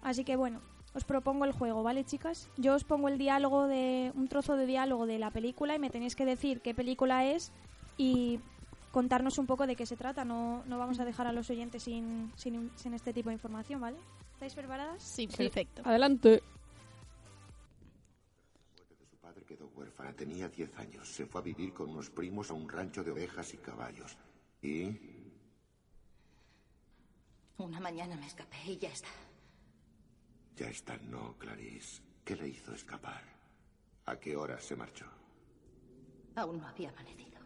Así 0.01 0.23
que 0.23 0.35
bueno, 0.35 0.59
os 0.93 1.03
propongo 1.05 1.45
el 1.45 1.53
juego, 1.53 1.83
¿vale, 1.83 2.03
chicas? 2.03 2.49
Yo 2.57 2.75
os 2.75 2.83
pongo 2.83 3.07
el 3.07 3.17
diálogo 3.17 3.67
de 3.67 4.11
un 4.15 4.27
trozo 4.27 4.55
de 4.57 4.65
diálogo 4.65 5.05
de 5.05 5.19
la 5.19 5.31
película 5.31 5.75
y 5.75 5.79
me 5.79 5.89
tenéis 5.89 6.15
que 6.15 6.25
decir 6.25 6.61
qué 6.61 6.73
película 6.73 7.25
es 7.25 7.51
y 7.97 8.39
contarnos 8.91 9.37
un 9.37 9.47
poco 9.47 9.67
de 9.67 9.75
qué 9.75 9.85
se 9.85 9.95
trata. 9.95 10.25
No, 10.25 10.63
no 10.65 10.77
vamos 10.77 10.99
a 10.99 11.05
dejar 11.05 11.27
a 11.27 11.31
los 11.31 11.49
oyentes 11.49 11.83
sin, 11.83 12.31
sin, 12.35 12.71
sin 12.75 12.93
este 12.93 13.13
tipo 13.13 13.29
de 13.29 13.35
información, 13.35 13.79
¿vale? 13.79 13.97
¿Estáis 14.33 14.53
preparadas? 14.53 15.01
Sí, 15.01 15.27
perfecto. 15.27 15.81
Adelante. 15.85 16.43
Su 19.09 19.17
padre 19.17 19.45
quedó 19.45 19.67
huérfana, 19.75 20.11
tenía 20.13 20.49
10 20.49 20.77
años. 20.77 21.07
Se 21.07 21.25
fue 21.25 21.39
a 21.39 21.43
vivir 21.43 21.73
con 21.73 21.89
unos 21.89 22.09
primos 22.09 22.51
a 22.51 22.53
un 22.53 22.67
rancho 22.67 23.01
de 23.01 23.11
ovejas 23.11 23.53
y 23.53 23.57
caballos. 23.57 24.17
¿Y? 24.61 24.89
Una 27.57 27.79
mañana 27.79 28.17
me 28.17 28.25
escapé 28.25 28.57
y 28.65 28.77
ya 28.77 28.89
está. 28.89 29.09
Ya 30.61 30.69
está, 30.69 30.95
no, 30.97 31.39
Clarice. 31.39 32.03
¿Qué 32.23 32.35
le 32.35 32.47
hizo 32.47 32.71
escapar? 32.75 33.23
¿A 34.05 34.19
qué 34.19 34.37
hora 34.37 34.59
se 34.59 34.75
marchó? 34.75 35.07
Aún 36.35 36.59
no 36.59 36.67
había 36.67 36.91
amanecido. 36.91 37.39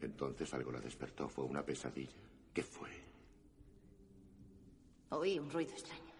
Entonces 0.00 0.54
algo 0.54 0.72
la 0.72 0.80
despertó. 0.80 1.28
Fue 1.28 1.44
una 1.44 1.62
pesadilla. 1.62 2.16
¿Qué 2.54 2.62
fue? 2.62 2.88
Oí 5.10 5.38
un 5.38 5.50
ruido 5.50 5.72
extraño. 5.72 6.14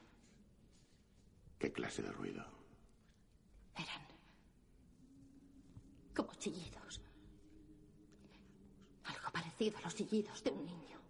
¿Qué 1.59 1.73
clase 1.73 2.03
de 2.03 2.13
ruido? 2.13 2.45
Eran 3.75 4.03
como 6.15 6.35
chillidos. 6.35 7.01
Algo 9.05 9.33
parecido 9.33 9.79
a 9.79 9.81
los 9.81 9.95
chillidos 9.95 10.45
de 10.45 10.51
un 10.51 10.67
niño. 10.67 11.01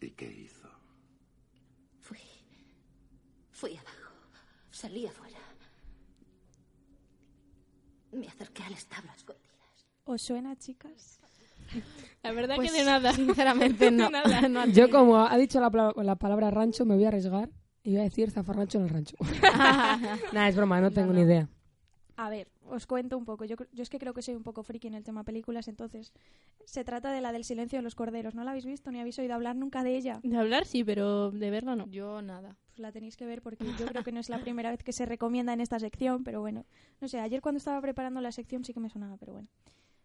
¿Y 0.00 0.10
qué 0.10 0.26
hizo? 0.26 0.68
Fui. 2.00 2.18
Fui 3.52 3.76
abajo. 3.76 3.99
Salí 4.80 5.06
afuera. 5.06 5.36
Me 8.12 8.26
acerqué 8.26 8.62
al 8.62 8.72
establo 8.72 9.10
a 9.10 9.14
escondidas. 9.14 9.86
¿Os 10.04 10.22
suena, 10.22 10.56
chicas? 10.56 11.20
La 12.22 12.32
verdad 12.32 12.56
Pues, 12.56 12.72
que 12.72 12.78
de 12.78 12.84
nada. 12.84 13.12
Sinceramente, 13.12 13.90
no. 13.90 14.06
De 14.06 14.10
nada, 14.10 14.40
no. 14.48 14.64
Yo, 14.68 14.88
como 14.88 15.18
ha 15.18 15.36
dicho 15.36 15.60
la, 15.60 15.92
la 16.02 16.16
palabra 16.16 16.50
rancho, 16.50 16.86
me 16.86 16.94
voy 16.94 17.04
a 17.04 17.08
arriesgar 17.08 17.50
y 17.82 17.90
voy 17.90 18.00
a 18.00 18.04
decir 18.04 18.30
zafarrancho 18.30 18.78
en 18.78 18.84
el 18.84 18.90
rancho. 18.90 19.16
Nada, 20.32 20.48
es 20.48 20.56
broma, 20.56 20.80
no 20.80 20.90
tengo 20.90 21.12
ni 21.12 21.20
idea. 21.20 21.46
A 22.20 22.28
ver, 22.28 22.48
os 22.68 22.86
cuento 22.86 23.16
un 23.16 23.24
poco. 23.24 23.46
Yo, 23.46 23.56
es 23.74 23.88
que 23.88 23.98
creo 23.98 24.12
que 24.12 24.20
soy 24.20 24.34
un 24.34 24.42
poco 24.42 24.62
friki 24.62 24.88
en 24.88 24.92
el 24.92 25.04
tema 25.04 25.24
películas, 25.24 25.68
entonces 25.68 26.12
se 26.66 26.84
trata 26.84 27.12
de 27.12 27.22
la 27.22 27.32
del 27.32 27.44
silencio 27.44 27.78
de 27.78 27.82
los 27.82 27.94
corderos. 27.94 28.34
¿No 28.34 28.44
la 28.44 28.50
habéis 28.50 28.66
visto 28.66 28.90
ni 28.90 29.00
habéis 29.00 29.18
oído 29.18 29.32
hablar 29.32 29.56
nunca 29.56 29.82
de 29.82 29.96
ella? 29.96 30.20
De 30.22 30.36
hablar 30.36 30.66
sí, 30.66 30.84
pero 30.84 31.30
de 31.30 31.50
verla 31.50 31.76
no. 31.76 31.86
Yo 31.86 32.20
nada. 32.20 32.58
Pues 32.66 32.78
la 32.78 32.92
tenéis 32.92 33.16
que 33.16 33.24
ver 33.24 33.40
porque 33.40 33.64
yo 33.78 33.86
creo 33.86 34.04
que 34.04 34.12
no 34.12 34.20
es 34.20 34.28
la 34.28 34.38
primera 34.38 34.70
vez 34.70 34.82
que 34.82 34.92
se 34.92 35.06
recomienda 35.06 35.54
en 35.54 35.62
esta 35.62 35.80
sección, 35.80 36.22
pero 36.22 36.42
bueno, 36.42 36.66
no 37.00 37.08
sé, 37.08 37.20
ayer 37.20 37.40
cuando 37.40 37.56
estaba 37.56 37.80
preparando 37.80 38.20
la 38.20 38.32
sección 38.32 38.66
sí 38.66 38.74
que 38.74 38.80
me 38.80 38.90
sonaba, 38.90 39.16
pero 39.16 39.32
bueno. 39.32 39.48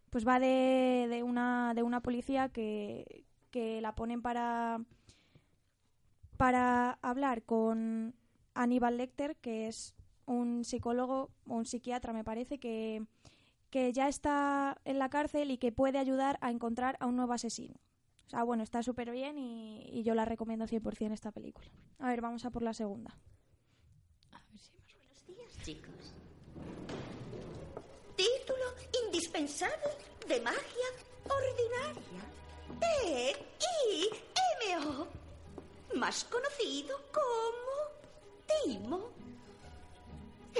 Pues 0.09 0.25
va 0.25 0.39
de, 0.39 1.07
de 1.09 1.21
una, 1.21 1.73
de 1.73 1.83
una 1.83 1.99
policía 1.99 2.47
que, 2.47 3.25
que 3.51 3.81
la 3.81 3.93
ponen 3.93 4.21
para, 4.21 4.79
para 6.37 6.91
hablar 7.01 7.43
con 7.43 8.15
Aníbal 8.53 8.95
Lecter, 8.95 9.35
que 9.35 9.67
es 9.67 9.95
un 10.25 10.63
psicólogo 10.63 11.29
o 11.47 11.55
un 11.55 11.65
psiquiatra, 11.65 12.13
me 12.13 12.23
parece, 12.23 12.59
que, 12.59 13.03
que 13.69 13.93
ya 13.93 14.07
está 14.07 14.77
en 14.85 14.99
la 14.99 15.09
cárcel 15.09 15.51
y 15.51 15.57
que 15.57 15.71
puede 15.71 15.97
ayudar 15.97 16.37
a 16.41 16.51
encontrar 16.51 16.97
a 16.99 17.07
un 17.07 17.15
nuevo 17.15 17.33
asesino. 17.33 17.75
O 18.27 18.29
sea, 18.29 18.43
bueno, 18.43 18.63
está 18.63 18.81
súper 18.81 19.11
bien 19.11 19.37
y, 19.37 19.87
y 19.91 20.03
yo 20.03 20.15
la 20.15 20.25
recomiendo 20.25 20.65
100% 20.65 21.11
esta 21.13 21.31
película. 21.31 21.69
A 21.99 22.09
ver, 22.09 22.21
vamos 22.21 22.43
a 22.45 22.49
por 22.49 22.63
la 22.63 22.73
segunda. 22.73 23.15
Buenos 24.87 25.27
días, 25.27 25.51
chicos. 25.63 26.13
Título 28.15 28.65
indispensable 29.05 29.91
de 30.27 30.41
magia 30.41 30.87
ordinaria. 31.29 32.23
T-I-M-O. 33.59 35.07
Más 35.95 36.23
conocido 36.25 36.97
como 37.11 37.75
Timo. 38.63 39.04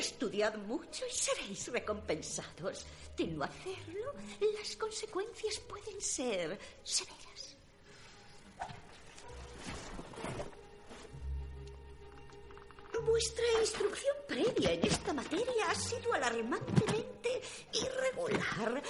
Estudiad 0.05 0.55
mucho 0.57 1.03
y 1.07 1.13
seréis 1.13 1.67
recompensados. 1.69 2.85
De 3.17 3.25
no 3.25 3.43
hacerlo, 3.43 4.13
las 4.59 4.75
consecuencias 4.75 5.59
pueden 5.61 5.99
ser 5.99 6.59
severas. 6.83 7.57
Vuestra 13.03 13.45
instrucción 13.61 14.15
previa 14.27 14.73
en 14.73 14.85
esta 14.85 15.11
materia 15.13 15.69
ha 15.69 15.75
sido 15.75 16.13
alarmantemente 16.13 17.41
irregular. 17.73 18.83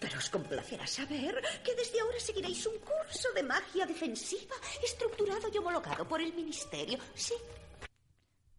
Pero 0.00 0.18
os 0.18 0.30
complacerá 0.30 0.86
saber 0.86 1.42
que 1.64 1.74
desde 1.74 2.00
ahora 2.00 2.20
seguiréis 2.20 2.66
un 2.66 2.78
curso 2.78 3.32
de 3.34 3.42
magia 3.42 3.86
defensiva 3.86 4.54
estructurado 4.84 5.48
y 5.52 5.58
homologado 5.58 6.06
por 6.06 6.20
el 6.20 6.32
Ministerio. 6.34 6.98
Sí, 7.14 7.34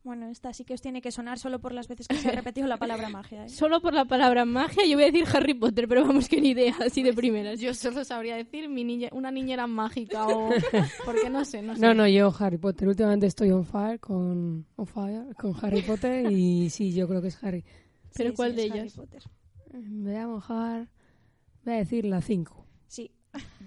Bueno, 0.09 0.27
esta 0.29 0.51
sí 0.53 0.65
que 0.65 0.73
os 0.73 0.81
tiene 0.81 1.03
que 1.03 1.11
sonar 1.11 1.37
solo 1.37 1.59
por 1.59 1.71
las 1.71 1.87
veces 1.87 2.07
que 2.07 2.15
se 2.15 2.29
ha 2.29 2.31
repetido 2.31 2.65
la 2.65 2.77
palabra 2.77 3.09
magia. 3.11 3.45
¿eh? 3.45 3.49
Solo 3.49 3.79
por 3.79 3.93
la 3.93 4.05
palabra 4.05 4.43
magia 4.43 4.83
yo 4.87 4.95
voy 4.95 5.03
a 5.03 5.11
decir 5.11 5.23
Harry 5.31 5.53
Potter, 5.53 5.87
pero 5.87 6.03
vamos 6.03 6.27
que 6.27 6.41
ni 6.41 6.49
idea, 6.49 6.73
así 6.83 7.03
de 7.03 7.13
primeras. 7.21 7.59
Yo 7.59 7.75
solo 7.75 8.03
sabría 8.03 8.35
decir 8.35 8.69
mi 8.69 8.83
niña, 8.83 9.09
una 9.11 9.29
niñera 9.29 9.67
mágica 9.67 10.25
o... 10.25 10.49
Porque 11.05 11.29
no 11.29 11.45
sé, 11.45 11.61
no 11.61 11.75
sé. 11.75 11.81
No, 11.81 11.93
no, 11.93 12.07
yo 12.07 12.33
Harry 12.39 12.57
Potter. 12.57 12.87
Últimamente 12.87 13.27
estoy 13.27 13.51
on 13.51 13.63
fire 13.65 13.99
con, 13.99 14.65
on 14.77 14.87
fire 14.87 15.35
con 15.39 15.53
Harry 15.61 15.83
Potter 15.83 16.31
y 16.31 16.71
sí, 16.71 16.91
yo 16.91 17.07
creo 17.07 17.21
que 17.21 17.27
es 17.27 17.43
Harry. 17.43 17.63
¿Pero 18.15 18.31
Sí, 18.31 18.35
cuál 18.35 18.49
sí, 18.49 18.55
de 18.55 18.63
ellas? 18.63 18.93
Potter. 18.95 19.21
Me 19.73 20.11
voy 20.11 20.19
a 20.19 20.27
mojar. 20.27 20.87
Voy 21.63 21.75
a 21.75 21.77
decir 21.77 22.05
la 22.05 22.19
5. 22.23 22.65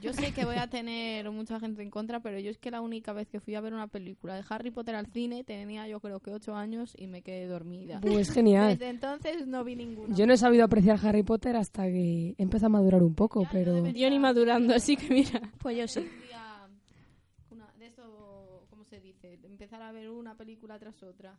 Yo 0.01 0.13
sé 0.13 0.33
que 0.33 0.45
voy 0.45 0.57
a 0.57 0.67
tener 0.67 1.31
mucha 1.31 1.61
gente 1.61 1.83
en 1.83 1.91
contra, 1.91 2.19
pero 2.21 2.39
yo 2.41 2.51
es 2.51 2.59
que 2.59 2.73
la 2.73 2.81
única 2.81 3.13
vez 3.13 3.29
que 3.29 3.39
fui 3.39 3.55
a 3.55 3.61
ver 3.61 3.73
una 3.73 3.87
película 3.87 4.35
de 4.35 4.43
Harry 4.49 4.73
Potter 4.73 4.97
al 4.97 5.07
cine 5.07 5.45
tenía 5.45 5.87
yo 5.87 6.01
creo 6.01 6.19
que 6.19 6.33
ocho 6.33 6.57
años 6.57 6.93
y 6.99 7.07
me 7.07 7.23
quedé 7.23 7.47
dormida. 7.47 8.01
Pues 8.01 8.31
genial. 8.33 8.71
Desde 8.77 8.89
entonces 8.91 9.47
no 9.47 9.63
vi 9.63 9.77
ninguna. 9.77 10.17
Yo 10.17 10.27
no 10.27 10.33
he 10.33 10.37
sabido 10.37 10.65
apreciar 10.65 10.99
Harry 11.07 11.23
Potter 11.23 11.55
hasta 11.55 11.85
que 11.85 12.35
empieza 12.39 12.67
a 12.67 12.71
madurar 12.71 13.03
un 13.05 13.15
poco, 13.15 13.47
pero... 13.53 13.87
Yo 13.93 14.11
ni 14.11 14.19
madurando, 14.19 14.75
así 14.75 14.97
que 14.97 15.09
mira. 15.15 15.41
Pues 15.59 15.77
yo 15.77 15.87
sí. 15.87 16.09
Una, 17.51 17.73
de 17.79 17.87
esto, 17.87 18.67
¿cómo 18.71 18.85
se 18.85 19.01
dice? 19.01 19.37
De 19.37 19.47
Empezar 19.47 19.83
a 19.83 19.93
ver 19.93 20.11
una 20.11 20.35
película 20.37 20.79
tras 20.81 21.01
otra. 21.05 21.39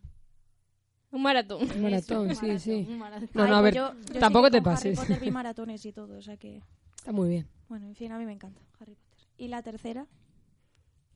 Un 1.11 1.21
maratón. 1.21 1.61
Un 1.75 1.81
maratón, 1.81 2.31
Eso, 2.31 2.39
sí, 2.41 2.49
un 2.51 2.59
sí. 2.59 2.85
un 2.89 2.97
maratón. 2.97 3.29
No, 3.33 3.47
no, 3.47 3.55
a 3.57 3.61
ver, 3.61 3.73
pues 3.73 3.83
yo- 4.07 4.13
yo 4.13 4.19
tampoco 4.21 4.47
sí 4.47 4.51
te 4.53 4.57
con 4.61 4.73
pases. 4.73 4.97
Harry 4.97 5.07
Potter 5.07 5.19
vi 5.25 5.31
maratones 5.31 5.85
y 5.85 5.91
todo, 5.91 6.17
o 6.17 6.21
sea 6.21 6.37
que... 6.37 6.61
Está 6.95 7.11
muy 7.11 7.27
bien. 7.27 7.47
Bueno, 7.73 7.87
en 7.87 7.95
fin, 7.95 8.11
a 8.11 8.19
mí 8.19 8.25
me 8.27 8.33
encanta 8.33 8.61
Harry 8.79 8.93
Potter. 8.93 9.27
¿Y 9.35 9.47
la 9.47 9.63
tercera? 9.63 10.05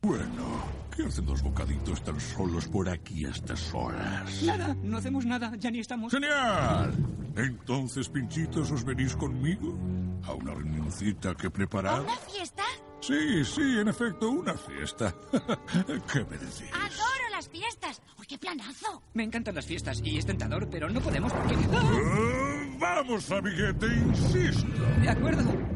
Bueno, 0.02 0.64
¿qué 0.96 1.04
hacen 1.04 1.28
los 1.28 1.44
bocaditos 1.44 2.04
tan 2.04 2.20
solos 2.20 2.68
por 2.68 2.90
aquí 2.90 3.26
a 3.26 3.30
estas 3.30 3.72
horas? 3.76 4.42
Nada, 4.42 4.76
no 4.82 4.98
hacemos 4.98 5.24
nada, 5.24 5.56
ya 5.58 5.70
ni 5.70 5.82
estamos. 5.82 6.12
¡Genial! 6.12 6.96
Entonces, 7.36 8.10
pinchitos, 8.10 8.72
¿os 8.72 8.84
venís 8.84 9.16
conmigo? 9.16 9.78
¿A 10.24 10.34
una 10.34 10.56
reunioncita 10.56 11.36
que 11.36 11.52
preparar? 11.52 12.02
¿Una 12.02 12.18
fiesta? 12.18 12.64
Sí, 13.02 13.46
sí, 13.46 13.78
en 13.80 13.90
efecto, 13.90 14.32
una 14.32 14.56
fiesta. 14.56 15.14
¿Qué 16.12 16.24
me 16.24 16.40
decís? 16.40 16.72
Adoro 16.74 17.30
las 17.32 17.48
fiestas. 17.50 18.02
¡Uy, 18.18 18.26
qué 18.26 18.40
planazo! 18.40 19.04
Me 19.14 19.22
encantan 19.22 19.54
las 19.54 19.68
fiestas 19.68 20.02
y 20.04 20.18
es 20.18 20.26
tentador, 20.26 20.68
pero 20.72 20.90
no 20.90 21.02
podemos 21.02 21.32
porque... 21.34 21.56
Ah, 21.72 22.66
¡Vamos, 22.80 23.30
amiguete, 23.30 23.86
insisto! 23.86 24.66
De 25.04 25.10
acuerdo. 25.10 25.67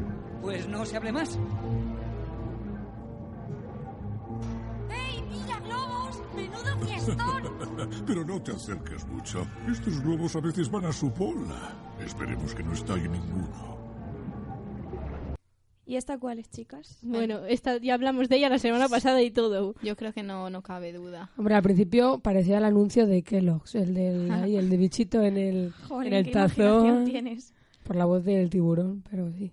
Pues 0.42 0.68
no 0.68 0.84
se 0.84 0.96
hable 0.96 1.12
más. 1.12 1.38
¡Ey, 4.90 5.22
mira 5.30 5.60
globos! 5.60 6.20
¡Menudo 6.34 6.78
fiestón! 6.84 8.02
Pero 8.06 8.24
no 8.24 8.42
te 8.42 8.50
acerques 8.50 9.06
mucho. 9.06 9.46
Estos 9.70 10.02
globos 10.02 10.34
a 10.34 10.40
veces 10.40 10.68
van 10.68 10.86
a 10.86 10.92
su 10.92 11.10
bola. 11.10 11.72
Esperemos 12.04 12.54
que 12.56 12.64
no 12.64 12.72
estalle 12.72 13.08
ninguno. 13.08 13.80
¿Y 15.86 15.96
esta 15.96 16.18
cuál 16.18 16.40
es, 16.40 16.50
chicas? 16.50 16.98
Bueno, 17.02 17.44
esta, 17.46 17.76
ya 17.76 17.94
hablamos 17.94 18.28
de 18.28 18.36
ella 18.36 18.48
la 18.48 18.58
semana 18.58 18.88
pasada 18.88 19.22
y 19.22 19.30
todo. 19.30 19.74
Yo 19.82 19.94
creo 19.94 20.12
que 20.12 20.22
no, 20.24 20.50
no 20.50 20.62
cabe 20.62 20.92
duda. 20.92 21.30
Hombre, 21.36 21.54
al 21.54 21.62
principio 21.62 22.18
parecía 22.18 22.58
el 22.58 22.64
anuncio 22.64 23.06
de 23.06 23.22
Kellogg's, 23.22 23.74
el 23.74 23.94
del 23.94 24.30
ahí, 24.30 24.56
el 24.56 24.70
de 24.70 24.76
bichito 24.76 25.22
en 25.22 25.36
el, 25.36 25.72
Joder, 25.88 26.14
en 26.14 26.26
el 26.26 27.04
tienes. 27.04 27.52
Por 27.84 27.96
la 27.96 28.06
voz 28.06 28.24
del 28.24 28.48
tiburón, 28.48 29.04
pero 29.08 29.30
sí. 29.32 29.52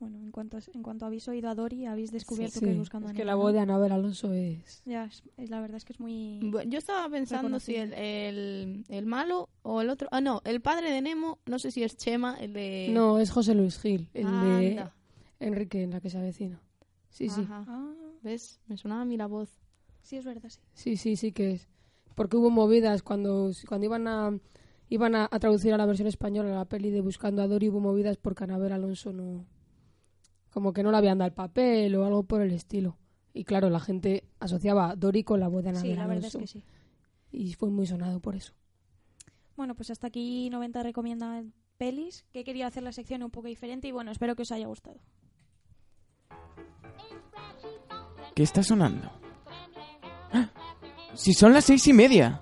Bueno, 0.00 0.16
en 0.18 0.30
cuanto, 0.32 0.58
en 0.72 0.82
cuanto 0.82 1.04
habéis 1.04 1.28
oído 1.28 1.50
a 1.50 1.54
Dory, 1.54 1.84
habéis 1.84 2.10
descubierto 2.10 2.58
Sí, 2.58 2.64
que 2.64 2.72
es 2.72 2.78
buscando 2.78 3.06
es 3.08 3.10
a 3.10 3.14
que 3.14 3.18
Nemo, 3.18 3.26
la 3.26 3.32
¿no? 3.32 3.38
voz 3.38 3.52
de 3.52 3.58
Anabel 3.60 3.92
Alonso 3.92 4.32
es... 4.32 4.82
Ya, 4.86 5.04
es- 5.04 5.22
es- 5.36 5.50
la 5.50 5.60
verdad 5.60 5.76
es 5.76 5.84
que 5.84 5.92
es 5.92 6.00
muy... 6.00 6.40
Bu- 6.42 6.66
Yo 6.68 6.78
estaba 6.78 7.06
pensando 7.10 7.60
si 7.60 7.76
el, 7.76 7.92
el, 7.92 8.86
el 8.88 9.06
malo 9.06 9.50
o 9.62 9.82
el 9.82 9.90
otro. 9.90 10.08
Ah, 10.10 10.22
no, 10.22 10.40
el 10.44 10.62
padre 10.62 10.90
de 10.90 11.02
Nemo, 11.02 11.38
no 11.44 11.58
sé 11.58 11.70
si 11.70 11.82
es 11.84 11.96
Chema, 11.98 12.36
el 12.40 12.54
de. 12.54 12.88
No, 12.92 13.18
es 13.18 13.30
José 13.30 13.54
Luis 13.54 13.78
Gil, 13.78 14.08
el 14.14 14.24
de 14.24 14.68
Anda. 14.68 14.94
Enrique 15.38 15.82
en 15.82 15.90
la 15.90 16.00
que 16.00 16.08
se 16.08 16.16
avecina. 16.18 16.60
Sí, 17.10 17.28
sí. 17.28 17.42
Ajá. 17.42 17.64
Ah, 17.68 17.92
¿Ves? 18.22 18.58
Me 18.68 18.76
sonaba 18.78 19.02
a 19.02 19.04
mí 19.04 19.16
la 19.18 19.26
voz. 19.26 19.50
sí, 20.02 20.16
es 20.16 20.24
verdad, 20.24 20.48
sí. 20.48 20.60
Sí, 20.72 20.96
sí, 20.96 21.16
sí 21.16 21.32
que 21.32 21.52
es. 21.52 21.68
Porque 22.14 22.38
hubo 22.38 22.48
movidas 22.50 23.02
cuando, 23.02 23.50
cuando 23.68 23.84
iban 23.84 24.06
a 24.08 24.38
iban 24.88 25.14
a, 25.14 25.28
a 25.30 25.38
traducir 25.38 25.72
a 25.74 25.76
la 25.76 25.86
versión 25.86 26.08
española 26.08 26.50
la 26.54 26.64
peli 26.64 26.90
de 26.90 27.00
Buscando 27.02 27.42
a 27.42 27.46
Dory, 27.46 27.68
hubo 27.68 27.80
movidas 27.80 28.16
porque 28.16 28.44
Anabel 28.44 28.72
Alonso 28.72 29.12
no, 29.12 29.44
como 30.50 30.72
que 30.72 30.82
no 30.82 30.90
le 30.90 30.96
habían 30.98 31.18
dado 31.18 31.28
el 31.28 31.34
papel 31.34 31.94
o 31.96 32.04
algo 32.04 32.22
por 32.24 32.42
el 32.42 32.52
estilo. 32.52 32.96
Y 33.32 33.44
claro, 33.44 33.70
la 33.70 33.80
gente 33.80 34.24
asociaba 34.40 34.90
a 34.90 34.96
Dory 34.96 35.22
con 35.24 35.40
la 35.40 35.48
voz 35.48 35.62
de 35.62 35.70
Ana 35.70 35.80
Sí, 35.80 35.94
la 35.94 36.06
verdad 36.06 36.24
es 36.26 36.34
Alonso. 36.34 36.38
que 36.40 36.46
sí. 36.46 36.64
Y 37.32 37.52
fue 37.54 37.70
muy 37.70 37.86
sonado 37.86 38.20
por 38.20 38.34
eso. 38.34 38.52
Bueno, 39.56 39.74
pues 39.74 39.90
hasta 39.90 40.08
aquí 40.08 40.50
90 40.50 40.82
recomienda 40.82 41.44
pelis, 41.76 42.24
que 42.32 42.40
he 42.40 42.44
querido 42.44 42.66
hacer 42.66 42.82
la 42.82 42.92
sección 42.92 43.22
un 43.22 43.30
poco 43.30 43.48
diferente 43.48 43.88
y 43.88 43.92
bueno, 43.92 44.10
espero 44.10 44.34
que 44.34 44.42
os 44.42 44.52
haya 44.52 44.66
gustado. 44.66 45.00
¿Qué 48.34 48.42
está 48.42 48.62
sonando? 48.62 49.10
¡Ah! 50.32 50.50
Si 51.14 51.32
son 51.34 51.52
las 51.52 51.64
seis 51.64 51.86
y 51.88 51.92
media. 51.92 52.40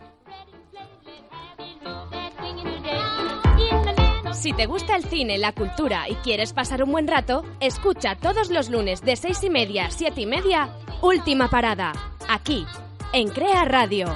Si 4.38 4.52
te 4.52 4.66
gusta 4.66 4.94
el 4.94 5.02
cine, 5.02 5.36
la 5.36 5.50
cultura 5.52 6.08
y 6.08 6.14
quieres 6.14 6.52
pasar 6.52 6.84
un 6.84 6.92
buen 6.92 7.08
rato, 7.08 7.44
escucha 7.58 8.14
todos 8.14 8.50
los 8.50 8.70
lunes 8.70 9.02
de 9.02 9.16
seis 9.16 9.42
y 9.42 9.50
media 9.50 9.86
a 9.86 9.90
siete 9.90 10.20
y 10.20 10.26
media, 10.26 10.76
Última 11.02 11.48
Parada, 11.48 11.92
aquí, 12.28 12.64
en 13.12 13.30
Crea 13.30 13.64
Radio. 13.64 14.06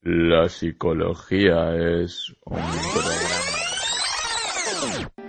La 0.00 0.48
psicología 0.48 1.74
es 2.00 2.32
un 2.46 2.56
programa. 2.56 3.52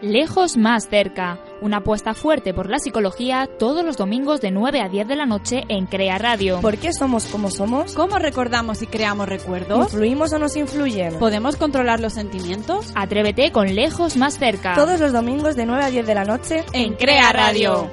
Lejos 0.04 0.58
más 0.58 0.90
cerca, 0.90 1.40
una 1.62 1.78
apuesta 1.78 2.14
fuerte 2.14 2.54
por 2.54 2.70
la 2.70 2.78
psicología 2.78 3.48
todos 3.58 3.86
los 3.86 3.96
domingos 3.96 4.42
de 4.42 4.52
9 4.52 4.82
a 4.82 4.90
10 4.90 5.08
de 5.08 5.16
la 5.16 5.26
noche 5.26 5.64
en 5.70 5.86
Crea 5.86 6.18
Radio. 6.18 6.60
¿Por 6.60 6.78
qué 6.78 6.92
somos 6.92 7.24
como 7.28 7.50
somos? 7.50 7.94
¿Cómo 7.94 8.20
recordamos 8.20 8.82
y 8.82 8.88
creamos 8.88 9.30
recuerdos? 9.30 9.80
¿Influimos 9.86 10.34
o 10.34 10.40
nos 10.40 10.58
influyen? 10.58 11.18
¿Podemos 11.20 11.56
controlar 11.56 12.02
los 12.02 12.12
sentimientos? 12.12 12.92
Atrévete 12.96 13.54
con 13.54 13.74
Lejos 13.74 14.18
más 14.18 14.38
cerca. 14.38 14.76
Todos 14.76 15.00
los 15.00 15.14
domingos 15.14 15.56
de 15.56 15.66
9 15.66 15.84
a 15.86 15.90
10 15.90 16.06
de 16.06 16.16
la 16.16 16.26
noche 16.26 16.66
en 16.74 16.96
Crea 16.96 17.32
Radio. 17.32 17.90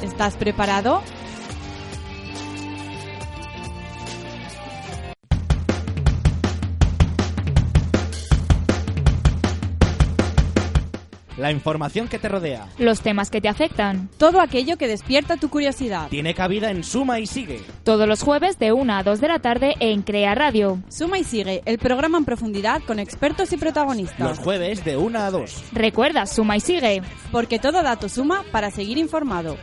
¿Estás 0.00 0.36
preparado? 0.36 1.02
La 11.42 11.50
información 11.50 12.06
que 12.06 12.20
te 12.20 12.28
rodea. 12.28 12.68
Los 12.78 13.00
temas 13.00 13.28
que 13.28 13.40
te 13.40 13.48
afectan. 13.48 14.08
Todo 14.16 14.40
aquello 14.40 14.76
que 14.76 14.86
despierta 14.86 15.38
tu 15.38 15.50
curiosidad. 15.50 16.06
Tiene 16.08 16.34
cabida 16.34 16.70
en 16.70 16.84
Suma 16.84 17.18
y 17.18 17.26
Sigue. 17.26 17.60
Todos 17.82 18.06
los 18.06 18.22
jueves 18.22 18.60
de 18.60 18.70
1 18.70 18.94
a 18.94 19.02
2 19.02 19.20
de 19.20 19.26
la 19.26 19.40
tarde 19.40 19.74
en 19.80 20.02
Crea 20.02 20.36
Radio. 20.36 20.80
Suma 20.88 21.18
y 21.18 21.24
Sigue, 21.24 21.60
el 21.64 21.78
programa 21.78 22.16
en 22.16 22.24
profundidad 22.24 22.80
con 22.86 23.00
expertos 23.00 23.52
y 23.52 23.56
protagonistas. 23.56 24.20
Los 24.20 24.38
jueves 24.38 24.84
de 24.84 24.96
1 24.96 25.18
a 25.18 25.32
2. 25.32 25.64
Recuerda, 25.72 26.26
Suma 26.26 26.56
y 26.56 26.60
Sigue. 26.60 27.02
Porque 27.32 27.58
todo 27.58 27.82
dato 27.82 28.08
suma 28.08 28.44
para 28.52 28.70
seguir 28.70 28.98
informado. 28.98 29.56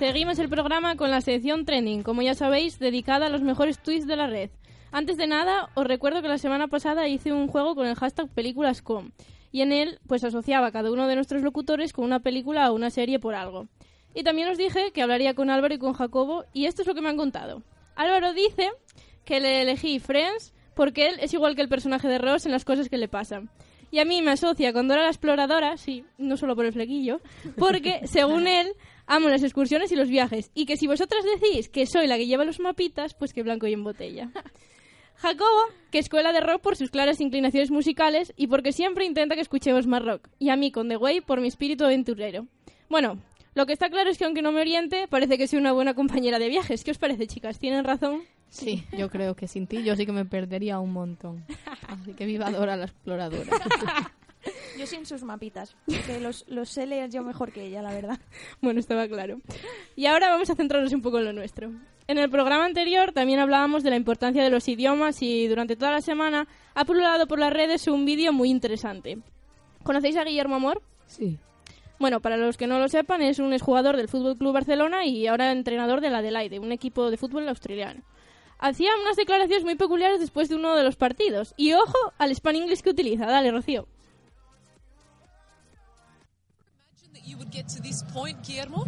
Seguimos 0.00 0.38
el 0.38 0.48
programa 0.48 0.96
con 0.96 1.10
la 1.10 1.20
sección 1.20 1.66
Trending, 1.66 2.02
como 2.02 2.22
ya 2.22 2.34
sabéis, 2.34 2.78
dedicada 2.78 3.26
a 3.26 3.28
los 3.28 3.42
mejores 3.42 3.78
tweets 3.82 4.06
de 4.06 4.16
la 4.16 4.28
red. 4.28 4.48
Antes 4.92 5.18
de 5.18 5.26
nada, 5.26 5.68
os 5.74 5.86
recuerdo 5.86 6.22
que 6.22 6.28
la 6.28 6.38
semana 6.38 6.68
pasada 6.68 7.06
hice 7.06 7.34
un 7.34 7.48
juego 7.48 7.74
con 7.74 7.86
el 7.86 7.94
hashtag 7.96 8.30
películas.com 8.30 9.10
y 9.52 9.60
en 9.60 9.72
él 9.72 9.98
pues 10.06 10.24
asociaba 10.24 10.68
a 10.68 10.72
cada 10.72 10.90
uno 10.90 11.06
de 11.06 11.16
nuestros 11.16 11.42
locutores 11.42 11.92
con 11.92 12.06
una 12.06 12.20
película 12.20 12.70
o 12.70 12.74
una 12.74 12.88
serie 12.88 13.18
por 13.18 13.34
algo. 13.34 13.68
Y 14.14 14.22
también 14.22 14.48
os 14.48 14.56
dije 14.56 14.90
que 14.94 15.02
hablaría 15.02 15.34
con 15.34 15.50
Álvaro 15.50 15.74
y 15.74 15.78
con 15.78 15.92
Jacobo 15.92 16.46
y 16.54 16.64
esto 16.64 16.80
es 16.80 16.88
lo 16.88 16.94
que 16.94 17.02
me 17.02 17.10
han 17.10 17.18
contado. 17.18 17.62
Álvaro 17.94 18.32
dice 18.32 18.70
que 19.26 19.38
le 19.38 19.60
elegí 19.60 19.98
Friends 19.98 20.54
porque 20.74 21.08
él 21.08 21.16
es 21.20 21.34
igual 21.34 21.54
que 21.56 21.60
el 21.60 21.68
personaje 21.68 22.08
de 22.08 22.16
Ross 22.16 22.46
en 22.46 22.52
las 22.52 22.64
cosas 22.64 22.88
que 22.88 22.96
le 22.96 23.08
pasan. 23.08 23.50
Y 23.92 23.98
a 23.98 24.04
mí 24.04 24.22
me 24.22 24.30
asocia 24.30 24.72
con 24.72 24.86
Dora 24.86 25.02
la 25.02 25.08
Exploradora, 25.08 25.76
sí, 25.76 26.04
no 26.16 26.36
solo 26.36 26.54
por 26.54 26.64
el 26.64 26.72
flequillo, 26.72 27.20
porque 27.58 28.06
según 28.06 28.46
él 28.46 28.72
amo 29.10 29.28
las 29.28 29.42
excursiones 29.42 29.90
y 29.92 29.96
los 29.96 30.08
viajes. 30.08 30.50
Y 30.54 30.66
que 30.66 30.76
si 30.76 30.86
vosotras 30.86 31.24
decís 31.24 31.68
que 31.68 31.86
soy 31.86 32.06
la 32.06 32.16
que 32.16 32.26
lleva 32.26 32.44
los 32.44 32.60
mapitas, 32.60 33.14
pues 33.14 33.32
que 33.32 33.42
blanco 33.42 33.66
y 33.66 33.72
en 33.72 33.84
botella. 33.84 34.30
Jacobo, 35.16 35.66
que 35.90 35.98
escuela 35.98 36.32
de 36.32 36.40
rock 36.40 36.62
por 36.62 36.76
sus 36.76 36.90
claras 36.90 37.20
inclinaciones 37.20 37.70
musicales 37.70 38.32
y 38.36 38.46
porque 38.46 38.72
siempre 38.72 39.04
intenta 39.04 39.34
que 39.34 39.42
escuchemos 39.42 39.86
más 39.86 40.02
rock. 40.02 40.28
Y 40.38 40.48
a 40.48 40.56
mí 40.56 40.70
con 40.70 40.88
The 40.88 40.96
Way 40.96 41.20
por 41.22 41.40
mi 41.40 41.48
espíritu 41.48 41.84
aventurero. 41.84 42.46
Bueno, 42.88 43.18
lo 43.54 43.66
que 43.66 43.72
está 43.72 43.90
claro 43.90 44.08
es 44.08 44.16
que 44.16 44.24
aunque 44.24 44.42
no 44.42 44.52
me 44.52 44.60
oriente, 44.60 45.08
parece 45.08 45.36
que 45.36 45.48
soy 45.48 45.58
una 45.58 45.72
buena 45.72 45.94
compañera 45.94 46.38
de 46.38 46.48
viajes. 46.48 46.84
¿Qué 46.84 46.92
os 46.92 46.98
parece, 46.98 47.26
chicas? 47.26 47.58
¿Tienen 47.58 47.84
razón? 47.84 48.22
Sí, 48.48 48.84
yo 48.96 49.10
creo 49.10 49.34
que 49.34 49.46
sin 49.46 49.66
ti 49.66 49.82
yo 49.82 49.94
sí 49.96 50.06
que 50.06 50.12
me 50.12 50.24
perdería 50.24 50.78
un 50.78 50.92
montón. 50.92 51.44
Así 51.88 52.14
que 52.14 52.26
viva 52.26 52.50
Dora 52.50 52.76
la 52.76 52.84
exploradora. 52.86 53.50
Yo 54.78 54.86
sin 54.86 55.06
sus 55.06 55.22
mapitas, 55.22 55.76
porque 55.86 56.20
los, 56.20 56.44
los 56.48 56.68
sé 56.68 56.86
leer 56.86 57.10
yo 57.10 57.22
mejor 57.22 57.52
que 57.52 57.64
ella, 57.66 57.82
la 57.82 57.92
verdad. 57.92 58.18
Bueno, 58.60 58.80
estaba 58.80 59.08
claro. 59.08 59.40
Y 59.96 60.06
ahora 60.06 60.28
vamos 60.28 60.50
a 60.50 60.54
centrarnos 60.54 60.92
un 60.92 61.02
poco 61.02 61.18
en 61.18 61.24
lo 61.24 61.32
nuestro. 61.32 61.70
En 62.06 62.18
el 62.18 62.30
programa 62.30 62.64
anterior 62.64 63.12
también 63.12 63.38
hablábamos 63.38 63.82
de 63.82 63.90
la 63.90 63.96
importancia 63.96 64.42
de 64.42 64.50
los 64.50 64.68
idiomas 64.68 65.22
y 65.22 65.46
durante 65.48 65.76
toda 65.76 65.92
la 65.92 66.00
semana 66.00 66.48
ha 66.74 66.84
pululado 66.84 67.26
por 67.26 67.38
las 67.38 67.52
redes 67.52 67.86
un 67.86 68.04
vídeo 68.04 68.32
muy 68.32 68.50
interesante. 68.50 69.18
¿Conocéis 69.82 70.16
a 70.16 70.24
Guillermo 70.24 70.56
Amor? 70.56 70.82
Sí. 71.06 71.38
Bueno, 71.98 72.20
para 72.20 72.36
los 72.36 72.56
que 72.56 72.66
no 72.66 72.78
lo 72.78 72.88
sepan, 72.88 73.22
es 73.22 73.38
un 73.38 73.52
exjugador 73.52 73.96
del 73.96 74.08
Fútbol 74.08 74.36
Club 74.36 74.54
Barcelona 74.54 75.04
y 75.04 75.26
ahora 75.26 75.52
entrenador 75.52 76.00
del 76.00 76.14
Adelaide, 76.14 76.58
un 76.58 76.72
equipo 76.72 77.10
de 77.10 77.16
fútbol 77.16 77.48
australiano. 77.48 78.02
Hacía 78.58 78.90
unas 79.02 79.16
declaraciones 79.16 79.64
muy 79.64 79.74
peculiares 79.74 80.20
después 80.20 80.48
de 80.48 80.56
uno 80.56 80.76
de 80.76 80.84
los 80.84 80.96
partidos. 80.96 81.54
Y 81.56 81.72
ojo 81.72 81.96
al 82.18 82.34
Span 82.34 82.56
English 82.56 82.82
que 82.82 82.90
utiliza. 82.90 83.24
Dale, 83.26 83.50
Rocío. 83.50 83.86
Would 87.40 87.50
get 87.50 87.66
to 87.66 87.80
this 87.80 88.02
point, 88.12 88.36
Guillermo? 88.46 88.84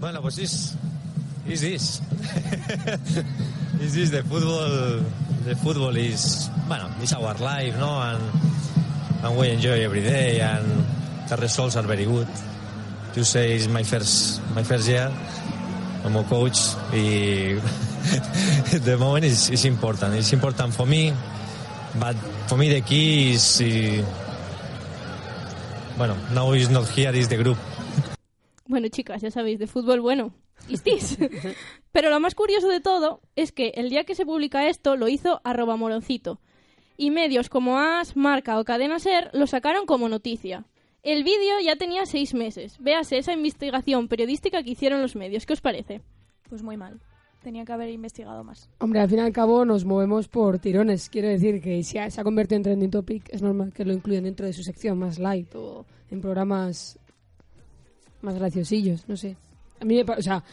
Bueno, 0.00 0.20
pues 0.20 0.38
is 0.38 0.74
is 1.46 1.60
this. 1.60 2.00
is 3.80 3.94
this 3.94 4.10
the 4.10 4.22
football 4.24 4.98
the 5.44 5.54
football 5.62 5.96
is 5.96 6.50
bueno, 6.66 6.90
it's 7.00 7.12
our 7.12 7.34
life, 7.34 7.78
no? 7.78 8.02
And 8.02 8.22
and 9.22 9.38
we 9.38 9.50
enjoy 9.50 9.84
every 9.84 10.02
day 10.02 10.40
and 10.40 10.84
the 11.28 11.36
results 11.36 11.76
are 11.76 11.86
very 11.86 12.04
good. 12.04 12.26
You 13.14 13.22
say 13.22 13.52
it's 13.52 13.68
my 13.68 13.84
first 13.84 14.42
my 14.52 14.64
first 14.64 14.88
year. 14.88 15.12
I'm 16.04 16.16
a 16.16 16.24
coach 16.24 16.58
y 16.90 17.62
the 18.82 18.96
moment 18.98 19.24
is, 19.24 19.50
is 19.50 19.64
important. 19.66 20.16
It's 20.16 20.32
important 20.32 20.74
for 20.74 20.84
me, 20.84 21.14
but 22.00 22.16
for 22.48 22.56
me 22.56 22.74
the 22.74 22.80
key 22.80 23.34
is 23.34 23.60
bueno, 26.02 26.16
now 26.34 26.52
is 26.52 26.68
not 26.68 26.88
here, 26.98 27.16
is 27.16 27.28
the 27.28 27.36
group. 27.36 27.56
Bueno, 28.66 28.88
chicas, 28.88 29.22
ya 29.22 29.30
sabéis, 29.30 29.60
de 29.60 29.68
fútbol 29.68 30.00
bueno. 30.00 30.34
¿Listis? 30.68 31.16
Pero 31.92 32.10
lo 32.10 32.18
más 32.18 32.34
curioso 32.34 32.66
de 32.66 32.80
todo 32.80 33.20
es 33.36 33.52
que 33.52 33.68
el 33.76 33.88
día 33.88 34.02
que 34.02 34.16
se 34.16 34.26
publica 34.26 34.66
esto 34.66 34.96
lo 34.96 35.06
hizo 35.06 35.40
arroba 35.44 35.76
moroncito. 35.76 36.40
Y 36.96 37.12
medios 37.12 37.48
como 37.48 37.78
As, 37.78 38.16
Marca 38.16 38.58
o 38.58 38.64
Cadena 38.64 38.98
Ser 38.98 39.30
lo 39.32 39.46
sacaron 39.46 39.86
como 39.86 40.08
noticia. 40.08 40.64
El 41.04 41.22
vídeo 41.22 41.60
ya 41.62 41.76
tenía 41.76 42.04
seis 42.04 42.34
meses. 42.34 42.78
Véase 42.80 43.18
esa 43.18 43.32
investigación 43.32 44.08
periodística 44.08 44.64
que 44.64 44.70
hicieron 44.70 45.02
los 45.02 45.14
medios. 45.14 45.46
¿Qué 45.46 45.52
os 45.52 45.60
parece? 45.60 46.00
Pues 46.48 46.64
muy 46.64 46.76
mal. 46.76 47.00
Tenía 47.42 47.64
que 47.64 47.72
haber 47.72 47.90
investigado 47.90 48.44
más. 48.44 48.68
Hombre, 48.78 49.00
al 49.00 49.08
fin 49.08 49.18
y 49.18 49.22
al 49.22 49.32
cabo 49.32 49.64
nos 49.64 49.84
movemos 49.84 50.28
por 50.28 50.58
tirones. 50.58 51.08
Quiero 51.08 51.28
decir 51.28 51.60
que 51.60 51.82
si 51.82 51.98
se 52.08 52.20
ha 52.20 52.24
convertido 52.24 52.58
en 52.58 52.62
trending 52.62 52.90
topic, 52.90 53.28
es 53.30 53.42
normal 53.42 53.72
que 53.72 53.84
lo 53.84 53.92
incluyan 53.92 54.24
dentro 54.24 54.46
de 54.46 54.52
su 54.52 54.62
sección 54.62 54.98
más 54.98 55.18
light 55.18 55.52
o 55.54 55.84
en 56.10 56.20
programas 56.20 56.98
más 58.20 58.36
graciosillos, 58.36 59.08
no 59.08 59.16
sé. 59.16 59.36
A 59.80 59.84
mí, 59.84 59.96
me, 59.96 60.12
o 60.12 60.22
sea, 60.22 60.44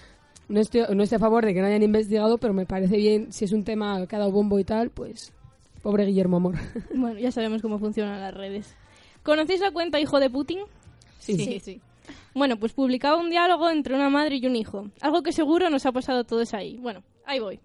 no 0.47 0.59
estoy, 0.59 0.81
no 0.95 1.03
estoy 1.03 1.17
a 1.17 1.19
favor 1.19 1.45
de 1.45 1.53
que 1.53 1.61
no 1.61 1.67
hayan 1.67 1.83
investigado, 1.83 2.39
pero 2.39 2.53
me 2.53 2.65
parece 2.65 2.97
bien, 2.97 3.31
si 3.31 3.45
es 3.45 3.51
un 3.51 3.63
tema 3.63 4.05
que 4.07 4.15
ha 4.15 4.19
dado 4.19 4.31
bombo 4.31 4.57
y 4.59 4.63
tal, 4.63 4.89
pues 4.89 5.31
pobre 5.83 6.05
Guillermo 6.05 6.37
Amor. 6.37 6.55
Bueno, 6.95 7.19
ya 7.19 7.31
sabemos 7.31 7.61
cómo 7.61 7.77
funcionan 7.77 8.19
las 8.19 8.33
redes. 8.33 8.75
¿Conocéis 9.23 9.61
la 9.61 9.71
cuenta 9.71 9.99
Hijo 9.99 10.19
de 10.19 10.29
Putin? 10.29 10.59
Sí. 11.19 11.37
sí, 11.37 11.59
sí. 11.59 11.81
Bueno, 12.33 12.57
pues 12.57 12.73
publicaba 12.73 13.17
un 13.17 13.29
diálogo 13.29 13.69
entre 13.69 13.95
una 13.95 14.09
madre 14.09 14.37
y 14.37 14.45
un 14.45 14.55
hijo. 14.55 14.89
Algo 15.01 15.23
que 15.23 15.31
seguro 15.31 15.69
nos 15.69 15.85
ha 15.85 15.91
pasado 15.91 16.19
a 16.19 16.23
todos 16.23 16.53
ahí. 16.53 16.77
Bueno, 16.77 17.03
ahí 17.25 17.39
voy. 17.39 17.59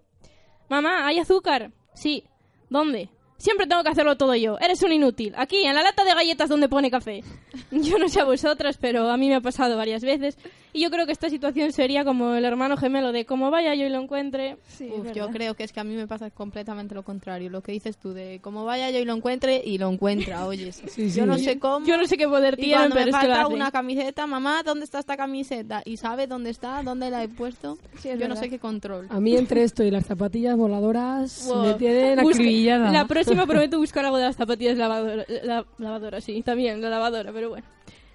Mamá, 0.68 1.07
¿hay 1.07 1.18
azúcar? 1.18 1.72
Sí. 1.95 2.24
¿Dónde? 2.70 3.11
Siempre 3.36 3.66
tengo 3.66 3.82
que 3.82 3.90
hacerlo 3.90 4.16
todo 4.16 4.34
yo. 4.34 4.59
Eres 4.59 4.82
un 4.82 4.92
inútil. 4.92 5.34
Aquí, 5.36 5.64
en 5.64 5.74
la 5.74 5.82
lata 5.82 6.05
de 6.05 6.14
galletas 6.14 6.49
donde 6.49 6.68
pone 6.68 6.90
café. 6.90 7.22
Yo 7.70 7.99
no 7.99 8.09
sé 8.09 8.20
a 8.20 8.24
vosotras, 8.24 8.78
pero 8.80 9.11
a 9.11 9.16
mí 9.16 9.28
me 9.28 9.36
ha 9.36 9.40
pasado 9.40 9.76
varias 9.76 10.03
veces. 10.03 10.38
Y 10.75 10.83
yo 10.83 10.91
creo 10.91 11.07
que 11.07 11.12
esta 11.12 11.31
situación 11.31 11.72
sería 11.72 12.05
como 12.05 12.35
el 12.35 12.45
hermano 12.45 12.77
gemelo 12.77 13.12
de 13.12 13.25
como 13.25 13.51
vaya 13.51 13.75
yo 13.77 13.87
y 13.87 13.91
lo 13.91 14.01
encuentre. 14.03 14.57
Uf, 14.81 15.12
yo 15.14 15.29
creo 15.31 15.55
que 15.55 15.62
es 15.62 15.72
que 15.72 15.79
a 15.79 15.85
mí 15.85 15.95
me 15.95 16.07
pasa 16.09 16.31
completamente 16.31 16.95
lo 16.97 17.05
contrario. 17.05 17.49
Lo 17.49 17.62
que 17.62 17.70
dices 17.72 17.97
tú 17.97 18.12
de 18.12 18.41
como 18.43 18.64
vaya 18.64 18.91
yo 18.91 18.99
y 18.99 19.05
lo 19.05 19.14
encuentre 19.14 19.62
y 19.64 19.79
lo 19.79 19.89
encuentra, 19.89 20.45
oyes. 20.47 20.83
Yo 21.14 21.27
no 21.27 21.39
sé 21.39 21.61
cómo. 21.61 21.87
Yo 21.87 21.97
no 21.97 22.07
sé 22.07 22.16
qué 22.18 22.27
poder 22.29 22.55
Y 22.59 22.62
tienen, 22.62 22.77
cuando 22.91 22.97
pero 22.97 23.05
me 23.07 23.11
es 23.12 23.16
que 23.18 23.27
lo 23.29 23.33
falta 23.35 23.43
hacen. 23.47 23.55
una 23.55 23.70
camiseta, 23.70 24.27
mamá, 24.27 24.62
¿dónde 24.64 24.85
está 24.85 24.99
esta 24.99 25.16
camiseta? 25.16 25.81
Y 25.85 25.97
sabe 25.97 26.27
dónde 26.27 26.51
está, 26.51 26.83
dónde 26.83 27.09
la 27.09 27.22
he 27.22 27.29
puesto. 27.29 27.79
es 27.97 28.03
yo 28.03 28.12
no 28.14 28.18
verdad. 28.18 28.37
sé 28.41 28.51
qué 28.51 28.59
control. 28.59 29.07
A 29.11 29.20
mí 29.20 29.37
entre 29.37 29.62
esto 29.62 29.85
y 29.85 29.93
las 29.93 30.05
zapatillas 30.07 30.57
voladoras 30.57 31.47
Wow. 31.47 31.66
me 31.66 31.75
tienen 31.75 32.18
acribillada. 32.18 32.91
La 32.91 33.07
próxima 33.07 33.47
prometo 33.47 33.79
buscar 33.79 34.05
algo 34.05 34.16
de 34.18 34.25
las 34.25 34.35
zapatillas 34.37 34.77
lavadora, 34.77 35.25
la, 35.45 35.64
lavadora, 35.79 36.20
sí, 36.20 36.43
también, 36.43 36.81
la 36.81 36.89
lavadora, 36.91 37.33
pero 37.33 37.51
bueno. 37.51 37.64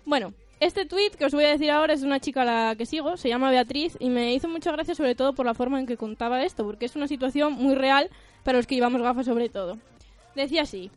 Bueno, 0.05 0.33
este 0.59 0.85
tweet 0.85 1.11
que 1.11 1.25
os 1.25 1.33
voy 1.33 1.45
a 1.45 1.49
decir 1.49 1.71
ahora 1.71 1.93
es 1.93 2.01
de 2.01 2.07
una 2.07 2.19
chica 2.19 2.41
a 2.41 2.45
la 2.45 2.75
que 2.75 2.85
sigo, 2.85 3.17
se 3.17 3.29
llama 3.29 3.49
Beatriz, 3.49 3.95
y 3.99 4.09
me 4.09 4.33
hizo 4.33 4.47
mucha 4.47 4.71
gracia 4.71 4.95
sobre 4.95 5.15
todo 5.15 5.33
por 5.33 5.45
la 5.45 5.53
forma 5.53 5.79
en 5.79 5.85
que 5.85 5.97
contaba 5.97 6.43
esto, 6.43 6.65
porque 6.65 6.85
es 6.85 6.95
una 6.95 7.07
situación 7.07 7.53
muy 7.53 7.75
real 7.75 8.09
para 8.43 8.57
los 8.57 8.67
que 8.67 8.75
llevamos 8.75 9.01
gafas 9.01 9.25
sobre 9.25 9.49
todo. 9.49 9.77
Decía 10.35 10.63
así, 10.63 10.91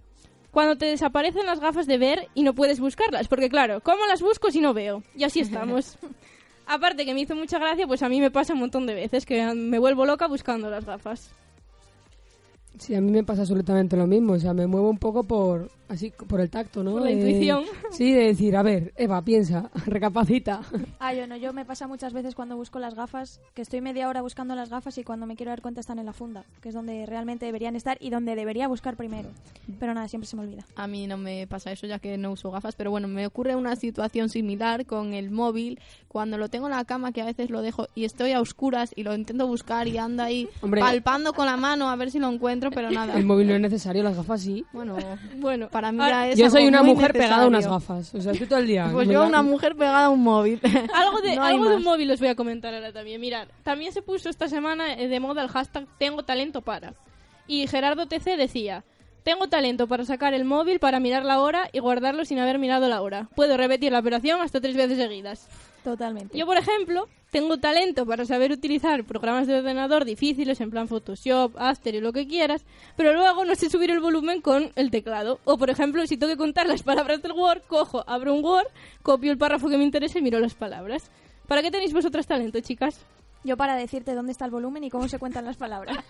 cuando 0.50 0.76
te 0.76 0.86
desaparecen 0.86 1.46
las 1.46 1.60
gafas 1.60 1.86
de 1.86 1.98
ver 1.98 2.28
y 2.34 2.42
no 2.42 2.54
puedes 2.54 2.80
buscarlas, 2.80 3.28
porque 3.28 3.48
claro, 3.48 3.80
¿cómo 3.80 4.04
las 4.06 4.20
busco 4.20 4.50
si 4.50 4.60
no 4.60 4.74
veo? 4.74 5.02
Y 5.16 5.24
así 5.24 5.40
estamos. 5.40 5.96
Aparte 6.66 7.04
que 7.04 7.14
me 7.14 7.20
hizo 7.20 7.34
mucha 7.34 7.58
gracia, 7.58 7.86
pues 7.86 8.02
a 8.02 8.08
mí 8.08 8.20
me 8.20 8.30
pasa 8.30 8.52
un 8.52 8.60
montón 8.60 8.86
de 8.86 8.94
veces 8.94 9.26
que 9.26 9.42
me 9.54 9.78
vuelvo 9.78 10.06
loca 10.06 10.26
buscando 10.26 10.70
las 10.70 10.84
gafas. 10.84 11.32
Sí, 12.78 12.94
a 12.94 13.00
mí 13.00 13.10
me 13.10 13.22
pasa 13.22 13.42
absolutamente 13.42 13.96
lo 13.96 14.06
mismo. 14.06 14.32
O 14.34 14.38
sea, 14.38 14.54
me 14.54 14.66
muevo 14.66 14.88
un 14.90 14.98
poco 14.98 15.24
por 15.24 15.70
así 15.92 16.12
por 16.26 16.40
el 16.40 16.50
tacto, 16.50 16.82
¿no? 16.82 16.92
Por 16.92 17.02
la 17.02 17.06
De- 17.08 17.12
intuición. 17.14 17.64
Sí, 17.90 18.12
de 18.12 18.24
decir, 18.26 18.56
a 18.56 18.62
ver, 18.62 18.92
Eva, 18.96 19.22
piensa, 19.22 19.70
recapacita. 19.86 20.62
Ah, 20.98 21.14
yo 21.14 21.26
no, 21.26 21.36
yo 21.36 21.52
me 21.52 21.64
pasa 21.64 21.86
muchas 21.86 22.12
veces 22.12 22.34
cuando 22.34 22.56
busco 22.56 22.78
las 22.78 22.94
gafas, 22.94 23.40
que 23.54 23.62
estoy 23.62 23.80
media 23.80 24.08
hora 24.08 24.22
buscando 24.22 24.54
las 24.54 24.70
gafas 24.70 24.96
y 24.98 25.04
cuando 25.04 25.26
me 25.26 25.36
quiero 25.36 25.50
dar 25.50 25.62
cuenta 25.62 25.80
están 25.80 25.98
en 25.98 26.06
la 26.06 26.12
funda, 26.12 26.44
que 26.60 26.68
es 26.70 26.74
donde 26.74 27.06
realmente 27.06 27.46
deberían 27.46 27.76
estar 27.76 27.96
y 28.00 28.10
donde 28.10 28.34
debería 28.34 28.68
buscar 28.68 28.96
primero. 28.96 29.28
Pero 29.78 29.94
nada, 29.94 30.08
siempre 30.08 30.26
se 30.26 30.36
me 30.36 30.42
olvida. 30.42 30.64
A 30.76 30.86
mí 30.86 31.06
no 31.06 31.16
me 31.18 31.46
pasa 31.46 31.72
eso 31.72 31.86
ya 31.86 31.98
que 31.98 32.16
no 32.18 32.32
uso 32.32 32.50
gafas, 32.50 32.74
pero 32.74 32.90
bueno, 32.90 33.08
me 33.08 33.26
ocurre 33.26 33.54
una 33.56 33.76
situación 33.76 34.28
similar 34.28 34.86
con 34.86 35.12
el 35.14 35.30
móvil. 35.30 35.78
Cuando 36.08 36.36
lo 36.38 36.48
tengo 36.48 36.66
en 36.66 36.72
la 36.72 36.84
cama, 36.84 37.12
que 37.12 37.22
a 37.22 37.24
veces 37.24 37.50
lo 37.50 37.62
dejo 37.62 37.86
y 37.94 38.04
estoy 38.04 38.32
a 38.32 38.40
oscuras 38.40 38.92
y 38.96 39.02
lo 39.02 39.14
intento 39.14 39.46
buscar 39.46 39.88
y 39.88 39.96
anda 39.98 40.24
ahí 40.24 40.48
Hombre. 40.60 40.80
palpando 40.80 41.32
con 41.32 41.46
la 41.46 41.56
mano 41.56 41.88
a 41.90 41.96
ver 41.96 42.10
si 42.10 42.18
lo 42.18 42.28
encuentro, 42.30 42.70
pero 42.70 42.90
nada. 42.90 43.16
El 43.16 43.24
móvil 43.24 43.48
no 43.48 43.54
es 43.54 43.60
necesario, 43.60 44.02
las 44.02 44.16
gafas 44.16 44.42
sí. 44.42 44.64
Bueno, 44.72 44.96
bueno, 45.38 45.68
para 45.70 45.81
mí 45.90 46.00
Ahora, 46.00 46.26
ya 46.26 46.32
es 46.32 46.38
Yo 46.38 46.44
algo 46.44 46.58
soy 46.58 46.68
una 46.68 46.82
muy 46.82 46.94
mujer 46.94 47.12
pegada 47.12 47.42
a 47.42 47.46
unas 47.46 47.66
gafas. 47.66 48.14
O 48.14 48.20
sea, 48.20 48.32
estoy 48.32 48.46
todo 48.46 48.58
el 48.60 48.66
día. 48.68 48.88
Pues 48.92 49.08
yo 49.08 49.26
una 49.26 49.42
mujer 49.42 49.74
pegada 49.74 50.04
a 50.04 50.10
un 50.10 50.22
móvil. 50.22 50.60
Algo 50.94 51.20
de, 51.22 51.34
No 51.34 51.42
hay 51.42 51.54
algo 51.54 51.64
de 51.64 51.70
más. 51.70 51.78
un 51.78 51.84
móvil 51.84 52.10
os 52.10 52.20
voy 52.20 52.28
a 52.28 52.34
comentar 52.36 52.72
ahora 52.74 52.92
también. 52.92 53.20
Mirad, 53.20 53.48
también 53.64 53.92
se 53.92 54.02
puso 54.02 54.28
esta 54.28 54.46
semana 54.48 54.94
eh, 54.94 55.08
de 55.08 55.18
moda 55.18 55.42
el 55.42 55.48
hashtag 55.48 55.86
Tengo 55.98 56.22
talento 56.22 56.60
para. 56.62 56.94
Y 57.48 57.66
Gerardo 57.66 58.06
TC 58.06 58.36
decía, 58.36 58.84
tengo 59.22 59.48
talento 59.48 59.86
para 59.86 60.04
sacar 60.04 60.34
el 60.34 60.44
móvil, 60.44 60.78
para 60.78 61.00
mirar 61.00 61.24
la 61.24 61.40
hora 61.40 61.68
y 61.72 61.78
guardarlo 61.78 62.24
sin 62.24 62.38
haber 62.38 62.58
mirado 62.58 62.88
la 62.88 63.00
hora. 63.02 63.28
Puedo 63.34 63.56
repetir 63.56 63.92
la 63.92 64.00
operación 64.00 64.40
hasta 64.40 64.60
tres 64.60 64.76
veces 64.76 64.98
seguidas. 64.98 65.48
Totalmente. 65.84 66.38
Yo, 66.38 66.46
por 66.46 66.56
ejemplo, 66.56 67.08
tengo 67.30 67.58
talento 67.58 68.06
para 68.06 68.24
saber 68.24 68.52
utilizar 68.52 69.04
programas 69.04 69.46
de 69.46 69.56
ordenador 69.58 70.04
difíciles 70.04 70.60
en 70.60 70.70
plan 70.70 70.86
Photoshop, 70.86 71.56
After 71.58 71.94
y 71.94 72.00
lo 72.00 72.12
que 72.12 72.26
quieras, 72.26 72.64
pero 72.96 73.14
luego 73.14 73.44
no 73.44 73.54
sé 73.54 73.70
subir 73.70 73.90
el 73.90 74.00
volumen 74.00 74.40
con 74.40 74.70
el 74.76 74.90
teclado. 74.90 75.40
O, 75.44 75.56
por 75.56 75.70
ejemplo, 75.70 76.06
si 76.06 76.16
tengo 76.16 76.32
que 76.32 76.36
contar 76.36 76.66
las 76.66 76.82
palabras 76.82 77.22
del 77.22 77.32
Word, 77.32 77.62
cojo, 77.66 78.04
abro 78.06 78.34
un 78.34 78.44
Word, 78.44 78.68
copio 79.02 79.32
el 79.32 79.38
párrafo 79.38 79.68
que 79.68 79.78
me 79.78 79.84
interesa 79.84 80.18
y 80.18 80.22
miro 80.22 80.38
las 80.40 80.54
palabras. 80.54 81.10
¿Para 81.48 81.62
qué 81.62 81.70
tenéis 81.70 81.92
vosotras 81.92 82.26
talento, 82.26 82.60
chicas? 82.60 83.00
Yo 83.44 83.56
para 83.56 83.74
decirte 83.74 84.14
dónde 84.14 84.32
está 84.32 84.44
el 84.44 84.52
volumen 84.52 84.84
y 84.84 84.90
cómo 84.90 85.08
se 85.08 85.18
cuentan 85.18 85.44
las 85.44 85.56
palabras. 85.56 85.98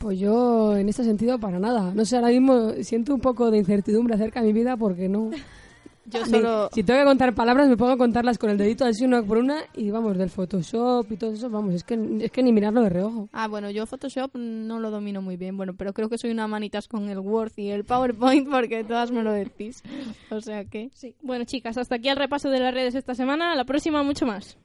Pues 0.00 0.18
yo, 0.18 0.76
en 0.76 0.88
este 0.88 1.04
sentido, 1.04 1.38
para 1.38 1.58
nada. 1.58 1.92
No 1.94 2.04
sé, 2.06 2.16
ahora 2.16 2.28
mismo 2.28 2.72
siento 2.82 3.12
un 3.12 3.20
poco 3.20 3.50
de 3.50 3.58
incertidumbre 3.58 4.14
acerca 4.14 4.40
de 4.40 4.46
mi 4.46 4.52
vida 4.54 4.78
porque 4.78 5.10
no... 5.10 5.30
Yo 6.10 6.24
Ni- 6.24 6.30
solo... 6.30 6.70
Si 6.72 6.82
tengo 6.82 7.00
que 7.00 7.06
contar 7.06 7.34
palabras, 7.34 7.68
me 7.68 7.76
pongo 7.76 7.92
a 7.92 7.96
contarlas 7.98 8.38
con 8.38 8.50
el 8.50 8.58
dedito 8.58 8.84
así 8.84 9.04
una 9.04 9.22
por 9.22 9.38
una 9.38 9.62
y 9.74 9.90
vamos, 9.90 10.16
del 10.16 10.30
Photoshop 10.30 11.10
y 11.12 11.16
todo 11.16 11.32
eso, 11.32 11.50
vamos, 11.50 11.74
es 11.74 11.84
que, 11.84 11.98
es 12.20 12.30
que 12.30 12.42
ni 12.42 12.52
mirarlo 12.52 12.82
de 12.82 12.88
reojo. 12.88 13.28
Ah, 13.32 13.48
bueno, 13.48 13.70
yo 13.70 13.86
Photoshop 13.86 14.34
no 14.34 14.80
lo 14.80 14.90
domino 14.90 15.20
muy 15.20 15.36
bien, 15.36 15.56
bueno, 15.56 15.74
pero 15.74 15.92
creo 15.92 16.08
que 16.08 16.18
soy 16.18 16.30
una 16.30 16.48
manitas 16.48 16.88
con 16.88 17.08
el 17.08 17.18
Word 17.18 17.52
y 17.56 17.68
el 17.68 17.84
PowerPoint 17.84 18.48
porque 18.50 18.84
todas 18.84 19.10
me 19.10 19.22
lo 19.22 19.32
decís. 19.32 19.82
O 20.30 20.40
sea 20.40 20.64
que... 20.64 20.90
Sí. 20.94 21.14
Bueno, 21.22 21.44
chicas, 21.44 21.76
hasta 21.78 21.96
aquí 21.96 22.08
el 22.08 22.16
repaso 22.16 22.50
de 22.50 22.60
las 22.60 22.72
redes 22.72 22.94
esta 22.94 23.14
semana. 23.14 23.54
La 23.54 23.64
próxima, 23.64 24.02
mucho 24.02 24.26
más. 24.26 24.58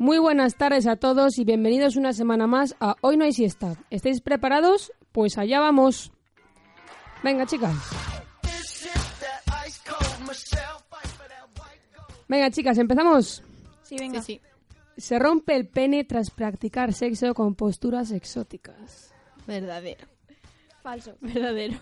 Muy 0.00 0.18
buenas 0.18 0.54
tardes 0.54 0.86
a 0.86 0.96
todos 0.96 1.36
y 1.36 1.44
bienvenidos 1.44 1.94
una 1.96 2.14
semana 2.14 2.46
más 2.46 2.74
a 2.80 2.96
Hoy 3.02 3.18
no 3.18 3.26
hay 3.26 3.34
siesta. 3.34 3.76
¿Estáis 3.90 4.22
preparados? 4.22 4.92
Pues 5.12 5.36
allá 5.36 5.60
vamos. 5.60 6.10
Venga, 7.22 7.44
chicas. 7.44 7.76
Venga, 12.28 12.50
chicas, 12.50 12.78
empezamos. 12.78 13.42
Sí, 13.82 13.96
venga. 13.98 14.22
Sí, 14.22 14.40
Se 14.96 15.18
rompe 15.18 15.54
el 15.54 15.68
pene 15.68 16.04
tras 16.04 16.30
practicar 16.30 16.94
sexo 16.94 17.34
con 17.34 17.54
posturas 17.54 18.10
exóticas. 18.10 19.12
Verdadero. 19.46 20.06
Falso. 20.82 21.14
Verdadero. 21.20 21.76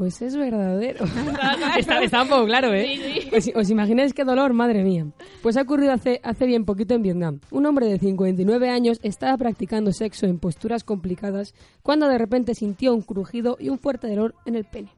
Pues 0.00 0.22
es 0.22 0.34
verdadero. 0.34 1.04
está, 1.78 2.02
está 2.02 2.22
un 2.22 2.28
poco 2.30 2.46
claro, 2.46 2.72
¿eh? 2.72 2.86
Sí, 2.86 3.20
sí. 3.20 3.50
Os, 3.52 3.64
os 3.64 3.68
imagináis 3.68 4.14
qué 4.14 4.24
dolor, 4.24 4.54
madre 4.54 4.82
mía. 4.82 5.06
Pues 5.42 5.58
ha 5.58 5.60
ocurrido 5.60 5.92
hace, 5.92 6.22
hace 6.24 6.46
bien 6.46 6.64
poquito 6.64 6.94
en 6.94 7.02
Vietnam. 7.02 7.40
Un 7.50 7.66
hombre 7.66 7.84
de 7.84 7.98
59 7.98 8.70
años 8.70 8.98
estaba 9.02 9.36
practicando 9.36 9.92
sexo 9.92 10.24
en 10.24 10.38
posturas 10.38 10.84
complicadas 10.84 11.52
cuando 11.82 12.08
de 12.08 12.16
repente 12.16 12.54
sintió 12.54 12.94
un 12.94 13.02
crujido 13.02 13.58
y 13.60 13.68
un 13.68 13.78
fuerte 13.78 14.08
dolor 14.08 14.34
en 14.46 14.56
el 14.56 14.64
pene. 14.64 14.88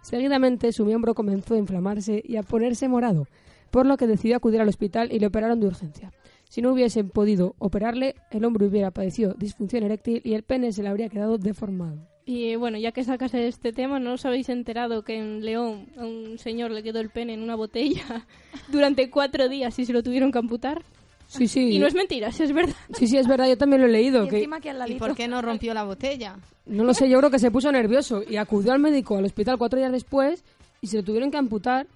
Seguidamente 0.00 0.72
su 0.72 0.86
miembro 0.86 1.12
comenzó 1.12 1.52
a 1.52 1.58
inflamarse 1.58 2.22
y 2.24 2.36
a 2.36 2.42
ponerse 2.42 2.88
morado, 2.88 3.26
por 3.70 3.84
lo 3.84 3.98
que 3.98 4.06
decidió 4.06 4.38
acudir 4.38 4.62
al 4.62 4.70
hospital 4.70 5.12
y 5.12 5.18
le 5.18 5.26
operaron 5.26 5.60
de 5.60 5.66
urgencia. 5.66 6.14
Si 6.48 6.62
no 6.62 6.72
hubiesen 6.72 7.10
podido 7.10 7.56
operarle, 7.58 8.14
el 8.30 8.46
hombre 8.46 8.64
hubiera 8.64 8.90
padecido 8.90 9.34
disfunción 9.34 9.82
eréctil 9.82 10.22
y 10.24 10.32
el 10.32 10.44
pene 10.44 10.72
se 10.72 10.82
le 10.82 10.88
habría 10.88 11.10
quedado 11.10 11.36
deformado. 11.36 12.15
Y 12.28 12.56
bueno, 12.56 12.76
ya 12.76 12.90
que 12.90 13.04
sacas 13.04 13.32
este 13.34 13.72
tema, 13.72 14.00
¿no 14.00 14.14
os 14.14 14.26
habéis 14.26 14.48
enterado 14.48 15.02
que 15.02 15.16
en 15.16 15.44
León 15.44 15.86
a 15.96 16.04
un 16.04 16.38
señor 16.38 16.72
le 16.72 16.82
quedó 16.82 16.98
el 16.98 17.08
pene 17.08 17.34
en 17.34 17.42
una 17.42 17.54
botella 17.54 18.26
durante 18.68 19.08
cuatro 19.10 19.48
días 19.48 19.78
y 19.78 19.86
se 19.86 19.92
lo 19.92 20.02
tuvieron 20.02 20.32
que 20.32 20.38
amputar? 20.38 20.82
Sí, 21.28 21.46
sí. 21.46 21.70
Y 21.70 21.78
no 21.78 21.86
es 21.86 21.94
mentira, 21.94 22.32
sí 22.32 22.42
es 22.42 22.52
verdad. 22.52 22.74
Sí, 22.94 23.06
sí, 23.06 23.16
es 23.16 23.28
verdad, 23.28 23.48
yo 23.48 23.56
también 23.56 23.80
lo 23.82 23.88
he 23.88 23.92
leído. 23.92 24.24
Y 24.24 24.28
que- 24.28 24.36
encima 24.38 24.60
que 24.60 24.70
al 24.70 24.90
¿Y 24.90 24.94
por 24.96 25.14
qué 25.14 25.28
no 25.28 25.40
rompió 25.40 25.72
la 25.72 25.84
botella? 25.84 26.36
No 26.66 26.82
lo 26.84 26.94
sé, 26.94 27.08
yo 27.08 27.18
creo 27.18 27.30
que 27.30 27.38
se 27.38 27.50
puso 27.52 27.70
nervioso 27.70 28.22
y 28.28 28.36
acudió 28.36 28.72
al 28.72 28.80
médico 28.80 29.16
al 29.16 29.24
hospital 29.24 29.56
cuatro 29.56 29.78
días 29.78 29.92
después 29.92 30.42
y 30.80 30.88
se 30.88 30.96
lo 30.98 31.02
tuvieron 31.04 31.30
que 31.30 31.36
amputar. 31.36 31.86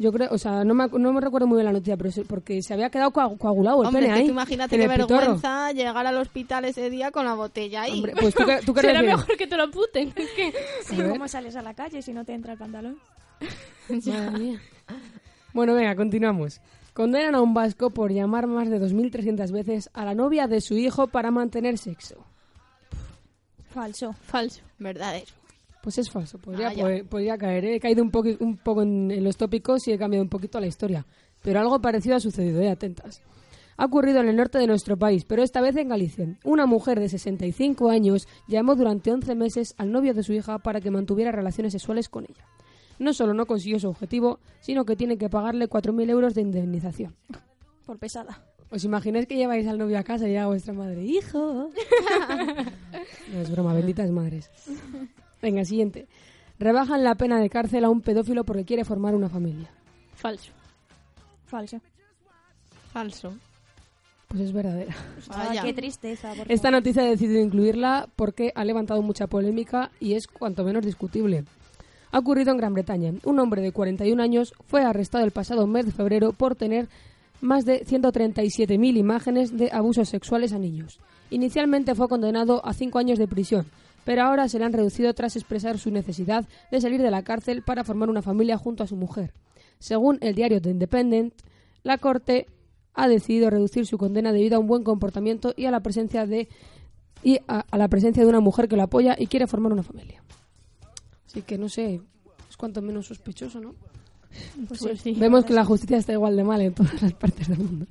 Yo 0.00 0.10
creo, 0.12 0.28
o 0.32 0.38
sea, 0.38 0.64
no 0.64 0.72
me, 0.74 0.88
no 0.88 1.12
me 1.12 1.20
recuerdo 1.20 1.46
muy 1.46 1.56
bien 1.56 1.66
la 1.66 1.72
noticia, 1.72 1.96
pero 1.98 2.10
se- 2.10 2.24
porque 2.24 2.62
se 2.62 2.72
había 2.72 2.88
quedado 2.88 3.10
coag- 3.12 3.36
coagulado 3.36 3.82
el 3.82 3.88
Hombre, 3.88 4.02
pene 4.02 4.12
es 4.12 4.14
que 4.16 4.20
ahí. 4.22 4.26
tú 4.28 4.32
imagínate 4.32 4.76
qué 4.78 4.84
el 4.84 4.90
pitorro. 4.90 5.16
vergüenza 5.20 5.72
llegar 5.72 6.06
al 6.06 6.16
hospital 6.16 6.64
ese 6.64 6.88
día 6.88 7.10
con 7.10 7.26
la 7.26 7.34
botella 7.34 7.82
ahí. 7.82 7.92
Hombre, 7.98 8.14
pues 8.18 8.34
tú 8.34 8.44
qué, 8.46 8.60
tú 8.64 8.72
qué 8.72 8.80
Será 8.80 9.02
mejor 9.02 9.36
que 9.36 9.46
te 9.46 9.56
lo 9.58 9.64
amputen. 9.64 10.12
Es 10.16 10.30
que... 10.30 10.52
Sí. 10.86 10.96
¿cómo 11.10 11.28
sales 11.28 11.54
a 11.54 11.62
la 11.62 11.74
calle 11.74 12.00
si 12.00 12.12
no 12.14 12.24
te 12.24 12.32
entra 12.32 12.54
el 12.54 12.58
pantalón? 12.58 12.98
Madre 13.90 14.30
mía. 14.38 14.60
Bueno, 15.52 15.74
venga, 15.74 15.94
continuamos. 15.94 16.60
Condenan 16.94 17.34
a 17.34 17.42
un 17.42 17.52
vasco 17.54 17.90
por 17.90 18.10
llamar 18.10 18.46
más 18.46 18.70
de 18.70 18.80
2.300 18.80 19.52
veces 19.52 19.90
a 19.92 20.04
la 20.06 20.14
novia 20.14 20.46
de 20.46 20.60
su 20.62 20.74
hijo 20.78 21.08
para 21.08 21.30
mantener 21.30 21.76
sexo. 21.78 22.24
Falso. 23.68 24.12
Falso. 24.14 24.62
Verdadero. 24.78 25.26
Pues 25.82 25.98
es 25.98 26.10
falso, 26.10 26.38
podría, 26.38 26.68
Ah, 26.68 27.02
podría 27.08 27.38
caer. 27.38 27.64
¿eh? 27.64 27.76
He 27.76 27.80
caído 27.80 28.02
un, 28.02 28.10
poco 28.10 28.82
en, 28.82 29.10
en 29.10 29.24
los 29.24 29.36
tópicos 29.36 29.86
y 29.88 29.92
he 29.92 29.98
cambiado 29.98 30.22
un 30.22 30.28
poquito 30.28 30.60
la 30.60 30.66
historia. 30.66 31.06
Pero 31.42 31.60
algo 31.60 31.80
parecido 31.80 32.16
ha 32.16 32.20
sucedido, 32.20 32.60
¿eh? 32.60 32.68
atentas. 32.70 33.22
Ha 33.78 33.86
ocurrido 33.86 34.20
en 34.20 34.28
el 34.28 34.36
norte 34.36 34.58
de 34.58 34.66
nuestro 34.66 34.98
país, 34.98 35.24
pero 35.24 35.42
esta 35.42 35.62
vez 35.62 35.74
en 35.76 35.88
Galicia. 35.88 36.36
Una 36.44 36.66
mujer 36.66 37.00
de 37.00 37.08
65 37.08 37.88
años 37.88 38.28
llamó 38.46 38.76
durante 38.76 39.10
11 39.10 39.34
meses 39.34 39.74
al 39.78 39.90
novio 39.90 40.12
de 40.12 40.22
su 40.22 40.34
hija 40.34 40.58
para 40.58 40.82
que 40.82 40.90
mantuviera 40.90 41.32
relaciones 41.32 41.72
sexuales 41.72 42.10
con 42.10 42.24
ella. 42.24 42.44
No 42.98 43.14
solo 43.14 43.32
no 43.32 43.46
consiguió 43.46 43.80
su 43.80 43.88
objetivo, 43.88 44.38
sino 44.60 44.84
que 44.84 44.96
tiene 44.96 45.16
que 45.16 45.30
pagarle 45.30 45.66
4.000 45.66 46.10
euros 46.10 46.34
de 46.34 46.42
indemnización. 46.42 47.16
Por 47.86 47.98
pesada. 47.98 48.44
¿Os 48.70 48.84
imagináis 48.84 49.26
que 49.26 49.36
lleváis 49.36 49.66
al 49.66 49.78
novio 49.78 49.98
a 49.98 50.02
casa 50.04 50.26
y 50.28 50.32
llega 50.32 50.46
vuestra 50.46 50.74
madre? 50.74 51.02
¡Hijo! 51.02 51.70
no, 53.32 53.40
es 53.40 53.50
broma, 53.50 53.72
benditas 53.72 54.10
madres. 54.10 54.50
Venga, 55.42 55.64
siguiente. 55.64 56.06
Rebajan 56.58 57.02
la 57.04 57.14
pena 57.14 57.40
de 57.40 57.48
cárcel 57.48 57.84
a 57.84 57.90
un 57.90 58.02
pedófilo 58.02 58.44
porque 58.44 58.64
quiere 58.64 58.84
formar 58.84 59.14
una 59.14 59.28
familia. 59.28 59.70
Falso. 60.14 60.52
Falso. 61.46 61.80
Falso. 62.92 63.32
Pues 64.28 64.42
es 64.42 64.52
verdadera. 64.52 64.94
Ah, 65.30 65.52
qué 65.64 65.72
tristeza. 65.72 66.28
por 66.34 66.50
Esta 66.52 66.68
favor. 66.68 66.80
noticia 66.80 67.04
he 67.04 67.10
decidido 67.10 67.40
incluirla 67.40 68.08
porque 68.14 68.52
ha 68.54 68.64
levantado 68.64 69.02
mucha 69.02 69.26
polémica 69.26 69.90
y 69.98 70.14
es 70.14 70.26
cuanto 70.28 70.62
menos 70.62 70.84
discutible. 70.84 71.44
Ha 72.12 72.18
ocurrido 72.18 72.50
en 72.52 72.58
Gran 72.58 72.74
Bretaña. 72.74 73.12
Un 73.24 73.38
hombre 73.38 73.62
de 73.62 73.72
41 73.72 74.22
años 74.22 74.52
fue 74.66 74.82
arrestado 74.84 75.24
el 75.24 75.30
pasado 75.30 75.66
mes 75.66 75.86
de 75.86 75.92
febrero 75.92 76.32
por 76.32 76.54
tener 76.56 76.88
más 77.40 77.64
de 77.64 77.84
137.000 77.84 78.96
imágenes 78.98 79.56
de 79.56 79.70
abusos 79.72 80.08
sexuales 80.08 80.52
a 80.52 80.58
niños. 80.58 81.00
Inicialmente 81.30 81.94
fue 81.94 82.08
condenado 82.08 82.64
a 82.66 82.72
cinco 82.74 82.98
años 82.98 83.18
de 83.18 83.26
prisión, 83.28 83.66
pero 84.10 84.24
ahora 84.24 84.48
se 84.48 84.58
le 84.58 84.64
han 84.64 84.72
reducido 84.72 85.14
tras 85.14 85.36
expresar 85.36 85.78
su 85.78 85.92
necesidad 85.92 86.44
de 86.72 86.80
salir 86.80 87.00
de 87.00 87.12
la 87.12 87.22
cárcel 87.22 87.62
para 87.62 87.84
formar 87.84 88.10
una 88.10 88.22
familia 88.22 88.58
junto 88.58 88.82
a 88.82 88.88
su 88.88 88.96
mujer. 88.96 89.34
Según 89.78 90.18
el 90.20 90.34
diario 90.34 90.60
The 90.60 90.70
Independent, 90.70 91.32
la 91.84 91.96
Corte 91.96 92.48
ha 92.92 93.06
decidido 93.06 93.50
reducir 93.50 93.86
su 93.86 93.98
condena 93.98 94.32
debido 94.32 94.56
a 94.56 94.58
un 94.58 94.66
buen 94.66 94.82
comportamiento 94.82 95.54
y 95.56 95.66
a 95.66 95.70
la 95.70 95.78
presencia 95.78 96.26
de 96.26 96.48
y 97.22 97.38
a, 97.46 97.64
a 97.70 97.78
la 97.78 97.86
presencia 97.86 98.24
de 98.24 98.28
una 98.28 98.40
mujer 98.40 98.66
que 98.66 98.74
lo 98.74 98.82
apoya 98.82 99.14
y 99.16 99.28
quiere 99.28 99.46
formar 99.46 99.72
una 99.72 99.84
familia. 99.84 100.24
Así 101.24 101.42
que 101.42 101.56
no 101.56 101.68
sé, 101.68 102.00
es 102.48 102.56
cuanto 102.56 102.82
menos 102.82 103.06
sospechoso, 103.06 103.60
¿no? 103.60 103.76
Pues 104.66 105.00
sí. 105.00 105.12
Vemos 105.12 105.44
que 105.44 105.52
la 105.52 105.64
justicia 105.64 105.98
está 105.98 106.14
igual 106.14 106.34
de 106.34 106.42
mal 106.42 106.60
en 106.62 106.74
todas 106.74 107.00
las 107.00 107.12
partes 107.12 107.46
del 107.46 107.58
mundo. 107.58 107.86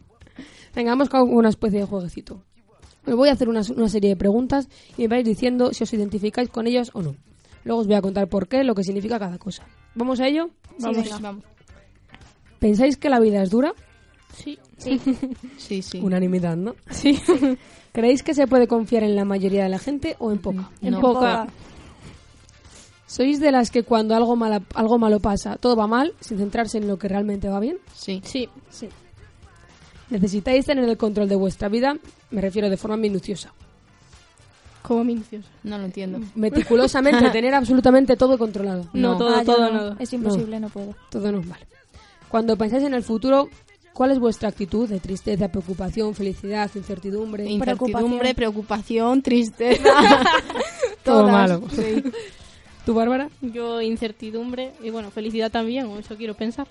Venga, 0.75 0.91
vamos 0.91 1.07
con 1.07 1.33
una 1.33 1.47
especie 1.47 1.79
de 1.79 1.85
jueguecito. 1.85 2.43
Os 3.09 3.15
voy 3.15 3.29
a 3.29 3.33
hacer 3.33 3.49
una, 3.49 3.61
una 3.75 3.89
serie 3.89 4.11
de 4.11 4.15
preguntas 4.15 4.67
y 4.97 5.03
me 5.03 5.07
vais 5.09 5.25
diciendo 5.25 5.73
si 5.73 5.83
os 5.83 5.93
identificáis 5.93 6.49
con 6.49 6.67
ellas 6.67 6.91
o 6.93 7.01
no. 7.01 7.15
Luego 7.65 7.81
os 7.81 7.87
voy 7.87 7.95
a 7.95 8.01
contar 8.01 8.27
por 8.29 8.47
qué, 8.47 8.63
lo 8.63 8.73
que 8.75 8.83
significa 8.83 9.19
cada 9.19 9.37
cosa. 9.37 9.65
¿Vamos 9.95 10.19
a 10.19 10.27
ello? 10.27 10.49
Vamos. 10.79 10.97
venga. 11.03 11.19
vamos. 11.19 11.43
¿Pensáis 12.59 12.97
que 12.97 13.09
la 13.09 13.19
vida 13.19 13.41
es 13.43 13.49
dura? 13.49 13.73
Sí. 14.35 14.57
Sí. 14.77 14.99
Sí, 15.57 15.81
sí. 15.81 15.99
Unanimidad, 16.01 16.55
¿no? 16.55 16.75
Sí. 16.89 17.19
¿Creéis 17.91 18.23
que 18.23 18.33
se 18.33 18.47
puede 18.47 18.67
confiar 18.67 19.03
en 19.03 19.15
la 19.15 19.25
mayoría 19.25 19.63
de 19.63 19.69
la 19.69 19.79
gente 19.79 20.15
o 20.19 20.31
en 20.31 20.39
poca? 20.39 20.69
En 20.81 20.91
No. 20.91 21.01
poca. 21.01 21.47
¿Sois 23.07 23.39
de 23.39 23.51
las 23.51 23.71
que 23.71 23.83
cuando 23.83 24.15
algo, 24.15 24.35
mala- 24.35 24.61
algo 24.75 24.99
malo 24.99 25.19
pasa, 25.19 25.55
todo 25.57 25.75
va 25.75 25.87
mal, 25.87 26.13
sin 26.19 26.37
centrarse 26.37 26.77
en 26.77 26.87
lo 26.87 26.97
que 26.99 27.07
realmente 27.07 27.49
va 27.49 27.59
bien? 27.59 27.77
Sí. 27.95 28.21
Sí. 28.23 28.47
¿Necesitáis 30.09 30.65
tener 30.65 30.87
el 30.87 30.97
control 30.97 31.29
de 31.29 31.35
vuestra 31.35 31.69
vida? 31.69 31.97
Me 32.31 32.41
refiero 32.41 32.69
de 32.69 32.77
forma 32.77 32.97
minuciosa. 32.97 33.53
Como 34.81 35.03
minuciosa. 35.03 35.47
No 35.63 35.77
lo 35.77 35.85
entiendo. 35.85 36.19
Meticulosamente, 36.35 37.29
tener 37.31 37.53
absolutamente 37.53 38.15
todo 38.15 38.37
controlado. 38.37 38.87
No, 38.93 39.17
todo, 39.17 39.35
Ah, 39.35 39.43
todo, 39.43 39.71
no. 39.71 39.99
Es 39.99 40.11
imposible, 40.13 40.59
no, 40.59 40.69
puedo. 40.69 40.95
Todo 41.11 41.31
no, 41.31 41.41
vale. 41.41 41.67
Cuando 42.29 42.55
pensáis 42.57 42.83
en 42.83 42.93
el 42.93 43.03
futuro, 43.03 43.49
¿cuál 43.93 44.11
es 44.11 44.19
vuestra 44.19 44.49
actitud 44.49 44.87
de 44.87 44.99
tristeza, 44.99 45.49
preocupación, 45.49 46.15
felicidad, 46.15 46.69
incertidumbre? 46.73 47.45
Incertidumbre, 47.45 48.33
preocupación, 48.33 49.21
tristeza. 49.21 49.83
Todo 51.03 51.27
malo. 51.27 51.63
Sí. 51.71 52.03
¿Tú, 52.85 52.93
Bárbara? 52.93 53.29
Yo 53.41 53.81
incertidumbre 53.81 54.71
y 54.81 54.89
bueno, 54.89 55.11
felicidad 55.11 55.51
también, 55.51 55.85
o 55.87 55.99
eso 55.99 56.15
quiero 56.15 56.33
pensar. 56.33 56.67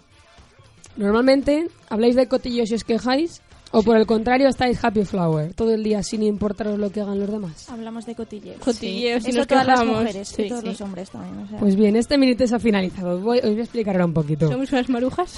Normalmente, 0.99 1.69
¿habláis 1.89 2.17
de 2.17 2.27
cotillos 2.29 2.71
y 2.71 2.75
os 2.75 2.85
quejáis? 2.85 3.41
¿O 3.71 3.83
por 3.83 3.99
el 3.99 4.07
contrario, 4.07 4.49
estáis 4.49 4.83
happy 4.83 5.05
flower, 5.05 5.53
todo 5.53 5.73
el 5.75 5.85
día 5.85 6.03
sin 6.03 6.23
importaros 6.23 6.79
lo 6.79 6.91
que 6.91 7.03
hagan 7.03 7.19
los 7.21 7.31
demás? 7.31 7.69
Hablamos 7.71 8.07
de 8.07 8.15
cotilleos. 8.15 8.59
Cotilleos 8.61 9.25
y 9.27 9.29
Eso 9.29 9.39
nos 9.39 9.47
todas 9.47 9.67
las 9.67 9.81
quejamos. 9.81 10.01
mujeres 10.01 10.29
Sí, 10.29 10.43
y 10.43 10.49
todos 10.49 10.61
sí. 10.63 10.67
los 10.69 10.81
hombres 10.81 11.11
también. 11.11 11.39
o 11.45 11.49
sea. 11.49 11.59
Pues 11.59 11.77
bien, 11.77 11.95
este 11.97 12.17
minuto 12.17 12.47
se 12.47 12.55
ha 12.55 12.59
finalizado. 12.59 13.21
Voy, 13.21 13.39
os 13.39 13.45
voy 13.51 13.59
a 13.61 13.63
explicar 13.63 13.95
ahora 13.95 14.07
un 14.07 14.15
poquito. 14.15 14.49
Somos 14.51 14.73
unas 14.73 14.89
marujas. 14.89 15.35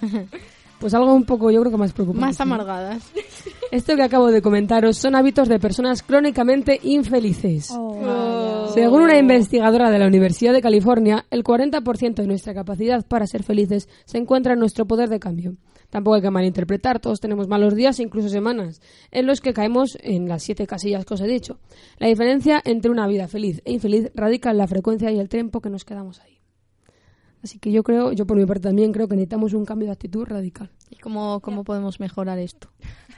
Pues 0.82 0.94
algo 0.94 1.14
un 1.14 1.22
poco, 1.22 1.48
yo 1.52 1.60
creo 1.60 1.70
que 1.70 1.78
más 1.78 1.92
preocupante. 1.92 2.26
Más 2.26 2.40
amargadas. 2.40 3.04
Esto 3.70 3.94
que 3.94 4.02
acabo 4.02 4.32
de 4.32 4.42
comentaros 4.42 4.98
son 4.98 5.14
hábitos 5.14 5.48
de 5.48 5.60
personas 5.60 6.02
crónicamente 6.02 6.80
infelices. 6.82 7.70
Oh. 7.70 8.68
Según 8.74 9.02
una 9.02 9.16
investigadora 9.16 9.92
de 9.92 10.00
la 10.00 10.08
Universidad 10.08 10.52
de 10.52 10.60
California, 10.60 11.24
el 11.30 11.44
40% 11.44 12.14
de 12.14 12.26
nuestra 12.26 12.52
capacidad 12.52 13.06
para 13.06 13.28
ser 13.28 13.44
felices 13.44 13.88
se 14.06 14.18
encuentra 14.18 14.54
en 14.54 14.58
nuestro 14.58 14.84
poder 14.84 15.08
de 15.08 15.20
cambio. 15.20 15.54
Tampoco 15.88 16.16
hay 16.16 16.22
que 16.22 16.30
malinterpretar, 16.30 16.98
todos 16.98 17.20
tenemos 17.20 17.46
malos 17.46 17.76
días 17.76 18.00
e 18.00 18.02
incluso 18.02 18.28
semanas 18.28 18.82
en 19.12 19.26
los 19.26 19.40
que 19.40 19.52
caemos 19.52 19.96
en 20.02 20.28
las 20.28 20.42
siete 20.42 20.66
casillas 20.66 21.04
que 21.04 21.14
os 21.14 21.20
he 21.20 21.28
dicho. 21.28 21.60
La 21.98 22.08
diferencia 22.08 22.60
entre 22.64 22.90
una 22.90 23.06
vida 23.06 23.28
feliz 23.28 23.62
e 23.64 23.72
infeliz 23.72 24.10
radica 24.16 24.50
en 24.50 24.58
la 24.58 24.66
frecuencia 24.66 25.12
y 25.12 25.20
el 25.20 25.28
tiempo 25.28 25.60
que 25.60 25.70
nos 25.70 25.84
quedamos 25.84 26.18
ahí. 26.18 26.41
Así 27.42 27.58
que 27.58 27.72
yo 27.72 27.82
creo, 27.82 28.12
yo 28.12 28.26
por 28.26 28.36
mi 28.36 28.46
parte 28.46 28.62
también 28.68 28.92
creo 28.92 29.08
que 29.08 29.16
necesitamos 29.16 29.52
un 29.52 29.64
cambio 29.64 29.86
de 29.86 29.92
actitud 29.92 30.24
radical. 30.24 30.70
¿Y 30.90 30.96
cómo, 30.96 31.40
cómo 31.40 31.64
podemos 31.64 31.98
mejorar 31.98 32.38
esto? 32.38 32.68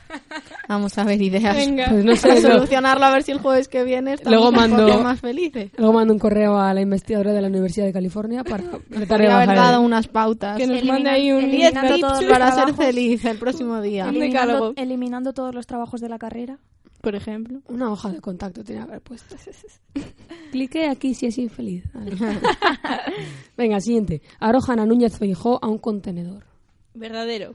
Vamos 0.68 0.96
a 0.96 1.04
ver 1.04 1.20
ideas. 1.20 1.54
Venga. 1.56 1.88
Pues 1.90 2.04
no 2.04 2.16
sé, 2.16 2.28
Para 2.28 2.40
lo- 2.40 2.48
solucionarlo 2.54 3.04
a 3.04 3.10
ver 3.10 3.22
si 3.22 3.32
el 3.32 3.38
jueves 3.38 3.68
que 3.68 3.84
viene 3.84 4.14
estamos 4.14 4.32
Luego 4.38 4.52
mando- 4.52 5.02
más 5.02 5.20
felices. 5.20 5.70
Luego 5.76 5.92
mando 5.92 6.12
un 6.14 6.18
correo 6.18 6.56
a 6.58 6.72
la 6.72 6.80
investigadora 6.80 7.32
de 7.32 7.42
la 7.42 7.48
Universidad 7.48 7.86
de 7.86 7.92
California 7.92 8.44
para 8.44 8.62
tratar 8.90 9.20
de 9.20 9.28
haber 9.30 9.48
dado 9.56 9.80
unas 9.82 10.08
pautas. 10.08 10.56
Que 10.56 10.66
nos 10.66 10.76
Elimina- 10.78 10.92
mande 10.94 11.10
ahí 11.10 11.32
un... 11.32 11.44
elimina- 11.44 11.50
10 11.50 11.72
eliminando 11.74 12.18
tips 12.18 12.30
para 12.30 12.52
ser 12.52 12.74
feliz 12.74 13.24
el 13.24 13.38
próximo 13.38 13.80
día. 13.80 14.08
eliminando 14.76 15.32
todos 15.32 15.54
los 15.54 15.66
trabajos 15.66 16.00
de 16.00 16.08
la 16.08 16.18
carrera. 16.18 16.58
Por 17.04 17.14
ejemplo. 17.14 17.60
Una 17.68 17.90
hoja 17.92 18.10
de 18.10 18.20
contacto 18.20 18.64
tenía 18.64 18.82
que 18.84 18.88
haber 18.90 19.02
puesto. 19.02 19.36
Clique 20.50 20.88
aquí 20.88 21.14
si 21.14 21.26
es 21.26 21.38
infeliz. 21.38 21.84
Venga, 23.56 23.80
siguiente. 23.80 24.22
Arrojan 24.40 24.80
a 24.80 24.86
Núñez 24.86 25.18
Feijó 25.18 25.58
a 25.62 25.68
un 25.68 25.78
contenedor. 25.78 26.44
Verdadero. 26.94 27.54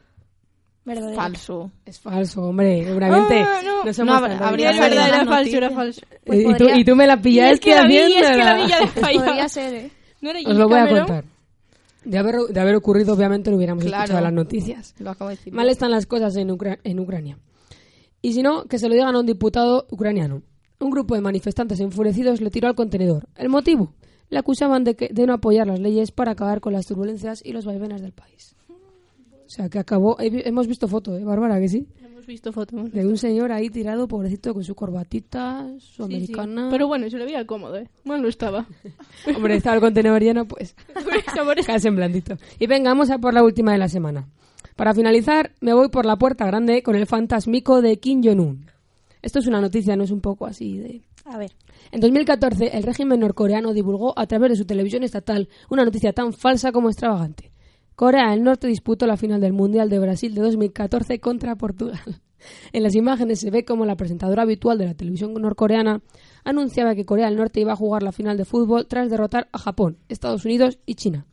Verdadero. 0.85 1.15
Falso. 1.15 1.71
Es 1.85 1.99
falso, 1.99 2.41
hombre. 2.43 2.83
Seguramente. 2.85 3.39
Ah, 3.41 3.61
no. 3.63 3.83
no 3.83 3.93
somos 3.93 4.19
No, 4.21 4.25
habría- 4.25 4.47
habría 4.47 4.73
salido 4.73 5.01
era 5.05 5.25
falso, 5.25 5.57
era 5.57 5.69
falso. 5.71 6.01
Pues 6.25 6.39
y, 6.39 6.43
tú, 6.43 6.49
podría- 6.51 6.77
y 6.77 6.83
tú 6.85 6.95
me 6.95 7.07
la 7.07 7.21
pillaste 7.21 7.53
es 7.53 7.59
que 7.59 7.69
la 7.71 7.87
es 7.87 8.13
que 8.15 8.37
la 8.37 8.91
Pues 9.01 9.17
podría 9.17 9.49
ser, 9.49 9.73
¿eh? 9.73 9.91
¿No 10.21 10.29
era 10.31 10.39
Os 10.45 10.55
lo 10.57 10.67
voy 10.67 10.79
a 10.79 10.87
contar. 10.87 11.25
De 12.05 12.17
haber, 12.17 12.35
de 12.49 12.59
haber 12.59 12.75
ocurrido, 12.75 13.13
obviamente, 13.13 13.51
lo 13.51 13.57
hubiéramos 13.57 13.83
Claro. 13.83 14.03
escuchado 14.03 14.19
en 14.19 14.23
las 14.23 14.33
noticias. 14.33 14.95
Lo 14.99 15.09
acabo 15.11 15.29
de 15.29 15.35
decir. 15.35 15.53
Mal 15.53 15.69
están 15.69 15.91
las 15.91 16.05
cosas 16.05 16.35
en, 16.37 16.49
Ucra- 16.49 16.79
en 16.83 16.99
Ucrania. 16.99 17.37
Y 18.21 18.33
si 18.33 18.41
no, 18.41 18.65
que 18.65 18.77
se 18.79 18.87
lo 18.89 18.93
digan 18.95 19.15
a 19.15 19.19
un 19.19 19.25
diputado 19.25 19.87
ucraniano. 19.91 20.41
Un 20.79 20.89
grupo 20.91 21.15
de 21.15 21.21
manifestantes 21.21 21.79
enfurecidos 21.79 22.41
le 22.41 22.49
tiró 22.49 22.67
al 22.67 22.75
contenedor. 22.75 23.27
¿El 23.35 23.49
motivo? 23.49 23.93
Le 24.29 24.39
acusaban 24.39 24.83
de, 24.83 24.95
que, 24.95 25.09
de 25.09 25.25
no 25.25 25.33
apoyar 25.33 25.67
las 25.67 25.79
leyes 25.79 26.11
para 26.11 26.31
acabar 26.31 26.61
con 26.61 26.73
las 26.73 26.85
turbulencias 26.85 27.41
y 27.43 27.51
los 27.53 27.65
vaivenes 27.65 28.01
del 28.01 28.11
país. 28.11 28.55
O 28.69 29.49
sea, 29.51 29.67
que 29.67 29.79
acabó... 29.79 30.15
Hemos 30.19 30.67
visto 30.67 30.87
foto, 30.87 31.17
¿eh, 31.17 31.23
Bárbara? 31.23 31.59
Que 31.59 31.67
sí. 31.67 31.87
Hemos 32.05 32.27
visto 32.27 32.53
fotos. 32.53 32.91
De 32.91 33.05
un 33.07 33.17
señor 33.17 33.51
ahí 33.51 33.69
tirado, 33.71 34.07
pobrecito, 34.07 34.53
con 34.53 34.63
su 34.63 34.75
corbatita, 34.75 35.67
su 35.79 35.79
Sí, 35.79 35.95
sí. 35.95 36.03
americana... 36.03 36.67
Pero 36.69 36.87
bueno, 36.87 37.09
se 37.09 37.17
lo 37.17 37.25
veía 37.25 37.45
cómodo, 37.47 37.77
¿eh? 37.77 37.89
Bueno, 38.05 38.27
estaba. 38.27 38.67
Hombre, 39.35 39.55
estaba 39.55 39.75
el 39.77 39.81
contenedor 39.81 40.21
lleno, 40.21 40.45
pues... 40.47 40.75
Casi 41.65 41.87
en 41.87 41.95
blandito. 41.95 42.37
Y 42.59 42.67
venga, 42.67 42.91
vamos 42.91 43.09
a 43.09 43.17
por 43.17 43.33
la 43.33 43.43
última 43.43 43.71
de 43.71 43.79
la 43.79 43.89
semana. 43.89 44.27
Para 44.79 44.93
finalizar, 44.93 45.51
me 45.59 45.73
voy 45.73 45.89
por 45.89 46.05
la 46.05 46.15
puerta 46.15 46.45
grande 46.45 46.83
con 46.83 46.95
el 46.95 47.05
fantasmico 47.05 47.81
de 47.81 47.99
Kim 47.99 48.23
Jong-un. 48.23 48.67
Esto 49.21 49.39
es 49.39 49.47
una 49.47 49.59
noticia, 49.59 49.97
no 49.97 50.05
es 50.05 50.11
un 50.11 50.21
poco 50.21 50.45
así 50.45 50.77
de... 50.77 51.01
A 51.25 51.37
ver. 51.37 51.51
En 51.91 51.99
2014, 51.99 52.77
el 52.77 52.83
régimen 52.83 53.19
norcoreano 53.19 53.73
divulgó 53.73 54.17
a 54.17 54.25
través 54.25 54.51
de 54.51 54.55
su 54.55 54.63
televisión 54.63 55.03
estatal 55.03 55.49
una 55.69 55.83
noticia 55.83 56.13
tan 56.13 56.31
falsa 56.31 56.71
como 56.71 56.87
extravagante. 56.87 57.51
Corea 57.97 58.31
del 58.31 58.41
Norte 58.41 58.67
disputó 58.67 59.05
la 59.05 59.17
final 59.17 59.41
del 59.41 59.51
Mundial 59.51 59.89
de 59.89 59.99
Brasil 59.99 60.33
de 60.33 60.43
2014 60.43 61.19
contra 61.19 61.57
Portugal. 61.57 61.99
En 62.71 62.83
las 62.83 62.95
imágenes 62.95 63.41
se 63.41 63.51
ve 63.51 63.65
como 63.65 63.85
la 63.85 63.97
presentadora 63.97 64.43
habitual 64.43 64.77
de 64.77 64.85
la 64.85 64.93
televisión 64.93 65.33
norcoreana 65.33 66.01
anunciaba 66.45 66.95
que 66.95 67.05
Corea 67.05 67.25
del 67.25 67.35
Norte 67.35 67.59
iba 67.59 67.73
a 67.73 67.75
jugar 67.75 68.01
la 68.01 68.13
final 68.13 68.37
de 68.37 68.45
fútbol 68.45 68.87
tras 68.87 69.09
derrotar 69.09 69.49
a 69.51 69.57
Japón, 69.57 69.97
Estados 70.07 70.45
Unidos 70.45 70.79
y 70.85 70.95
China. 70.95 71.25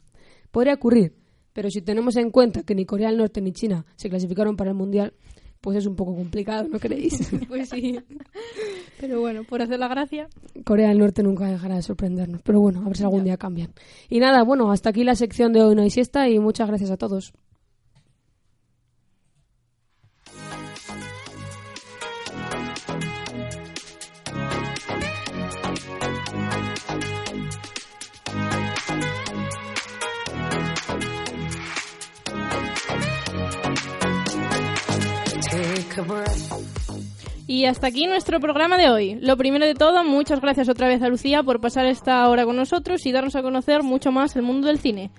Podría 0.50 0.74
ocurrir, 0.74 1.14
pero 1.56 1.70
si 1.70 1.80
tenemos 1.80 2.16
en 2.16 2.30
cuenta 2.30 2.64
que 2.64 2.74
ni 2.74 2.84
Corea 2.84 3.08
del 3.08 3.16
Norte 3.16 3.40
ni 3.40 3.50
China 3.50 3.86
se 3.96 4.10
clasificaron 4.10 4.58
para 4.58 4.72
el 4.72 4.76
Mundial, 4.76 5.14
pues 5.62 5.78
es 5.78 5.86
un 5.86 5.96
poco 5.96 6.14
complicado, 6.14 6.68
¿no 6.68 6.78
creéis? 6.78 7.32
Pues 7.48 7.70
sí. 7.70 7.98
Pero 9.00 9.20
bueno, 9.20 9.42
por 9.42 9.62
hacer 9.62 9.78
la 9.78 9.88
gracia. 9.88 10.28
Corea 10.66 10.90
del 10.90 10.98
Norte 10.98 11.22
nunca 11.22 11.46
dejará 11.46 11.76
de 11.76 11.82
sorprendernos. 11.82 12.42
Pero 12.42 12.60
bueno, 12.60 12.82
a 12.82 12.84
ver 12.84 12.96
si 12.98 13.04
algún 13.04 13.24
día 13.24 13.38
cambian. 13.38 13.72
Y 14.10 14.20
nada, 14.20 14.42
bueno, 14.42 14.70
hasta 14.70 14.90
aquí 14.90 15.02
la 15.02 15.14
sección 15.14 15.54
de 15.54 15.62
hoy 15.62 15.74
no 15.74 15.80
hay 15.80 15.88
siesta 15.88 16.28
y 16.28 16.38
muchas 16.38 16.68
gracias 16.68 16.90
a 16.90 16.98
todos. 16.98 17.32
Y 37.46 37.66
hasta 37.66 37.86
aquí 37.86 38.06
nuestro 38.06 38.40
programa 38.40 38.76
de 38.76 38.90
hoy. 38.90 39.14
Lo 39.20 39.36
primero 39.36 39.64
de 39.66 39.74
todo, 39.74 40.02
muchas 40.04 40.40
gracias 40.40 40.68
otra 40.68 40.88
vez 40.88 41.00
a 41.02 41.08
Lucía 41.08 41.42
por 41.42 41.60
pasar 41.60 41.86
esta 41.86 42.28
hora 42.28 42.44
con 42.44 42.56
nosotros 42.56 43.06
y 43.06 43.12
darnos 43.12 43.36
a 43.36 43.42
conocer 43.42 43.82
mucho 43.84 44.10
más 44.10 44.34
el 44.36 44.42
mundo 44.42 44.66
del 44.66 44.80
cine. 44.80 45.10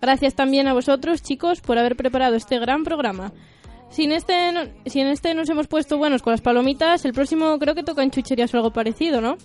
Gracias 0.00 0.34
también 0.34 0.66
a 0.66 0.72
vosotros, 0.72 1.22
chicos, 1.22 1.60
por 1.60 1.78
haber 1.78 1.94
preparado 1.96 2.36
este 2.36 2.58
gran 2.58 2.84
programa. 2.84 3.32
Si 3.90 4.04
en, 4.04 4.12
este 4.12 4.52
no- 4.52 4.64
si 4.86 5.00
en 5.00 5.08
este 5.08 5.34
nos 5.34 5.48
hemos 5.50 5.66
puesto 5.68 5.98
buenos 5.98 6.22
con 6.22 6.32
las 6.32 6.40
palomitas, 6.40 7.04
el 7.04 7.12
próximo 7.12 7.58
creo 7.58 7.74
que 7.74 7.84
toca 7.84 8.02
en 8.02 8.10
chucherías 8.10 8.52
o 8.54 8.56
algo 8.56 8.72
parecido, 8.72 9.20
¿no? 9.20 9.36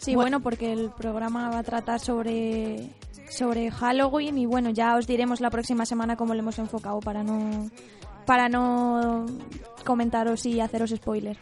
Sí, 0.00 0.16
bueno, 0.16 0.40
porque 0.40 0.72
el 0.72 0.90
programa 0.90 1.48
va 1.50 1.58
a 1.60 1.62
tratar 1.62 2.00
sobre, 2.00 2.90
sobre 3.30 3.70
Halloween 3.70 4.36
y 4.38 4.46
bueno, 4.46 4.70
ya 4.70 4.96
os 4.96 5.06
diremos 5.06 5.40
la 5.40 5.48
próxima 5.50 5.86
semana 5.86 6.16
cómo 6.16 6.34
lo 6.34 6.40
hemos 6.40 6.58
enfocado 6.58 6.98
para 7.00 7.22
no, 7.22 7.70
para 8.26 8.48
no 8.48 9.26
comentaros 9.84 10.46
y 10.46 10.60
haceros 10.60 10.90
spoiler. 10.90 11.36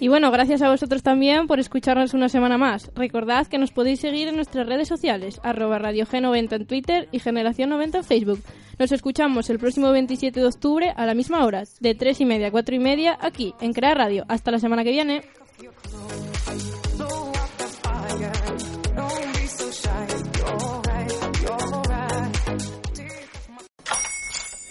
Y 0.00 0.08
bueno, 0.08 0.30
gracias 0.30 0.60
a 0.60 0.68
vosotros 0.68 1.02
también 1.02 1.46
por 1.46 1.60
escucharnos 1.60 2.14
una 2.14 2.28
semana 2.28 2.58
más. 2.58 2.90
Recordad 2.94 3.46
que 3.46 3.58
nos 3.58 3.70
podéis 3.70 4.00
seguir 4.00 4.28
en 4.28 4.36
nuestras 4.36 4.66
redes 4.66 4.88
sociales, 4.88 5.40
arroba 5.44 5.78
Radio 5.78 6.04
G90 6.04 6.56
en 6.56 6.66
Twitter 6.66 7.08
y 7.12 7.20
Generación 7.20 7.70
90 7.70 7.98
en 7.98 8.04
Facebook. 8.04 8.42
Nos 8.78 8.90
escuchamos 8.90 9.48
el 9.50 9.60
próximo 9.60 9.92
27 9.92 10.40
de 10.40 10.46
octubre 10.46 10.92
a 10.96 11.06
la 11.06 11.14
misma 11.14 11.44
hora, 11.44 11.62
de 11.80 11.94
3 11.94 12.20
y 12.20 12.24
media 12.24 12.48
a 12.48 12.50
4 12.50 12.74
y 12.74 12.78
media, 12.80 13.16
aquí, 13.20 13.54
en 13.60 13.72
Crea 13.72 13.94
Radio. 13.94 14.24
Hasta 14.28 14.50
la 14.50 14.58
semana 14.58 14.82
que 14.82 14.90
viene. 14.90 15.22